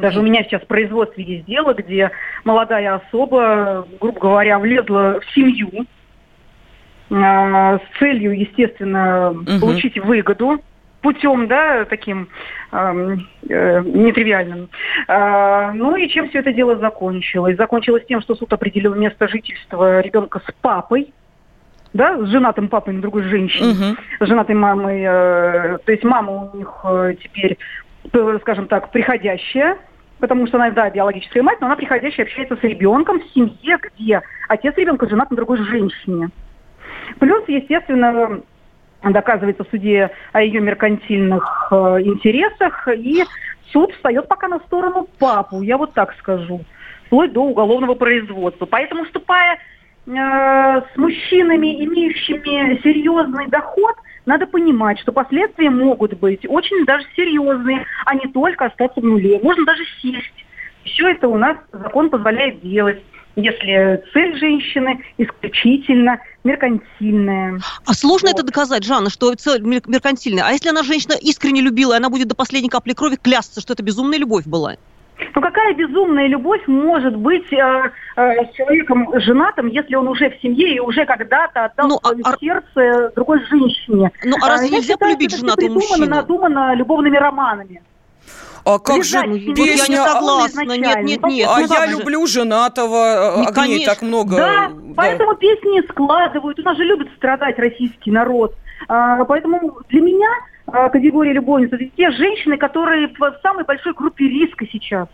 Даже 0.00 0.20
у 0.20 0.22
меня 0.22 0.42
сейчас 0.44 0.62
в 0.62 0.66
производстве 0.66 1.24
есть 1.24 1.44
дело, 1.46 1.74
где 1.74 2.10
молодая 2.44 2.96
особа, 2.96 3.86
грубо 4.00 4.20
говоря, 4.20 4.58
влезла 4.58 5.20
в 5.20 5.34
семью 5.34 5.86
э, 7.10 7.14
с 7.14 7.98
целью, 7.98 8.38
естественно, 8.38 9.30
угу. 9.30 9.60
получить 9.60 9.98
выгоду 9.98 10.60
путем, 11.00 11.48
да, 11.48 11.84
таким 11.84 12.28
э, 12.72 13.16
э, 13.48 13.82
нетривиальным. 13.82 14.68
Э, 15.08 15.72
ну 15.72 15.96
и 15.96 16.08
чем 16.08 16.28
все 16.28 16.40
это 16.40 16.52
дело 16.52 16.76
закончилось? 16.76 17.56
Закончилось 17.56 18.04
тем, 18.08 18.20
что 18.20 18.34
суд 18.34 18.52
определил 18.52 18.94
место 18.94 19.28
жительства 19.28 20.00
ребенка 20.00 20.40
с 20.40 20.52
папой, 20.60 21.12
да, 21.92 22.18
с 22.18 22.28
женатым 22.28 22.68
папой 22.68 22.94
на 22.94 23.02
другой 23.02 23.22
женщине, 23.24 23.70
угу. 23.70 23.96
с 24.20 24.26
женатой 24.26 24.54
мамой, 24.54 25.02
э, 25.02 25.78
то 25.84 25.92
есть 25.92 26.04
мама 26.04 26.50
у 26.52 26.56
них 26.56 26.68
э, 26.84 27.14
теперь, 27.22 27.58
э, 28.12 28.38
скажем 28.42 28.66
так, 28.68 28.90
приходящая, 28.92 29.78
потому 30.20 30.46
что 30.46 30.56
она, 30.58 30.70
да, 30.70 30.90
биологическая 30.90 31.42
мать, 31.42 31.60
но 31.60 31.66
она 31.66 31.76
приходящая 31.76 32.26
общается 32.26 32.56
с 32.56 32.62
ребенком 32.62 33.20
в 33.20 33.26
семье, 33.34 33.78
где 33.82 34.22
отец 34.48 34.76
ребенка 34.76 35.08
женат 35.08 35.30
на 35.30 35.36
другой 35.36 35.58
женщине. 35.58 36.28
Плюс, 37.18 37.42
естественно, 37.48 38.40
доказывается 39.02 39.64
в 39.64 39.68
суде 39.68 40.10
о 40.32 40.42
ее 40.42 40.60
меркантильных 40.60 41.68
э, 41.70 41.74
интересах, 42.04 42.88
и 42.88 43.24
суд 43.72 43.92
встает 43.94 44.28
пока 44.28 44.48
на 44.48 44.58
сторону 44.60 45.08
папу, 45.18 45.62
я 45.62 45.76
вот 45.76 45.94
так 45.94 46.14
скажу, 46.18 46.60
вплоть 47.06 47.32
до 47.32 47.42
уголовного 47.42 47.94
производства. 47.94 48.66
Поэтому, 48.66 49.04
вступая 49.04 49.56
э, 49.56 50.10
с 50.12 50.96
мужчинами, 50.96 51.84
имеющими 51.84 52.80
серьезный 52.82 53.48
доход– 53.48 53.96
надо 54.30 54.46
понимать, 54.46 55.00
что 55.00 55.12
последствия 55.12 55.70
могут 55.70 56.14
быть 56.14 56.46
очень 56.48 56.84
даже 56.84 57.04
серьезные, 57.16 57.84
а 58.06 58.14
не 58.14 58.32
только 58.32 58.66
остаться 58.66 59.00
в 59.00 59.04
нуле. 59.04 59.40
Можно 59.42 59.64
даже 59.64 59.82
сесть. 60.00 60.46
Все 60.84 61.08
это 61.08 61.28
у 61.28 61.36
нас 61.36 61.56
закон 61.72 62.10
позволяет 62.10 62.60
делать 62.60 63.02
если 63.36 64.02
цель 64.12 64.36
женщины 64.38 65.02
исключительно 65.16 66.18
меркантильная. 66.42 67.60
А 67.86 67.94
сложно 67.94 68.28
вот. 68.30 68.38
это 68.38 68.46
доказать, 68.46 68.84
Жанна, 68.84 69.08
что 69.08 69.32
цель 69.34 69.62
меркантильная? 69.62 70.44
А 70.44 70.50
если 70.50 70.68
она 70.68 70.82
женщина 70.82 71.14
искренне 71.14 71.60
любила, 71.60 71.94
и 71.94 71.96
она 71.96 72.10
будет 72.10 72.26
до 72.26 72.34
последней 72.34 72.68
капли 72.68 72.92
крови 72.92 73.16
клясться, 73.16 73.60
что 73.60 73.72
это 73.72 73.84
безумная 73.84 74.18
любовь 74.18 74.46
была? 74.46 74.76
Ну 75.34 75.40
какая 75.40 75.74
безумная 75.74 76.26
любовь 76.26 76.62
может 76.66 77.16
быть 77.16 77.52
э, 77.52 77.90
э, 78.16 78.44
с 78.46 78.54
человеком 78.54 79.08
женатым, 79.20 79.68
если 79.68 79.94
он 79.94 80.08
уже 80.08 80.30
в 80.30 80.40
семье 80.40 80.74
и 80.74 80.80
уже 80.80 81.04
когда-то 81.06 81.66
отдал 81.66 81.88
ну, 81.88 81.98
свое 81.98 82.22
а... 82.24 82.36
сердце 82.38 83.12
другой 83.14 83.44
женщине? 83.46 84.10
Ну 84.24 84.36
а 84.42 84.48
разве 84.48 84.68
нельзя 84.68 84.94
считаю, 84.94 84.98
полюбить 84.98 85.36
женатого 85.36 85.68
мужчину? 85.68 86.06
надумано 86.06 86.74
любовными 86.74 87.16
романами. 87.16 87.82
А 88.64 88.78
как 88.78 89.04
же 89.04 89.20
песня... 89.54 89.64
Я 89.64 89.86
не 89.88 89.96
согласна. 89.96 90.60
Нет, 90.62 91.02
нет, 91.02 91.22
нет. 91.22 91.48
А 91.48 91.60
ну, 91.60 91.66
я 91.66 91.86
же. 91.86 91.92
люблю 91.92 92.26
женатого, 92.26 93.34
ну, 93.36 93.42
огней 93.42 93.54
конечно. 93.54 93.94
так 93.94 94.02
много. 94.02 94.36
Да, 94.36 94.68
да, 94.68 94.72
поэтому 94.96 95.34
песни 95.36 95.82
складывают. 95.90 96.58
У 96.58 96.62
нас 96.62 96.76
же 96.76 96.84
любит 96.84 97.08
страдать 97.16 97.58
российский 97.58 98.10
народ. 98.10 98.54
А, 98.88 99.24
поэтому 99.24 99.78
для 99.88 100.00
меня 100.00 100.28
а, 100.72 100.88
категория 100.88 101.32
любовниц, 101.32 101.68
это 101.72 101.84
те 101.96 102.10
женщины, 102.10 102.56
которые 102.56 103.08
в 103.08 103.38
самой 103.42 103.64
большой 103.64 103.92
группе 103.94 104.28
риска 104.28 104.66
сейчас. 104.66 105.08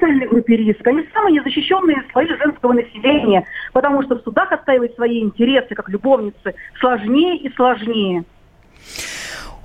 самой 0.00 0.26
группе 0.28 0.56
риска, 0.56 0.90
они 0.90 1.06
самые 1.12 1.34
незащищенные 1.34 2.04
слои 2.12 2.28
женского 2.28 2.72
населения, 2.72 3.44
потому 3.72 4.02
что 4.02 4.16
в 4.16 4.22
судах 4.22 4.52
отстаивать 4.52 4.94
свои 4.94 5.20
интересы, 5.20 5.74
как 5.74 5.88
любовницы, 5.88 6.54
сложнее 6.78 7.36
и 7.38 7.52
сложнее. 7.54 8.24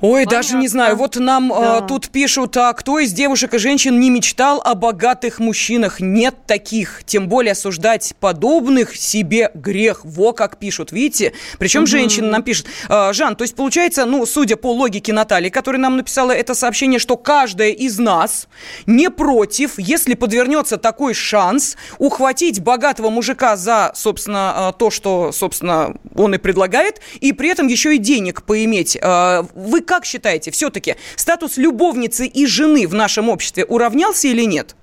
Ой, 0.01 0.25
Понятно. 0.25 0.37
даже 0.37 0.55
не 0.57 0.67
знаю. 0.67 0.95
Вот 0.95 1.15
нам 1.17 1.49
да. 1.49 1.79
э, 1.83 1.87
тут 1.87 2.09
пишут, 2.09 2.57
а 2.57 2.73
кто 2.73 2.97
из 2.99 3.13
девушек 3.13 3.53
и 3.53 3.59
женщин 3.59 3.99
не 3.99 4.09
мечтал 4.09 4.59
о 4.63 4.73
богатых 4.73 5.39
мужчинах? 5.39 5.99
Нет 5.99 6.35
таких. 6.47 7.03
Тем 7.05 7.27
более 7.27 7.51
осуждать 7.51 8.13
подобных 8.19 8.95
себе 8.95 9.51
грех. 9.53 10.01
Во 10.03 10.33
как 10.33 10.57
пишут, 10.57 10.91
видите? 10.91 11.33
Причем 11.59 11.81
угу. 11.81 11.87
женщина 11.87 12.29
нам 12.29 12.41
пишет. 12.43 12.65
Э, 12.89 13.13
Жан, 13.13 13.35
то 13.35 13.43
есть 13.43 13.55
получается, 13.55 14.05
ну, 14.05 14.25
судя 14.25 14.55
по 14.55 14.73
логике 14.73 15.13
Натальи, 15.13 15.49
которая 15.49 15.79
нам 15.79 15.97
написала 15.97 16.31
это 16.31 16.55
сообщение, 16.55 16.99
что 16.99 17.15
каждая 17.15 17.69
из 17.69 17.99
нас 17.99 18.47
не 18.87 19.11
против, 19.11 19.77
если 19.77 20.15
подвернется 20.15 20.77
такой 20.77 21.13
шанс, 21.13 21.77
ухватить 21.99 22.59
богатого 22.59 23.11
мужика 23.11 23.55
за, 23.55 23.91
собственно, 23.93 24.73
то, 24.79 24.89
что, 24.89 25.31
собственно, 25.31 25.95
он 26.15 26.33
и 26.33 26.37
предлагает, 26.39 27.01
и 27.19 27.33
при 27.33 27.49
этом 27.49 27.67
еще 27.67 27.95
и 27.95 27.97
денег 27.99 28.41
поиметь. 28.43 28.97
Э, 28.99 29.43
вы 29.53 29.81
как 29.91 30.05
считаете, 30.05 30.51
все-таки 30.51 30.95
статус 31.17 31.57
любовницы 31.57 32.25
и 32.25 32.45
жены 32.45 32.87
в 32.87 32.93
нашем 32.93 33.27
обществе 33.27 33.65
уравнялся 33.65 34.29
или 34.29 34.43
нет? 34.43 34.73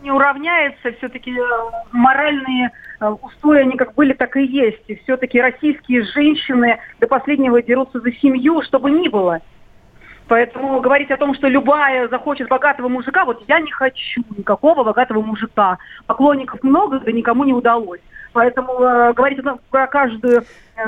Не 0.00 0.12
уравняется, 0.12 0.92
все-таки 0.98 1.32
э, 1.32 1.42
моральные 1.90 2.70
э, 3.00 3.06
устои, 3.20 3.62
они 3.62 3.76
как 3.76 3.94
были, 3.94 4.12
так 4.12 4.36
и 4.36 4.44
есть. 4.44 4.84
И 4.86 4.94
все-таки 4.94 5.40
российские 5.40 6.04
женщины 6.04 6.78
до 7.00 7.08
последнего 7.08 7.60
дерутся 7.60 7.98
за 7.98 8.12
семью, 8.12 8.62
чтобы 8.62 8.92
ни 8.92 9.08
было. 9.08 9.40
Поэтому 10.28 10.80
говорить 10.80 11.10
о 11.10 11.16
том, 11.16 11.34
что 11.34 11.48
любая 11.48 12.06
захочет 12.06 12.46
богатого 12.46 12.86
мужика, 12.86 13.24
вот 13.24 13.42
я 13.48 13.58
не 13.58 13.72
хочу 13.72 14.22
никакого 14.36 14.84
богатого 14.84 15.20
мужика. 15.20 15.78
Поклонников 16.06 16.62
много, 16.62 17.00
да 17.00 17.10
никому 17.10 17.42
не 17.42 17.54
удалось. 17.54 18.00
Поэтому 18.32 18.80
э, 18.80 19.12
говорить 19.14 19.40
про 19.70 19.86
каждую, 19.88 20.44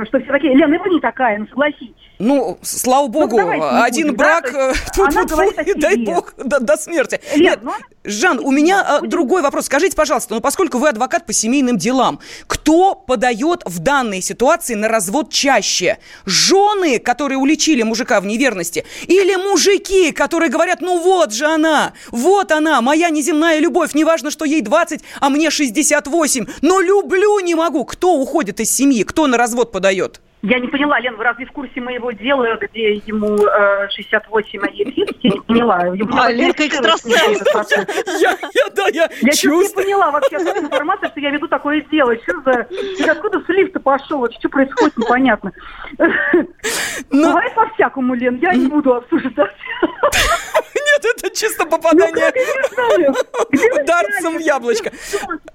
что 0.07 0.20
все 0.20 0.33
такие, 0.33 0.54
Лена, 0.54 0.78
вы 0.78 0.90
не 0.90 1.00
такая, 1.00 1.38
ну 1.38 1.46
согласитесь. 1.46 1.94
Ну, 2.20 2.59
слава 2.62 3.07
ну, 3.07 3.12
богу, 3.12 3.40
ну, 3.40 3.83
один 3.83 4.09
будем, 4.09 4.16
брак, 4.16 4.50
да? 4.52 4.72
тут, 4.94 5.11
тут, 5.14 5.28
тут, 5.30 5.76
дай 5.76 5.96
бог, 5.96 6.33
до, 6.37 6.61
до 6.61 6.76
смерти. 6.76 7.20
Лен, 7.35 7.42
Нет, 7.42 7.59
ну, 7.62 7.72
Жан, 8.04 8.38
у 8.38 8.52
меня 8.52 8.98
будем... 8.98 9.11
другой 9.11 9.42
вопрос. 9.42 9.66
Скажите, 9.66 9.96
пожалуйста, 9.96 10.35
ну 10.35 10.40
поскольку 10.40 10.78
вы 10.78 10.88
адвокат 10.88 11.26
по 11.26 11.33
семейным 11.33 11.76
делам, 11.76 12.20
кто 12.46 12.94
подает 12.94 13.62
в 13.64 13.80
данной 13.80 14.20
ситуации 14.20 14.74
на 14.74 14.88
развод 14.88 15.30
чаще? 15.30 15.98
Жены, 16.24 17.00
которые 17.00 17.38
уличили 17.38 17.83
мужика 17.83 18.20
в 18.20 18.26
неверности, 18.26 18.85
или 19.07 19.35
мужики, 19.35 20.12
которые 20.12 20.50
говорят, 20.50 20.80
ну 20.83 21.00
вот 21.00 21.33
же 21.33 21.46
она, 21.46 21.94
вот 22.12 22.52
она, 22.52 22.80
моя 22.80 23.11
неземная 23.11 23.59
любовь, 23.59 23.94
неважно, 23.94 24.30
что 24.30 24.44
ей 24.44 24.61
20, 24.61 25.00
а 25.20 25.30
мне 25.30 25.50
68, 25.50 26.46
но 26.62 26.80
люблю 26.80 27.40
не 27.40 27.57
могу. 27.57 27.85
Кто 27.85 28.14
уходит 28.14 28.61
из 28.61 28.70
семьи, 28.70 29.02
кто 29.02 29.26
на 29.26 29.37
развод 29.37 29.72
подает? 29.72 29.83
дает 29.84 30.22
я 30.46 30.59
не 30.59 30.68
поняла, 30.68 31.00
Лен, 31.00 31.16
вы 31.16 31.24
разве 31.24 31.46
в 31.46 31.52
курсе 31.52 31.80
моего 31.80 32.12
дела, 32.12 32.59
где 32.61 32.96
ему 32.96 33.35
э, 33.35 33.88
68, 33.88 34.61
а 34.62 34.70
ей 34.70 34.85
30? 34.92 35.16
Я 35.22 35.30
не 35.30 35.40
поняла. 35.40 35.78
А, 35.78 36.30
Ленка 36.30 36.66
экстрасенс. 36.66 37.40
Я, 38.20 38.37
я, 38.52 38.68
да, 38.76 38.88
я 38.92 39.09
Я 39.22 39.33
чувствую. 39.33 39.62
не 39.66 39.74
поняла 39.74 40.11
вообще 40.11 40.37
информацию, 40.37 41.09
что 41.09 41.20
я 41.20 41.30
веду 41.30 41.48
такое 41.48 41.80
дело. 41.90 42.14
Что 42.16 42.42
за... 42.42 42.68
Откуда 43.11 43.40
с 43.40 43.48
лифта 43.48 43.80
пошел? 43.80 44.28
Что 44.38 44.50
происходит, 44.50 44.98
непонятно. 44.98 45.50
Но... 47.11 47.28
Бывает 47.28 47.54
по-всякому, 47.54 48.12
Лен, 48.12 48.37
я 48.42 48.52
не 48.52 48.66
буду 48.66 48.96
обсуждать. 48.96 49.54
Нет, 50.74 51.16
это 51.16 51.35
чисто 51.35 51.66
попадание 51.66 52.33
ну, 52.76 53.85
дарцем 53.85 54.37
в 54.37 54.40
яблочко. 54.40 54.92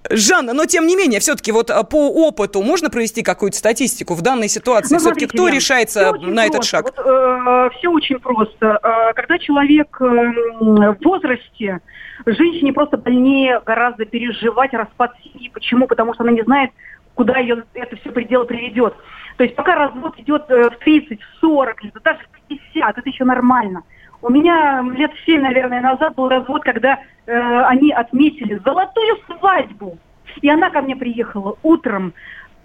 Жанна, 0.10 0.54
но 0.54 0.66
тем 0.66 0.88
не 0.88 0.96
менее, 0.96 1.20
все-таки 1.20 1.52
вот 1.52 1.70
а, 1.70 1.84
по 1.84 2.10
опыту 2.10 2.62
можно 2.62 2.90
провести 2.90 3.22
какую-то 3.22 3.58
статистику 3.58 4.16
в 4.16 4.22
данной 4.22 4.50
ситуации? 4.50 4.79
Ну, 4.90 4.98
все-таки 4.98 5.28
кто 5.28 5.48
решается 5.50 6.14
на 6.14 6.46
этот 6.46 6.64
шаг? 6.64 6.84
Вот, 6.84 6.98
э, 6.98 7.70
все 7.78 7.90
очень 7.92 8.20
просто. 8.20 8.80
Э, 8.82 9.14
когда 9.14 9.38
человек 9.38 9.98
э, 10.02 10.06
в 10.06 10.98
возрасте, 11.04 11.80
женщине 12.26 12.74
просто 12.74 12.98
больнее 12.98 13.62
гораздо 13.66 14.06
переживать 14.06 14.74
распад 14.74 15.14
семьи. 15.24 15.50
Почему? 15.54 15.88
Потому 15.88 16.14
что 16.14 16.24
она 16.24 16.32
не 16.32 16.44
знает, 16.44 16.72
куда 17.16 17.38
ее 17.38 17.64
это 17.74 17.96
все 17.98 18.12
пределы 18.12 18.46
приведет. 18.46 18.96
То 19.38 19.44
есть 19.44 19.56
пока 19.56 19.76
развод 19.76 20.18
идет 20.20 20.46
э, 20.50 20.70
в 20.70 20.78
30, 20.80 21.20
в 21.22 21.40
40, 21.40 21.78
даже 22.04 22.20
в 22.20 22.48
50, 22.48 22.98
это 22.98 23.10
еще 23.10 23.24
нормально. 23.24 23.84
У 24.22 24.30
меня 24.30 24.82
лет 24.96 25.12
7, 25.26 25.42
наверное, 25.42 25.82
назад 25.82 26.16
был 26.16 26.28
развод, 26.28 26.64
когда 26.64 27.00
э, 27.26 27.62
они 27.64 27.92
отметили 27.92 28.62
золотую 28.66 29.18
свадьбу. 29.28 29.98
И 30.42 30.50
она 30.50 30.70
ко 30.70 30.82
мне 30.82 30.96
приехала 30.96 31.58
утром 31.64 32.14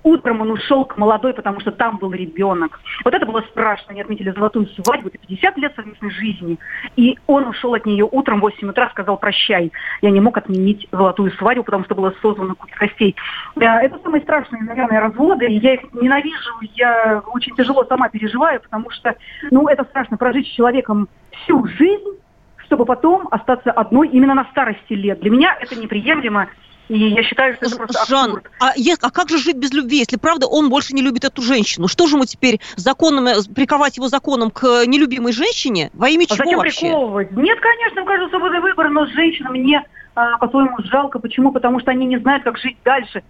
Утром 0.04 0.42
он 0.42 0.50
ушел 0.50 0.84
к 0.84 0.96
молодой, 0.98 1.34
потому 1.34 1.60
что 1.60 1.72
там 1.72 1.96
был 1.96 2.12
ребенок. 2.12 2.78
Вот 3.04 3.14
это 3.14 3.26
было 3.26 3.40
страшно. 3.50 3.86
Они 3.88 4.02
отметили 4.02 4.30
золотую 4.30 4.66
свадьбу, 4.68 5.08
это 5.08 5.18
50 5.18 5.56
лет 5.56 5.72
совместной 5.74 6.10
жизни. 6.10 6.58
И 6.94 7.18
он 7.26 7.48
ушел 7.48 7.74
от 7.74 7.86
нее 7.86 8.06
утром 8.08 8.38
в 8.38 8.42
8 8.42 8.68
утра, 8.68 8.90
сказал 8.90 9.16
прощай. 9.16 9.72
Я 10.02 10.10
не 10.10 10.20
мог 10.20 10.36
отменить 10.36 10.86
золотую 10.92 11.32
свадьбу, 11.32 11.64
потому 11.64 11.84
что 11.84 11.94
было 11.94 12.14
создано 12.20 12.54
куча 12.54 12.76
костей. 12.76 13.16
Это 13.56 13.98
самые 14.02 14.22
страшные, 14.22 14.62
наверное, 14.62 15.00
разводы. 15.00 15.46
Я 15.48 15.74
их 15.74 15.80
ненавижу, 15.94 16.52
я 16.74 17.22
очень 17.32 17.56
тяжело 17.56 17.84
сама 17.84 18.10
переживаю, 18.10 18.60
потому 18.60 18.90
что, 18.90 19.16
ну, 19.50 19.68
это 19.68 19.84
страшно 19.84 20.18
прожить 20.18 20.46
с 20.46 20.50
человеком 20.50 21.08
всю 21.30 21.66
жизнь, 21.66 22.20
чтобы 22.66 22.84
потом 22.84 23.26
остаться 23.30 23.70
одной 23.70 24.08
именно 24.08 24.34
на 24.34 24.44
старости 24.50 24.92
лет. 24.92 25.20
Для 25.20 25.30
меня 25.30 25.56
это 25.58 25.76
неприемлемо. 25.76 26.48
И 26.88 26.98
я 26.98 27.22
считаю, 27.22 27.54
что 27.54 27.66
это 27.66 27.76
просто 27.76 28.04
Жан, 28.06 28.24
абсурд. 28.26 28.50
А, 28.60 28.72
я, 28.76 28.94
а 29.00 29.10
как 29.10 29.30
же 29.30 29.38
жить 29.38 29.56
без 29.56 29.72
любви, 29.72 29.98
если 29.98 30.16
правда 30.16 30.46
он 30.46 30.68
больше 30.68 30.94
не 30.94 31.00
любит 31.00 31.24
эту 31.24 31.40
женщину? 31.40 31.88
Что 31.88 32.06
же 32.06 32.16
ему 32.16 32.26
теперь 32.26 32.60
законом, 32.76 33.26
э, 33.26 33.34
приковать 33.54 33.96
его 33.96 34.08
законом 34.08 34.50
к 34.50 34.84
нелюбимой 34.86 35.32
женщине? 35.32 35.90
Во 35.94 36.08
имя 36.08 36.24
а 36.24 36.34
чего 36.34 36.36
зачем 36.36 36.58
вообще? 36.58 36.80
приковывать? 36.80 37.30
Нет, 37.32 37.58
конечно, 37.60 38.02
у 38.02 38.04
каждого 38.04 38.28
свободный 38.28 38.60
выбор, 38.60 38.90
но 38.90 39.06
женщинам 39.06 39.52
мне 39.52 39.82
а, 40.14 40.36
по-своему 40.38 40.76
жалко. 40.84 41.18
Почему? 41.18 41.52
Потому 41.52 41.80
что 41.80 41.90
они 41.90 42.04
не 42.04 42.18
знают, 42.18 42.44
как 42.44 42.58
жить 42.58 42.76
дальше. 42.84 43.22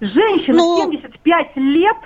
Женщина 0.00 0.56
но... 0.56 0.82
75 0.82 1.56
лет 1.56 1.96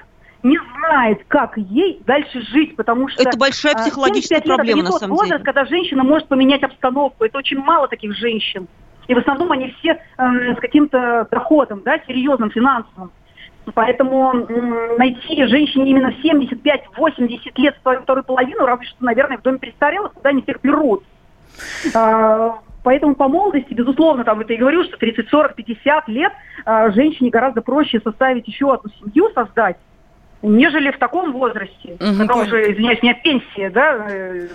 не 0.43 0.59
знает, 0.59 1.23
как 1.29 1.57
ей 1.57 2.03
дальше 2.07 2.43
жить, 2.43 2.77
потому 2.77 3.09
что... 3.09 3.23
Это 3.23 3.37
большая 3.39 3.75
а, 3.75 3.79
психологическая 3.79 4.41
проблема, 4.41 4.83
на 4.83 4.93
самом 4.93 5.17
возраст, 5.17 5.43
деле. 5.43 5.45
когда 5.45 5.65
женщина 5.65 6.05
может 6.05 6.29
поменять 6.29 6.63
обстановку. 6.63 7.25
Это 7.25 7.39
очень 7.39 7.59
мало 7.59 7.89
таких 7.89 8.15
женщин. 8.17 8.69
И 9.11 9.15
в 9.15 9.19
основном 9.19 9.51
они 9.51 9.75
все 9.81 9.99
э, 10.19 10.55
с 10.55 10.61
каким-то 10.61 11.27
доходом, 11.33 11.83
да, 11.85 11.99
серьезным, 12.07 12.49
финансовым. 12.53 13.11
Поэтому 13.75 14.33
э, 14.33 14.97
найти 14.99 15.45
женщине 15.47 15.91
именно 15.91 16.13
в 16.13 16.25
75-80 16.25 17.41
лет 17.57 17.77
вторую 17.83 18.23
половину, 18.23 18.67
разве 18.67 18.87
что, 18.87 19.05
наверное, 19.05 19.39
в 19.39 19.43
доме 19.43 19.59
престарелых, 19.59 20.13
куда 20.13 20.29
они 20.29 20.43
всех 20.43 20.61
берут. 20.63 21.03
Э, 21.93 22.51
Поэтому 22.85 23.17
по 23.17 23.29
молодости, 23.29 23.75
безусловно, 23.75 24.23
там 24.25 24.41
это 24.41 24.53
и 24.53 24.57
говорю, 24.57 24.85
что 24.85 24.97
30, 24.97 25.29
40, 25.29 25.55
50 25.57 26.09
лет 26.09 26.33
э, 26.65 26.93
женщине 26.93 27.31
гораздо 27.31 27.63
проще 27.63 28.01
составить 28.01 28.47
еще 28.47 28.73
одну 28.73 28.91
семью, 29.01 29.29
создать, 29.35 29.77
нежели 30.43 30.91
в 30.91 30.99
таком 30.99 31.33
возрасте, 31.33 31.95
угу, 31.95 32.19
когда 32.19 32.37
уже, 32.37 32.73
извиняюсь, 32.73 33.01
у 33.03 33.07
меня 33.07 33.15
пенсия, 33.15 33.71
да, 33.71 34.07
э, 34.09 34.49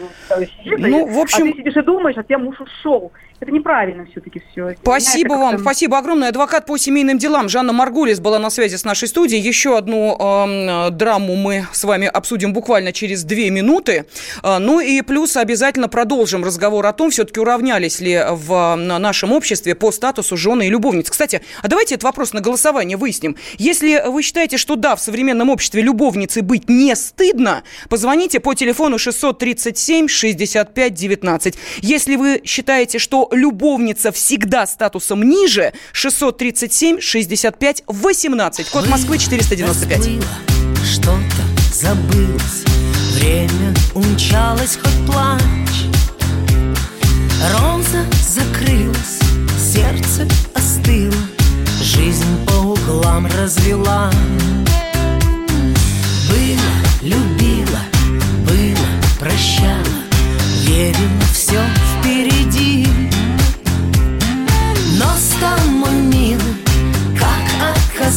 сидит, 0.63 0.79
ну, 0.79 1.05
в 1.05 1.19
общем... 1.19 1.43
а 1.43 1.51
ты 1.51 1.57
сидишь 1.57 1.75
и 1.75 1.81
думаешь, 1.81 2.17
а 2.17 2.23
тебя 2.23 2.39
муж 2.39 2.59
ушел. 2.59 3.11
Это 3.41 3.51
неправильно 3.51 4.05
все-таки 4.05 4.41
все. 4.51 4.75
Спасибо 4.81 5.35
Меня 5.35 5.45
вам, 5.45 5.59
спасибо 5.59 5.97
огромное. 5.97 6.29
Адвокат 6.29 6.65
по 6.65 6.77
семейным 6.77 7.17
делам 7.17 7.49
Жанна 7.49 7.73
Маргулис 7.73 8.21
была 8.21 8.39
на 8.39 8.49
связи 8.49 8.77
с 8.77 8.85
нашей 8.85 9.09
студией. 9.09 9.41
Еще 9.41 9.77
одну 9.77 10.15
э, 10.17 10.89
драму 10.91 11.35
мы 11.35 11.67
с 11.73 11.83
вами 11.83 12.07
обсудим 12.07 12.53
буквально 12.53 12.93
через 12.93 13.25
две 13.25 13.49
минуты. 13.49 14.05
Э, 14.41 14.57
ну 14.59 14.79
и 14.79 15.01
плюс 15.01 15.35
обязательно 15.35 15.89
продолжим 15.89 16.45
разговор 16.45 16.85
о 16.85 16.93
том, 16.93 17.11
все-таки 17.11 17.41
уравнялись 17.41 17.99
ли 17.99 18.23
в 18.31 18.75
нашем 18.75 19.33
обществе 19.33 19.75
по 19.75 19.91
статусу 19.91 20.37
жены 20.37 20.67
и 20.67 20.69
любовниц. 20.69 21.09
Кстати, 21.09 21.41
а 21.61 21.67
давайте 21.67 21.95
этот 21.95 22.05
вопрос 22.05 22.31
на 22.31 22.39
голосование 22.39 22.95
выясним. 22.95 23.35
Если 23.57 24.01
вы 24.07 24.23
считаете, 24.23 24.57
что 24.57 24.77
да, 24.77 24.95
в 24.95 25.01
современном 25.01 25.49
обществе 25.49 25.81
любовницей 25.81 26.41
быть 26.41 26.69
не 26.69 26.95
стыдно, 26.95 27.63
позвоните 27.89 28.39
по 28.39 28.53
телефону 28.53 28.97
637 28.97 30.07
65 30.07 30.93
19. 30.93 31.55
Если 31.81 32.15
вы 32.15 32.41
считаете, 32.45 32.97
что 32.97 33.25
любовница 33.35 34.11
всегда 34.11 34.65
статусом 34.67 35.23
ниже 35.23 35.73
637 35.91 36.99
65 36.99 37.83
18. 37.87 38.69
Код 38.69 38.87
Москвы 38.87 39.17
495. 39.17 40.09
Что-то 40.83 41.55
забылось, 41.73 42.63
время 43.13 43.73
умчалось, 43.93 44.77
хоть 44.81 45.05
плачь. 45.11 45.85
Роза 47.53 48.05
закрылась, 48.27 49.19
сердце 49.59 50.27
остыло, 50.53 51.13
жизнь 51.81 52.45
по 52.47 52.53
углам 52.53 53.27
развела. 53.27 54.11
Было, 56.29 56.71
любила, 57.01 57.81
было, 58.47 58.87
прощала, 59.19 59.83
верила, 60.65 61.21
все 61.33 61.61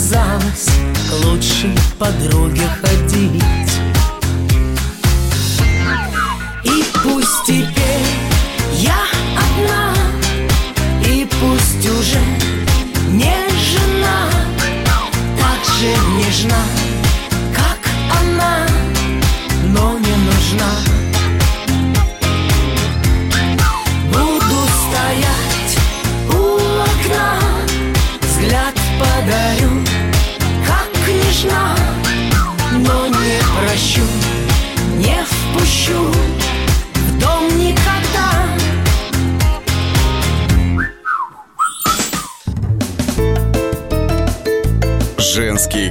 отказалась 0.09 0.69
к 1.09 1.25
лучшей 1.25 1.75
подруге 1.99 2.67
ходить. 2.81 3.43
И 6.65 6.85
пусть 7.03 7.45
теперь 7.47 8.07
я 8.75 9.05
одна, 9.37 9.95
и 11.05 11.29
пусть 11.41 11.87
уже 11.87 12.21
не 13.11 13.37
жена, 13.71 14.31
так 15.39 15.75
же 15.77 15.95
нежна, 16.17 16.63
как 17.55 17.79
она, 18.21 18.67
но 19.75 19.99
не 19.99 20.17
нужна. 20.17 20.98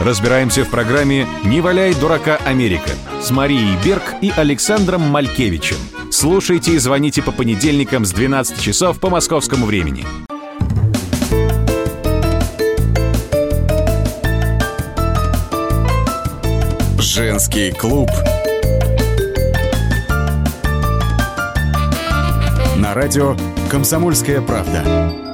Разбираемся 0.00 0.64
в 0.64 0.70
программе 0.70 1.26
«Не 1.44 1.60
валяй 1.60 1.92
дурака 1.94 2.38
Америка» 2.46 2.88
с 3.20 3.30
Марией 3.30 3.76
Берг 3.84 4.14
и 4.22 4.32
Александром 4.34 5.02
Малькевичем. 5.02 5.76
Слушайте 6.10 6.72
и 6.72 6.78
звоните 6.78 7.20
по 7.20 7.32
понедельникам 7.32 8.06
с 8.06 8.12
12 8.12 8.58
часов 8.62 8.98
по 8.98 9.10
московскому 9.10 9.66
времени. 9.66 10.06
Женский 16.98 17.70
клуб. 17.72 18.08
На 22.76 22.94
радио 22.94 23.36
«Комсомольская 23.68 24.40
правда». 24.40 25.29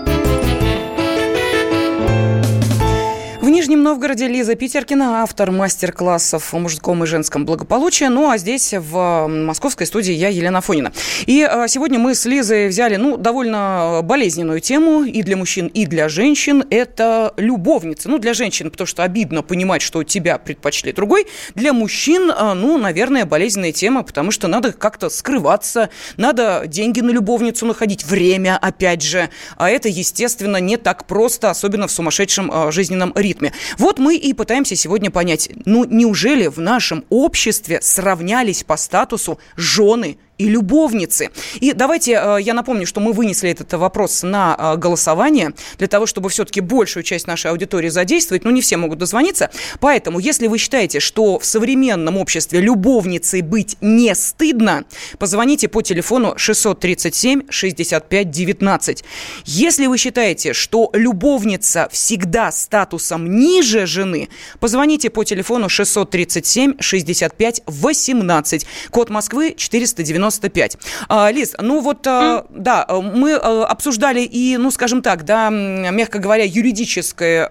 Нижнем 3.67 3.83
Новгороде 3.83 4.29
Лиза 4.29 4.55
Питеркина, 4.55 5.23
автор 5.23 5.51
мастер-классов 5.51 6.55
о 6.55 6.59
мужском 6.61 7.03
и 7.03 7.07
женском 7.09 7.45
благополучии. 7.45 8.05
Ну, 8.05 8.31
а 8.31 8.39
здесь, 8.39 8.73
в 8.73 9.27
московской 9.27 9.89
студии, 9.89 10.13
я, 10.13 10.29
Елена 10.29 10.61
Фонина. 10.61 10.93
И 11.27 11.43
а, 11.43 11.67
сегодня 11.67 11.99
мы 11.99 12.15
с 12.15 12.27
Лизой 12.27 12.69
взяли, 12.69 12.95
ну, 12.95 13.17
довольно 13.17 14.03
болезненную 14.05 14.61
тему 14.61 15.03
и 15.03 15.21
для 15.25 15.37
мужчин, 15.37 15.67
и 15.67 15.85
для 15.85 16.09
женщин. 16.09 16.63
Это 16.71 17.35
любовницы. 17.39 18.09
Ну, 18.09 18.19
для 18.19 18.35
женщин, 18.35 18.71
потому 18.71 18.87
что 18.87 19.03
обидно 19.03 19.43
понимать, 19.43 19.83
что 19.83 20.05
тебя 20.05 20.39
предпочли 20.39 20.93
другой. 20.93 21.27
Для 21.57 21.73
мужчин, 21.73 22.31
а, 22.33 22.55
ну, 22.55 22.79
наверное, 22.79 23.25
болезненная 23.25 23.73
тема, 23.73 24.05
потому 24.05 24.31
что 24.31 24.47
надо 24.47 24.75
как-то 24.75 25.09
скрываться, 25.09 25.91
надо 26.17 26.63
деньги 26.69 27.01
на 27.01 27.11
любовницу 27.11 27.67
находить, 27.67 28.05
время, 28.05 28.59
опять 28.63 29.03
же. 29.03 29.29
А 29.57 29.69
это, 29.69 29.89
естественно, 29.89 30.59
не 30.59 30.77
так 30.77 31.09
просто, 31.09 31.51
особенно 31.51 31.89
в 31.89 31.91
сумасшедшем 31.91 32.49
а, 32.53 32.71
жизненном 32.71 33.13
ритме. 33.17 33.53
Вот 33.79 33.99
мы 33.99 34.17
и 34.17 34.33
пытаемся 34.33 34.77
сегодня 34.77 35.11
понять, 35.11 35.51
ну 35.65 35.85
неужели 35.85 36.47
в 36.47 36.59
нашем 36.59 37.05
обществе 37.09 37.81
сравнялись 37.83 38.65
по 38.65 38.77
статусу 38.77 39.39
жены 39.57 40.19
и 40.39 40.49
любовницы. 40.49 41.31
И 41.61 41.73
давайте 41.73 42.13
э, 42.13 42.39
я 42.41 42.55
напомню, 42.55 42.87
что 42.87 43.01
мы 43.01 43.13
вынесли 43.13 43.51
этот 43.51 43.73
вопрос 43.75 44.23
на 44.23 44.57
э, 44.59 44.77
голосование 44.77 45.53
для 45.79 45.87
того, 45.87 46.07
чтобы 46.07 46.29
все-таки 46.29 46.61
большую 46.61 47.03
часть 47.05 47.27
нашей 47.27 47.51
аудитории 47.51 47.89
задействовать. 47.89 48.45
Но 48.45 48.51
не 48.51 48.61
все 48.61 48.77
могут 48.77 48.99
дозвониться. 48.99 49.51
Поэтому, 49.81 50.19
если 50.19 50.47
вы 50.47 50.59
считаете, 50.59 51.01
что 51.01 51.39
в 51.39 51.45
современном 51.45 52.17
обществе 52.17 52.61
любовницей 52.61 53.41
быть 53.41 53.77
не 53.81 54.15
стыдно, 54.15 54.85
позвоните 55.19 55.69
по 55.69 55.83
телефону 55.83 56.35
637 56.37 57.51
65 57.51 58.31
19. 58.31 59.05
Если 59.45 59.87
вы 59.87 59.97
считаете, 59.97 60.53
что 60.53 60.91
любовница 60.93 61.89
всегда 61.91 62.53
статусом 62.53 63.39
ниже 63.39 63.87
жены, 63.87 64.29
позвоните 64.61 65.09
по 65.09 65.25
телефону 65.25 65.69
637 65.69 66.75
65 66.81 67.63
18. 67.67 68.67
Код 68.91 69.11
Москвы 69.11 69.55
490 69.57 70.26
95. 70.31 70.77
А, 71.09 71.31
Лиз, 71.31 71.55
ну 71.61 71.81
вот, 71.81 72.07
mm. 72.07 72.47
да, 72.51 72.87
мы 72.89 73.31
э, 73.31 73.37
обсуждали 73.37 74.21
и, 74.21 74.57
ну, 74.57 74.71
скажем 74.71 75.03
так, 75.03 75.25
да, 75.25 75.51
мягко 75.51 76.19
говоря, 76.19 76.45
юридическое 76.45 77.49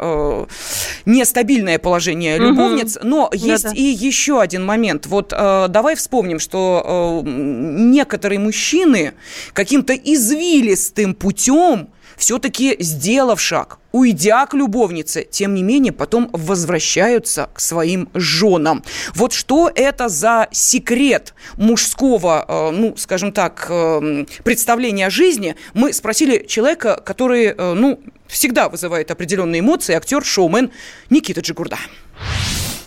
нестабильное 1.05 1.79
положение 1.79 2.37
любовниц, 2.37 2.97
mm-hmm. 2.97 3.07
но 3.07 3.29
есть 3.33 3.63
Да-да. 3.63 3.75
и 3.75 3.83
еще 3.83 4.41
один 4.41 4.65
момент. 4.65 5.05
Вот 5.07 5.29
давай 5.29 5.95
вспомним, 5.95 6.39
что 6.39 7.21
некоторые 7.25 8.39
мужчины 8.39 9.13
каким-то 9.53 9.93
извилистым 9.93 11.13
путем 11.13 11.89
все-таки 12.17 12.75
сделав 12.79 13.39
шаг, 13.39 13.79
уйдя 13.91 14.45
к 14.45 14.53
любовнице, 14.53 15.23
тем 15.29 15.53
не 15.55 15.63
менее 15.63 15.93
потом 15.93 16.29
возвращаются 16.33 17.49
к 17.53 17.59
своим 17.59 18.09
женам. 18.13 18.83
Вот 19.13 19.33
что 19.33 19.71
это 19.73 20.09
за 20.09 20.47
секрет 20.51 21.33
мужского, 21.57 22.45
э, 22.47 22.71
ну, 22.71 22.95
скажем 22.97 23.31
так, 23.31 23.67
э, 23.69 24.25
представления 24.43 25.07
о 25.07 25.09
жизни, 25.09 25.55
мы 25.73 25.93
спросили 25.93 26.45
человека, 26.45 27.01
который, 27.05 27.45
э, 27.45 27.73
ну, 27.73 27.99
всегда 28.27 28.69
вызывает 28.69 29.11
определенные 29.11 29.59
эмоции, 29.59 29.95
актер, 29.95 30.23
шоумен 30.23 30.71
Никита 31.09 31.41
Джигурда. 31.41 31.77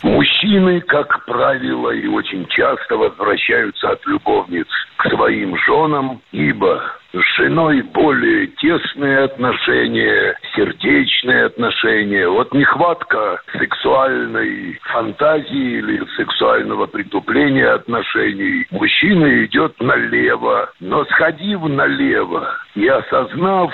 Мужчины, 0.02 0.80
как 0.80 1.24
правило, 1.24 1.90
и 1.90 2.06
очень 2.06 2.46
часто 2.46 2.96
возвращаются 2.96 3.90
от 3.90 4.06
любовниц 4.06 4.66
к 4.96 5.08
своим 5.10 5.56
женам, 5.58 6.20
ибо 6.32 6.82
с 7.12 7.36
женой 7.36 7.82
более 7.82 8.48
тесные 8.48 9.24
отношения, 9.24 10.36
сердечные 10.54 11.46
отношения. 11.46 12.28
Вот 12.28 12.52
нехватка 12.52 13.40
сексуальной 13.58 14.78
фантазии 14.82 15.78
или 15.78 16.04
сексуального 16.16 16.86
притупления 16.86 17.68
отношений. 17.68 18.66
Мужчина 18.70 19.44
идет 19.44 19.80
налево, 19.80 20.70
но 20.80 21.04
сходив 21.06 21.62
налево 21.62 22.56
и 22.74 22.86
осознав, 22.86 23.72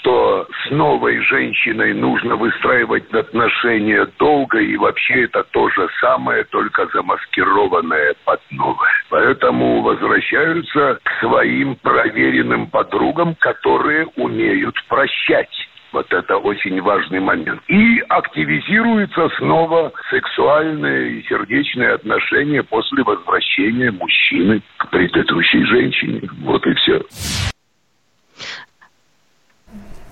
что 0.00 0.46
с 0.64 0.70
новой 0.70 1.20
женщиной 1.22 1.94
нужно 1.94 2.36
выстраивать 2.36 3.12
отношения 3.12 4.06
долго, 4.18 4.58
и 4.58 4.76
вообще 4.76 5.24
это 5.24 5.44
то 5.50 5.68
же 5.70 5.88
самое, 6.00 6.44
только 6.44 6.86
замаскированное 6.92 8.14
под 8.24 8.40
новое. 8.50 8.90
Поэтому 9.10 9.82
возвращаются 9.82 10.98
к 11.02 11.20
своим 11.20 11.76
проверенным 11.76 12.66
подругам, 12.68 13.34
которые 13.36 14.06
умеют 14.16 14.76
прощать. 14.88 15.48
Вот 15.90 16.12
это 16.12 16.36
очень 16.36 16.80
важный 16.82 17.20
момент. 17.20 17.62
И 17.68 18.02
активизируются 18.08 19.30
снова 19.38 19.90
сексуальные 20.10 21.12
и 21.12 21.22
сердечные 21.26 21.94
отношения 21.94 22.62
после 22.62 23.02
возвращения 23.02 23.90
мужчины 23.90 24.60
к 24.76 24.90
предыдущей 24.90 25.64
женщине. 25.64 26.20
Вот 26.42 26.66
и 26.66 26.74
все. 26.74 27.02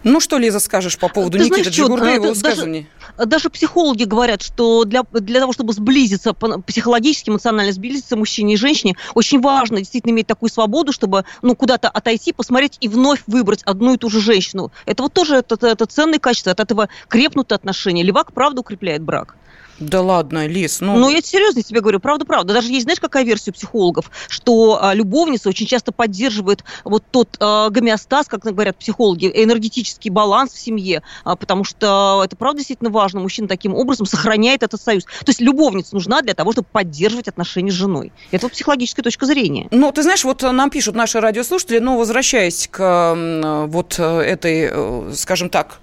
Ну, 0.06 0.20
что, 0.20 0.38
Лиза, 0.38 0.60
скажешь 0.60 0.98
по 0.98 1.08
поводу 1.08 1.36
Ты 1.36 1.44
Никиты 1.44 1.70
Джигурда 1.70 2.10
и 2.10 2.14
его 2.14 2.28
высказываний? 2.28 2.86
Даже, 3.16 3.28
даже 3.28 3.50
психологи 3.50 4.04
говорят, 4.04 4.40
что 4.40 4.84
для, 4.84 5.02
для 5.10 5.40
того, 5.40 5.52
чтобы 5.52 5.72
сблизиться, 5.72 6.32
психологически, 6.32 7.30
эмоционально 7.30 7.72
сблизиться 7.72 8.16
мужчине 8.16 8.54
и 8.54 8.56
женщине, 8.56 8.94
очень 9.14 9.40
важно 9.40 9.78
действительно 9.78 10.12
иметь 10.12 10.28
такую 10.28 10.48
свободу, 10.48 10.92
чтобы 10.92 11.24
ну, 11.42 11.56
куда-то 11.56 11.88
отойти, 11.88 12.32
посмотреть 12.32 12.76
и 12.80 12.86
вновь 12.86 13.24
выбрать 13.26 13.64
одну 13.64 13.94
и 13.94 13.96
ту 13.96 14.08
же 14.08 14.20
женщину. 14.20 14.70
Это 14.84 15.02
вот 15.02 15.12
тоже 15.12 15.38
это, 15.38 15.66
это 15.66 15.86
ценное 15.86 16.20
качество, 16.20 16.52
от 16.52 16.60
этого 16.60 16.88
крепнут 17.08 17.50
отношения. 17.50 18.04
Левак, 18.04 18.32
правда, 18.32 18.60
укрепляет 18.60 19.02
брак. 19.02 19.34
Да 19.78 20.00
ладно, 20.00 20.46
Лис, 20.46 20.80
ну... 20.80 20.96
Ну, 20.96 21.10
я 21.10 21.20
серьезно 21.20 21.62
тебе 21.62 21.80
говорю, 21.80 22.00
правда-правда. 22.00 22.54
Даже 22.54 22.68
есть, 22.68 22.84
знаешь, 22.84 23.00
какая 23.00 23.24
версия 23.24 23.50
у 23.50 23.54
психологов, 23.54 24.10
что 24.28 24.78
а, 24.80 24.94
любовница 24.94 25.48
очень 25.48 25.66
часто 25.66 25.92
поддерживает 25.92 26.64
вот 26.84 27.04
тот 27.10 27.36
а, 27.40 27.68
гомеостаз, 27.70 28.26
как 28.26 28.40
говорят 28.42 28.76
психологи, 28.78 29.30
энергетический 29.32 30.10
баланс 30.10 30.52
в 30.52 30.58
семье, 30.58 31.02
а, 31.24 31.36
потому 31.36 31.64
что 31.64 32.22
это, 32.24 32.36
правда, 32.36 32.58
действительно 32.58 32.90
важно. 32.90 33.20
Мужчина 33.20 33.48
таким 33.48 33.74
образом 33.74 34.06
сохраняет 34.06 34.62
этот 34.62 34.80
союз. 34.80 35.04
То 35.04 35.28
есть 35.28 35.40
любовница 35.40 35.94
нужна 35.94 36.22
для 36.22 36.34
того, 36.34 36.52
чтобы 36.52 36.68
поддерживать 36.70 37.28
отношения 37.28 37.70
с 37.70 37.74
женой. 37.74 38.12
Это 38.30 38.46
вот 38.46 38.52
психологическая 38.52 39.02
точка 39.02 39.26
зрения. 39.26 39.68
Ну, 39.70 39.92
ты 39.92 40.02
знаешь, 40.02 40.24
вот 40.24 40.42
нам 40.42 40.70
пишут 40.70 40.94
наши 40.94 41.20
радиослушатели, 41.20 41.78
но 41.78 41.98
возвращаясь 41.98 42.68
к 42.70 43.66
вот 43.68 43.98
этой, 43.98 44.68
э, 44.70 45.12
скажем 45.14 45.50
так, 45.50 45.78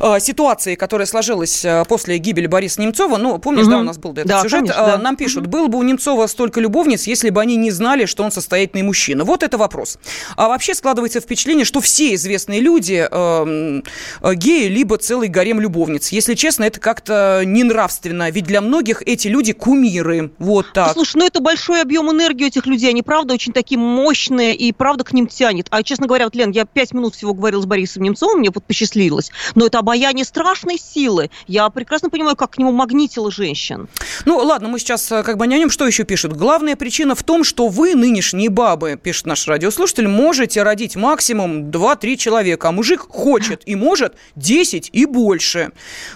э, 0.00 0.20
ситуации, 0.20 0.74
которая 0.74 1.06
сложилась 1.06 1.64
э, 1.64 1.84
после 1.88 2.18
гибели 2.18 2.46
Бориса 2.46 2.80
Немцова, 2.80 3.16
ну, 3.16 3.27
ну, 3.28 3.38
помнишь, 3.38 3.64
угу. 3.64 3.70
да, 3.70 3.78
у 3.78 3.82
нас 3.82 3.98
был 3.98 4.12
этот 4.12 4.26
да, 4.26 4.42
сюжет. 4.42 4.60
Конечно, 4.60 4.82
а, 4.82 4.96
да. 4.96 4.98
Нам 4.98 5.16
пишут, 5.16 5.44
угу. 5.44 5.50
было 5.50 5.66
бы 5.68 5.78
у 5.78 5.82
Немцова 5.82 6.26
столько 6.26 6.60
любовниц, 6.60 7.06
если 7.06 7.30
бы 7.30 7.40
они 7.40 7.56
не 7.56 7.70
знали, 7.70 8.06
что 8.06 8.22
он 8.24 8.32
состоятельный 8.32 8.82
мужчина. 8.82 9.24
Вот 9.24 9.42
это 9.42 9.58
вопрос. 9.58 9.98
А 10.36 10.48
вообще 10.48 10.74
складывается 10.74 11.20
впечатление, 11.20 11.64
что 11.64 11.80
все 11.80 12.14
известные 12.14 12.60
люди 12.60 13.06
э, 13.10 13.82
э, 14.22 14.34
геи, 14.34 14.68
либо 14.68 14.96
целый 14.98 15.28
гарем 15.28 15.60
любовниц. 15.60 16.08
Если 16.08 16.34
честно, 16.34 16.64
это 16.64 16.80
как-то 16.80 17.42
ненравственно, 17.44 18.30
ведь 18.30 18.44
для 18.44 18.60
многих 18.60 19.02
эти 19.02 19.28
люди 19.28 19.52
кумиры. 19.52 20.30
Вот 20.38 20.72
так. 20.72 20.92
Слушай, 20.92 21.18
ну 21.18 21.26
это 21.26 21.40
большой 21.40 21.82
объем 21.82 22.10
энергии 22.10 22.44
у 22.44 22.48
этих 22.48 22.66
людей, 22.66 22.90
они 22.90 23.02
правда 23.02 23.34
очень 23.34 23.52
такие 23.52 23.78
мощные, 23.78 24.54
и 24.54 24.72
правда 24.72 25.04
к 25.04 25.12
ним 25.12 25.26
тянет. 25.26 25.66
А, 25.70 25.82
честно 25.82 26.06
говоря, 26.06 26.24
вот, 26.24 26.34
Лен, 26.34 26.50
я 26.50 26.64
пять 26.64 26.92
минут 26.92 27.14
всего 27.14 27.34
говорила 27.34 27.60
с 27.60 27.66
Борисом 27.66 28.02
Немцовым, 28.02 28.40
мне 28.40 28.50
вот 28.54 28.64
посчастливилось, 28.64 29.30
но 29.54 29.66
это 29.66 29.78
обаяние 29.78 30.24
страшной 30.24 30.78
силы. 30.78 31.30
Я 31.46 31.68
прекрасно 31.70 32.10
понимаю, 32.10 32.36
как 32.36 32.52
к 32.52 32.58
нему 32.58 32.72
магнитит 32.72 33.17
бросила 33.18 33.30
женщин. 33.30 33.88
Ну, 34.24 34.36
ладно, 34.38 34.68
мы 34.68 34.78
сейчас 34.78 35.10
э, 35.12 35.22
как 35.22 35.36
бы 35.36 35.46
не 35.46 35.54
о 35.54 35.58
нем. 35.58 35.70
Что 35.70 35.86
еще 35.86 36.04
пишут? 36.04 36.34
Главная 36.34 36.76
причина 36.76 37.14
в 37.14 37.22
том, 37.22 37.44
что 37.44 37.68
вы, 37.68 37.94
нынешние 37.94 38.48
бабы, 38.48 38.98
пишет 39.02 39.26
наш 39.26 39.46
радиослушатель, 39.46 40.08
можете 40.08 40.62
родить 40.62 40.96
максимум 40.96 41.70
2-3 41.70 42.16
человека, 42.16 42.68
а 42.68 42.72
мужик 42.72 43.06
хочет 43.08 43.62
и 43.66 43.74
может 43.74 44.14
10 44.36 44.90
и 44.92 45.06
больше. 45.06 45.70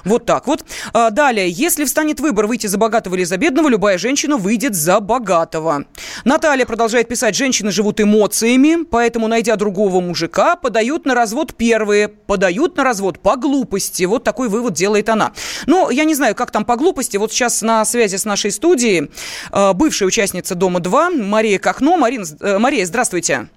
Вот 0.04 0.26
так 0.26 0.46
вот. 0.46 0.64
А, 0.92 1.10
далее. 1.10 1.48
Если 1.50 1.84
встанет 1.84 2.20
выбор 2.20 2.46
выйти 2.46 2.66
за 2.66 2.78
богатого 2.78 3.14
или 3.14 3.24
за 3.24 3.36
бедного, 3.36 3.68
любая 3.68 3.98
женщина 3.98 4.36
выйдет 4.36 4.74
за 4.74 5.00
богатого. 5.00 5.84
Наталья 6.24 6.66
продолжает 6.66 7.08
писать, 7.08 7.34
женщины 7.36 7.70
живут 7.70 8.00
эмоциями, 8.00 8.84
поэтому, 8.84 9.28
найдя 9.28 9.56
другого 9.56 10.00
мужика, 10.00 10.56
подают 10.56 11.06
на 11.06 11.14
развод 11.14 11.54
первые, 11.54 12.08
подают 12.08 12.76
на 12.76 12.84
развод 12.84 13.18
по 13.18 13.36
глупости. 13.36 14.04
Вот 14.04 14.24
такой 14.24 14.48
вывод 14.48 14.74
делает 14.74 15.08
она. 15.08 15.32
Ну, 15.66 15.90
я 15.90 16.04
не 16.04 16.14
знаю, 16.14 16.34
как 16.34 16.50
там 16.50 16.64
по 16.64 16.76
глупости. 16.76 16.91
Вот 17.18 17.32
сейчас 17.32 17.62
на 17.62 17.84
связи 17.84 18.16
с 18.16 18.24
нашей 18.24 18.50
студией 18.50 19.10
э, 19.52 19.72
бывшая 19.72 20.06
участница 20.06 20.54
«Дома-2» 20.54 21.22
Мария 21.22 21.58
Кахно. 21.58 21.96
Марин, 21.96 22.24
э, 22.40 22.58
Мария, 22.58 22.84
здравствуйте. 22.86 23.48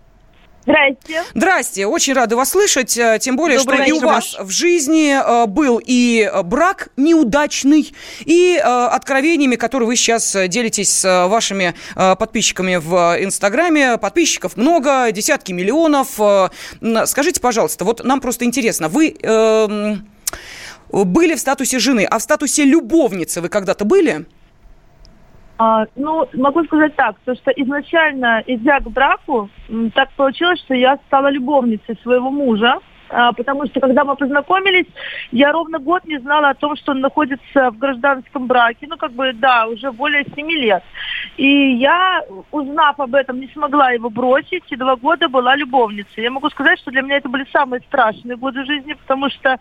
Здрасте. 0.63 1.23
Здрасте. 1.35 1.85
Очень 1.85 2.13
рада 2.13 2.35
вас 2.35 2.49
слышать. 2.49 2.97
э, 2.97 3.19
Тем 3.21 3.35
более, 3.35 3.59
Добрый 3.59 3.83
что 3.83 3.87
и 3.87 3.91
у 3.91 3.99
вас 3.99 4.35
в 4.39 4.49
жизни 4.49 5.45
был 5.47 5.79
и 5.85 6.31
брак 6.43 6.89
неудачный, 6.97 7.93
и 8.21 8.57
откровениями, 8.57 9.57
которые 9.57 9.87
вы 9.87 9.95
сейчас 9.95 10.35
делитесь 10.47 10.89
с 10.91 11.27
вашими 11.27 11.75
подписчиками 11.93 12.77
в 12.77 13.17
Инстаграме. 13.19 13.97
Подписчиков 13.97 14.57
много, 14.57 15.11
десятки 15.11 15.51
миллионов. 15.51 16.19
Скажите, 17.05 17.41
пожалуйста, 17.41 17.85
вот 17.85 18.03
нам 18.03 18.19
просто 18.19 18.45
интересно, 18.45 18.87
вы... 18.87 19.15
э, 19.21 19.95
были 21.03 21.35
в 21.35 21.39
статусе 21.39 21.79
жены, 21.79 22.07
а 22.09 22.19
в 22.19 22.21
статусе 22.21 22.63
любовницы 22.63 23.41
вы 23.41 23.49
когда-то 23.49 23.83
были? 23.83 24.25
А, 25.57 25.85
ну, 25.95 26.27
могу 26.33 26.63
сказать 26.65 26.95
так, 26.95 27.15
то 27.25 27.33
что 27.35 27.51
изначально, 27.51 28.43
идя 28.45 28.79
к 28.79 28.89
браку, 28.89 29.49
так 29.93 30.11
получилось, 30.17 30.59
что 30.59 30.73
я 30.73 30.97
стала 31.07 31.29
любовницей 31.29 31.97
своего 32.03 32.29
мужа, 32.29 32.79
потому 33.09 33.65
что 33.67 33.79
когда 33.79 34.03
мы 34.03 34.15
познакомились, 34.15 34.87
я 35.31 35.51
ровно 35.51 35.79
год 35.79 36.05
не 36.05 36.17
знала 36.19 36.49
о 36.49 36.53
том, 36.55 36.75
что 36.75 36.91
он 36.91 37.01
находится 37.01 37.71
в 37.71 37.77
гражданском 37.77 38.47
браке, 38.47 38.87
ну, 38.89 38.97
как 38.97 39.11
бы, 39.11 39.33
да, 39.33 39.67
уже 39.67 39.91
более 39.91 40.25
семи 40.35 40.55
лет. 40.55 40.83
И 41.37 41.73
я, 41.73 42.21
узнав 42.51 42.99
об 42.99 43.15
этом, 43.15 43.39
не 43.39 43.47
смогла 43.49 43.91
его 43.91 44.09
бросить, 44.09 44.63
и 44.69 44.75
два 44.75 44.95
года 44.95 45.27
была 45.27 45.55
любовницей. 45.55 46.23
Я 46.23 46.31
могу 46.31 46.49
сказать, 46.49 46.79
что 46.79 46.91
для 46.91 47.01
меня 47.01 47.17
это 47.17 47.29
были 47.29 47.45
самые 47.51 47.81
страшные 47.81 48.37
годы 48.37 48.63
жизни, 48.65 48.93
потому 48.93 49.29
что 49.29 49.57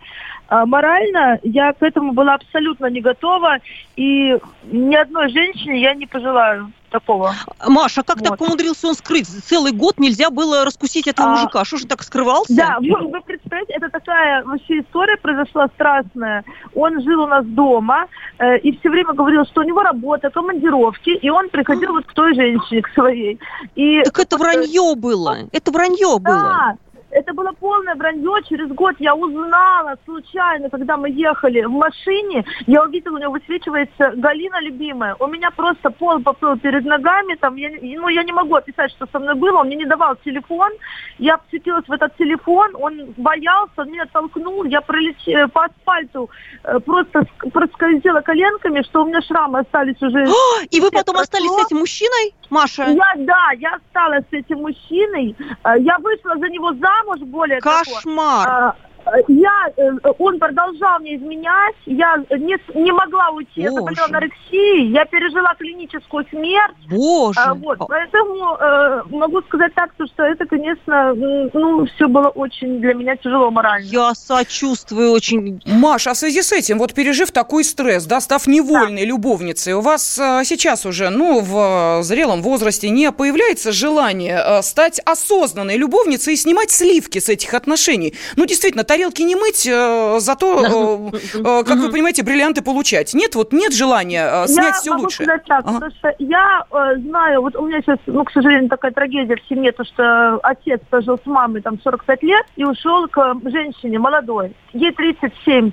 а, 0.49 0.67
морально 0.67 1.39
я 1.43 1.73
к 1.73 1.83
этому 1.83 2.13
была 2.13 2.35
абсолютно 2.35 2.87
не 2.87 3.01
готова, 3.01 3.59
и 3.97 4.39
ни 4.65 4.95
одной 4.95 5.29
женщине 5.31 5.81
я 5.81 5.95
не 5.95 6.07
пожелаю 6.07 6.71
такого. 6.95 7.35
Маша, 7.67 8.03
а 8.03 8.05
как 8.05 8.23
так 8.23 8.39
Вот. 8.39 8.41
умудрился 8.41 8.87
он 8.89 8.95
скрыть? 8.95 9.27
Целый 9.27 9.73
год 9.73 9.99
нельзя 9.99 10.31
было 10.31 10.65
раскусить 10.65 11.09
этого 11.09 11.29
А, 11.29 11.31
мужика. 11.33 11.65
Что 11.65 11.77
же 11.79 11.87
так 11.87 12.03
скрывался? 12.03 12.55
Да, 12.55 12.79
вы, 12.79 13.09
вы 13.09 13.21
представляете, 13.21 13.73
это 13.73 13.89
такая 13.91 14.45
вообще 14.45 14.81
история 14.81 15.17
произошла 15.17 15.67
страстная. 15.75 16.45
Он 16.75 17.03
жил 17.03 17.25
у 17.25 17.27
нас 17.27 17.45
дома 17.45 18.07
э, 18.39 18.59
и 18.59 18.79
все 18.79 18.91
время 18.91 19.13
говорил, 19.13 19.45
что 19.45 19.63
у 19.63 19.65
него 19.65 19.83
работа, 19.83 20.31
командировки, 20.31 21.11
и 21.11 21.31
он 21.31 21.49
приходил 21.49 21.93
вот 21.93 22.07
к 22.07 22.13
той 22.13 22.35
женщине, 22.35 22.83
к 22.83 22.89
своей. 22.95 23.41
И 23.75 24.03
Так 24.03 24.21
это 24.21 24.37
вранье 24.37 24.95
было. 24.95 25.39
Это 25.51 25.73
вранье 25.73 26.19
было. 26.21 26.77
Это 27.15 27.33
было 27.33 27.53
полное 27.53 27.95
вранье. 27.95 28.35
Через 28.49 28.69
год 28.71 28.97
я 28.99 29.15
узнала 29.15 29.97
случайно, 30.05 30.69
когда 30.69 30.97
мы 30.97 31.09
ехали 31.11 31.63
в 31.63 31.71
машине, 31.71 32.45
я 32.67 32.83
увидела, 32.83 33.15
у 33.15 33.19
него 33.19 33.33
высвечивается 33.33 34.13
Галина 34.17 34.61
любимая. 34.61 35.15
У 35.21 35.27
меня 35.29 35.51
просто 35.53 35.91
пол 35.91 36.21
поплыл 36.21 36.59
перед 36.59 36.85
ногами, 36.85 37.37
там, 37.37 37.55
я, 37.55 37.71
ну, 38.01 38.09
я 38.09 38.25
не 38.25 38.33
могу 38.33 38.57
описать, 38.57 38.91
что 38.91 39.07
со 39.13 39.19
мной 39.21 39.37
было. 39.37 39.61
Он 39.61 39.67
мне 39.69 39.77
не 39.77 39.85
давал 39.85 40.17
телефон. 40.25 40.71
Я 41.19 41.39
вцепилась 41.39 41.87
в 41.87 41.93
этот 41.93 42.17
телефон, 42.17 42.75
он 42.75 43.15
боялся, 43.17 43.73
он 43.77 43.91
меня 43.93 44.07
толкнул, 44.13 44.65
я 44.65 44.81
пролетела 44.81 45.47
по 45.47 45.65
асфальту, 45.67 46.29
э, 46.65 46.81
просто 46.81 47.21
ск- 47.21 47.51
проскользила 47.51 48.21
коленками, 48.23 48.83
что 48.83 49.03
у 49.05 49.07
меня 49.07 49.23
шрамы 49.23 49.61
остались 49.61 50.03
уже. 50.03 50.27
И 50.71 50.81
вы 50.81 50.91
потом 50.91 51.17
остались 51.19 51.51
с 51.51 51.67
этим 51.67 51.79
мужчиной, 51.79 52.35
Маша? 52.51 52.85
Я, 52.91 53.13
да, 53.19 53.51
я 53.59 53.75
осталась 53.77 54.25
с 54.31 54.33
этим 54.33 54.59
мужчиной. 54.63 55.37
Э, 55.63 55.75
Я 55.79 55.99
вышла 55.99 56.37
за 56.37 56.49
него 56.49 56.73
замуж, 56.73 57.04
более 57.21 57.61
Кошмар. 57.61 58.45
того. 58.45 58.75
А, 59.05 59.19
э, 59.19 59.23
Я, 59.29 59.67
э, 59.77 59.91
он 60.19 60.39
продолжал 60.39 61.01
мне 61.01 61.17
изменять, 61.17 61.75
я 61.87 62.17
не, 62.31 62.57
не 62.75 62.93
могла 62.93 63.31
уйти, 63.31 63.63
я 63.63 63.71
заболела 63.71 63.89
Боже. 63.91 64.05
анорексией, 64.05 64.91
я 64.93 65.05
пережила 65.05 65.55
клиническую 65.55 66.27
смерть. 66.31 66.77
Боже. 66.91 67.41
А, 67.41 67.55
вот, 67.55 67.79
поэтому 67.89 68.57
э, 68.57 69.03
могу 69.11 69.43
сказать 69.43 69.75
так, 69.75 69.93
то, 69.97 70.07
что 70.07 70.25
это, 70.25 70.47
конечно, 70.47 71.15
ну, 71.15 71.87
все 71.87 72.09
было 72.09 72.29
очень 72.29 72.81
для 72.81 72.95
меня 72.95 73.17
тяжело 73.17 73.51
морально. 73.51 73.87
Я 73.87 74.15
сочувствую 74.15 75.13
очень. 75.13 75.61
Маша, 75.67 76.11
а 76.11 76.15
в 76.15 76.17
связи 76.17 76.43
с 76.43 76.53
этим, 76.53 76.79
вот 76.79 76.95
пережив 76.95 77.31
такой 77.31 77.65
стресс, 77.65 78.05
да, 78.07 78.21
став 78.21 78.47
невольной 78.47 79.05
любовницей, 79.05 79.75
у 79.75 79.81
вас 79.81 80.19
э, 80.19 80.43
сейчас 80.45 80.87
уже, 80.87 81.11
ну, 81.11 81.41
в 81.41 82.03
зрелом 82.03 82.43
возрасте 82.43 82.91
не 82.91 83.13
появляется 83.13 83.73
желание 83.73 84.43
э, 84.45 84.63
стать 84.63 85.01
осознанной 85.05 85.77
любовницей 85.77 86.35
и 86.35 86.37
снимать 86.37 86.71
сливки 86.71 87.19
с 87.19 87.29
этих 87.29 87.55
отношений? 87.55 88.15
Ну, 88.37 88.47
действительно, 88.47 88.85
тарелки 88.95 89.23
не 89.23 89.35
мыть, 89.35 89.67
э, 89.67 90.17
зато, 90.21 91.11
э, 91.13 91.17
э, 91.39 91.65
как 91.65 91.79
вы 91.79 91.91
понимаете, 91.91 92.23
бриллианты 92.23 92.63
получать. 92.63 93.13
Нет, 93.15 93.35
вот 93.35 93.53
нет 93.53 93.73
желания 93.73 94.45
э, 94.45 94.47
снять 94.47 94.67
я 94.67 94.73
все 94.73 94.91
могу 94.93 95.03
лучше. 95.05 95.25
сказать 95.25 95.45
так, 95.47 95.65
Ага. 95.65 95.75
потому 95.75 95.91
что 95.93 96.15
я 96.21 96.65
э, 96.71 96.97
знаю, 96.99 97.43
вот 97.43 97.57
у 97.57 97.67
меня 97.67 97.81
сейчас, 97.81 97.99
ну, 98.07 98.25
к 98.25 98.31
сожалению, 98.31 98.69
такая 98.71 98.93
трагедия 98.93 99.35
в 99.37 99.49
семье, 99.49 99.73
то 99.73 99.85
что 99.85 100.39
отец 100.43 100.81
прожил 100.91 101.19
с 101.19 101.27
мамой 101.27 101.61
там 101.63 101.81
45 101.83 102.23
лет 102.23 102.47
и 102.57 102.65
ушел 102.65 103.09
к 103.09 103.35
женщине 103.45 103.99
молодой, 103.99 104.55
ей 104.73 104.93
37-35, 104.93 105.73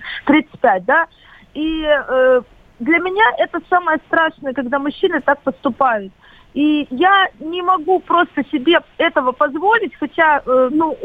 да, 0.88 1.06
и 1.54 1.84
э, 1.86 2.42
для 2.80 2.98
меня 3.00 3.24
это 3.38 3.60
самое 3.70 4.00
страшное, 4.08 4.54
когда 4.54 4.80
мужчины 4.80 5.22
так 5.22 5.42
поступают. 5.44 6.12
И 6.54 6.86
я 6.90 7.30
не 7.40 7.62
могу 7.62 8.00
просто 8.00 8.44
себе 8.52 8.80
этого 8.98 9.32
позволить, 9.32 9.96
хотя, 9.96 10.42
э, 10.46 10.70
ну, 10.72 10.98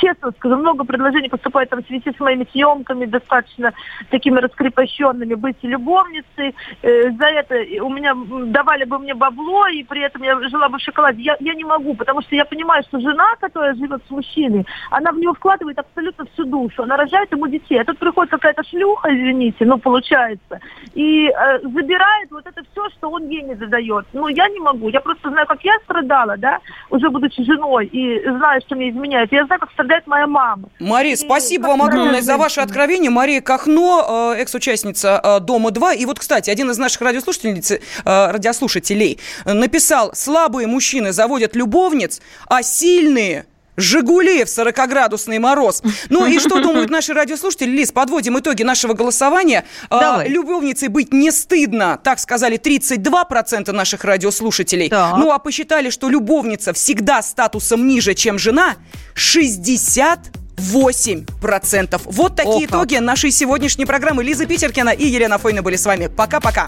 честно 0.00 0.30
скажу, 0.32 0.56
много 0.56 0.84
предложений 0.84 1.30
поступает 1.30 1.70
там 1.70 1.82
в 1.82 1.86
связи 1.86 2.12
с 2.16 2.20
моими 2.20 2.46
съемками, 2.52 3.06
достаточно 3.06 3.72
такими 4.10 4.38
раскрепощенными, 4.38 5.34
быть 5.34 5.56
любовницей. 5.62 6.54
Э, 6.82 7.10
за 7.10 7.26
это 7.26 7.54
у 7.82 7.90
меня 7.90 8.14
давали 8.46 8.84
бы 8.84 8.98
мне 8.98 9.14
бабло, 9.14 9.66
и 9.66 9.82
при 9.82 10.02
этом 10.02 10.22
я 10.22 10.38
жила 10.48 10.68
бы 10.68 10.78
в 10.78 10.82
шоколаде. 10.82 11.22
Я, 11.22 11.36
я 11.40 11.54
не 11.54 11.64
могу, 11.64 11.94
потому 11.94 12.22
что 12.22 12.36
я 12.36 12.44
понимаю, 12.44 12.84
что 12.84 13.00
жена, 13.00 13.34
которая 13.40 13.74
живет 13.74 14.02
с 14.06 14.10
мужчиной, 14.10 14.66
она 14.90 15.10
в 15.10 15.18
него 15.18 15.34
вкладывает 15.34 15.78
абсолютно 15.78 16.26
всю 16.26 16.44
душу. 16.44 16.84
Она 16.84 16.96
рожает 16.96 17.32
ему 17.32 17.48
детей. 17.48 17.80
А 17.80 17.84
тут 17.84 17.98
приходит 17.98 18.30
какая-то 18.30 18.62
шлюха, 18.64 19.08
извините, 19.12 19.64
ну, 19.64 19.78
получается, 19.78 20.60
и 20.94 21.28
э, 21.28 21.58
забирает 21.62 22.30
вот 22.30 22.46
это 22.46 22.62
все, 22.70 22.88
что 22.90 23.10
он 23.10 23.28
ей 23.28 23.42
не 23.42 23.54
задает. 23.56 24.06
Ну, 24.12 24.28
я 24.28 24.48
не 24.48 24.60
могу. 24.60 24.91
Я 24.92 25.00
просто 25.00 25.30
знаю, 25.30 25.46
как 25.46 25.58
я 25.62 25.72
страдала, 25.84 26.36
да, 26.36 26.58
уже 26.90 27.08
будучи 27.10 27.42
женой, 27.42 27.86
и 27.86 28.20
знаю, 28.28 28.60
что 28.66 28.76
мне 28.76 28.90
изменяют. 28.90 29.32
Я 29.32 29.46
знаю, 29.46 29.60
как 29.60 29.70
страдает 29.72 30.06
моя 30.06 30.26
мама. 30.26 30.68
Мария, 30.80 31.16
спасибо 31.16 31.68
вам 31.68 31.82
огромное 31.82 32.20
за 32.20 32.36
ваше 32.36 32.60
откровение. 32.60 33.10
Мария 33.10 33.40
Кахно, 33.40 34.34
э, 34.36 34.42
экс-участница 34.42 35.20
э, 35.22 35.40
«Дома-2». 35.40 35.96
И 35.96 36.06
вот, 36.06 36.18
кстати, 36.18 36.50
один 36.50 36.70
из 36.70 36.78
наших 36.78 37.00
радиослушательниц, 37.02 37.70
э, 37.70 37.78
радиослушателей 38.04 39.18
написал, 39.44 40.12
слабые 40.14 40.66
мужчины 40.66 41.12
заводят 41.12 41.56
любовниц, 41.56 42.20
а 42.48 42.62
сильные 42.62 43.46
«Жигули» 43.82 44.44
в 44.44 44.46
40-градусный 44.46 45.38
мороз. 45.38 45.82
Ну 46.08 46.26
и 46.26 46.38
что 46.38 46.60
думают 46.62 46.90
наши 46.90 47.12
радиослушатели? 47.12 47.70
Лиз, 47.70 47.92
подводим 47.92 48.38
итоги 48.38 48.62
нашего 48.62 48.94
голосования. 48.94 49.64
А, 49.90 50.00
Давай. 50.00 50.28
любовницей 50.28 50.88
быть 50.88 51.12
не 51.12 51.30
стыдно, 51.30 51.98
так 52.02 52.18
сказали 52.18 52.58
32% 52.58 53.72
наших 53.72 54.04
радиослушателей. 54.04 54.88
Так. 54.88 55.16
Ну 55.18 55.32
а 55.32 55.38
посчитали, 55.38 55.90
что 55.90 56.08
любовница 56.08 56.72
всегда 56.72 57.22
статусом 57.22 57.86
ниже, 57.86 58.14
чем 58.14 58.38
жена, 58.38 58.76
68%. 59.14 62.00
Вот 62.04 62.36
такие 62.36 62.56
О, 62.56 62.60
как. 62.60 62.70
итоги 62.70 62.96
нашей 62.96 63.30
сегодняшней 63.30 63.86
программы. 63.86 64.22
Лиза 64.22 64.46
Питеркина 64.46 64.90
и 64.90 65.06
Елена 65.06 65.38
Фойна 65.38 65.62
были 65.62 65.76
с 65.76 65.86
вами. 65.86 66.06
Пока-пока. 66.06 66.66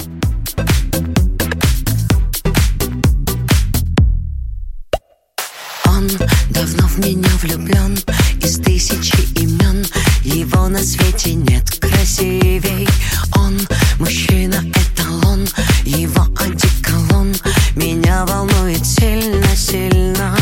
В 6.94 6.98
меня 6.98 7.28
влюблен 7.42 7.98
Из 8.40 8.58
тысячи 8.58 9.16
имен 9.38 9.84
Его 10.22 10.68
на 10.68 10.78
свете 10.78 11.34
нет. 11.34 11.64
Красивей 11.80 12.88
Он 13.36 13.58
мужчина 13.98 14.62
эталон 14.70 15.46
Его 15.84 16.26
антиколон 16.40 17.34
Меня 17.74 18.24
волнует 18.26 18.86
сильно-сильно 18.86 20.36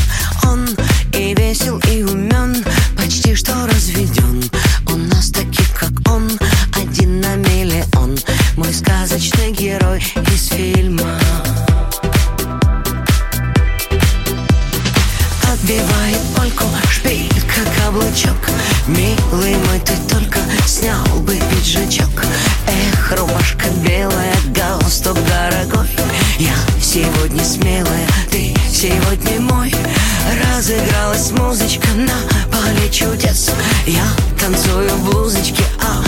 Он 0.44 0.68
и 1.12 1.34
весел, 1.34 1.78
и 1.90 2.02
умен 2.02 2.62
Почти 2.96 3.34
что 3.34 3.66
разведен 3.66 4.42
У 4.88 4.96
нас 4.96 5.30
таких, 5.30 5.72
как 5.74 5.92
он 6.10 6.30
Один 6.76 7.20
на 7.20 7.36
миллион. 7.36 8.18
Мой 8.56 8.72
сказочный 8.74 9.52
И 17.04 17.28
как 17.46 17.88
облачок, 17.88 18.36
милый 18.86 19.56
мой, 19.66 19.80
ты 19.80 19.94
только 20.08 20.38
снял 20.66 21.04
бы 21.20 21.34
пиджачок. 21.50 22.24
Эх, 22.66 23.12
рубашка 23.18 23.68
белая, 23.84 24.34
галстук 24.54 25.18
дорогой. 25.26 25.88
Я 26.38 26.54
сегодня 26.80 27.44
смелая, 27.44 28.06
ты 28.30 28.54
сегодня 28.70 29.40
мой. 29.40 29.74
Разыгралась 30.44 31.30
музычка 31.32 31.88
на 31.94 32.16
поле 32.50 32.88
чудес. 32.90 33.50
Я 33.86 34.04
танцую 34.40 34.88
в 34.90 35.04
блузочке, 35.04 35.64
а 35.80 36.02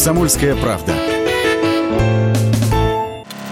«Комсомольская 0.00 0.56
правда». 0.56 0.94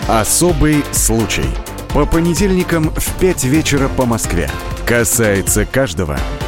Особый 0.08 0.82
случай. 0.92 1.44
По 1.92 2.06
понедельникам 2.06 2.84
в 2.88 3.20
5 3.20 3.44
вечера 3.44 3.86
по 3.88 4.06
Москве. 4.06 4.48
Касается 4.86 5.66
каждого– 5.66 6.18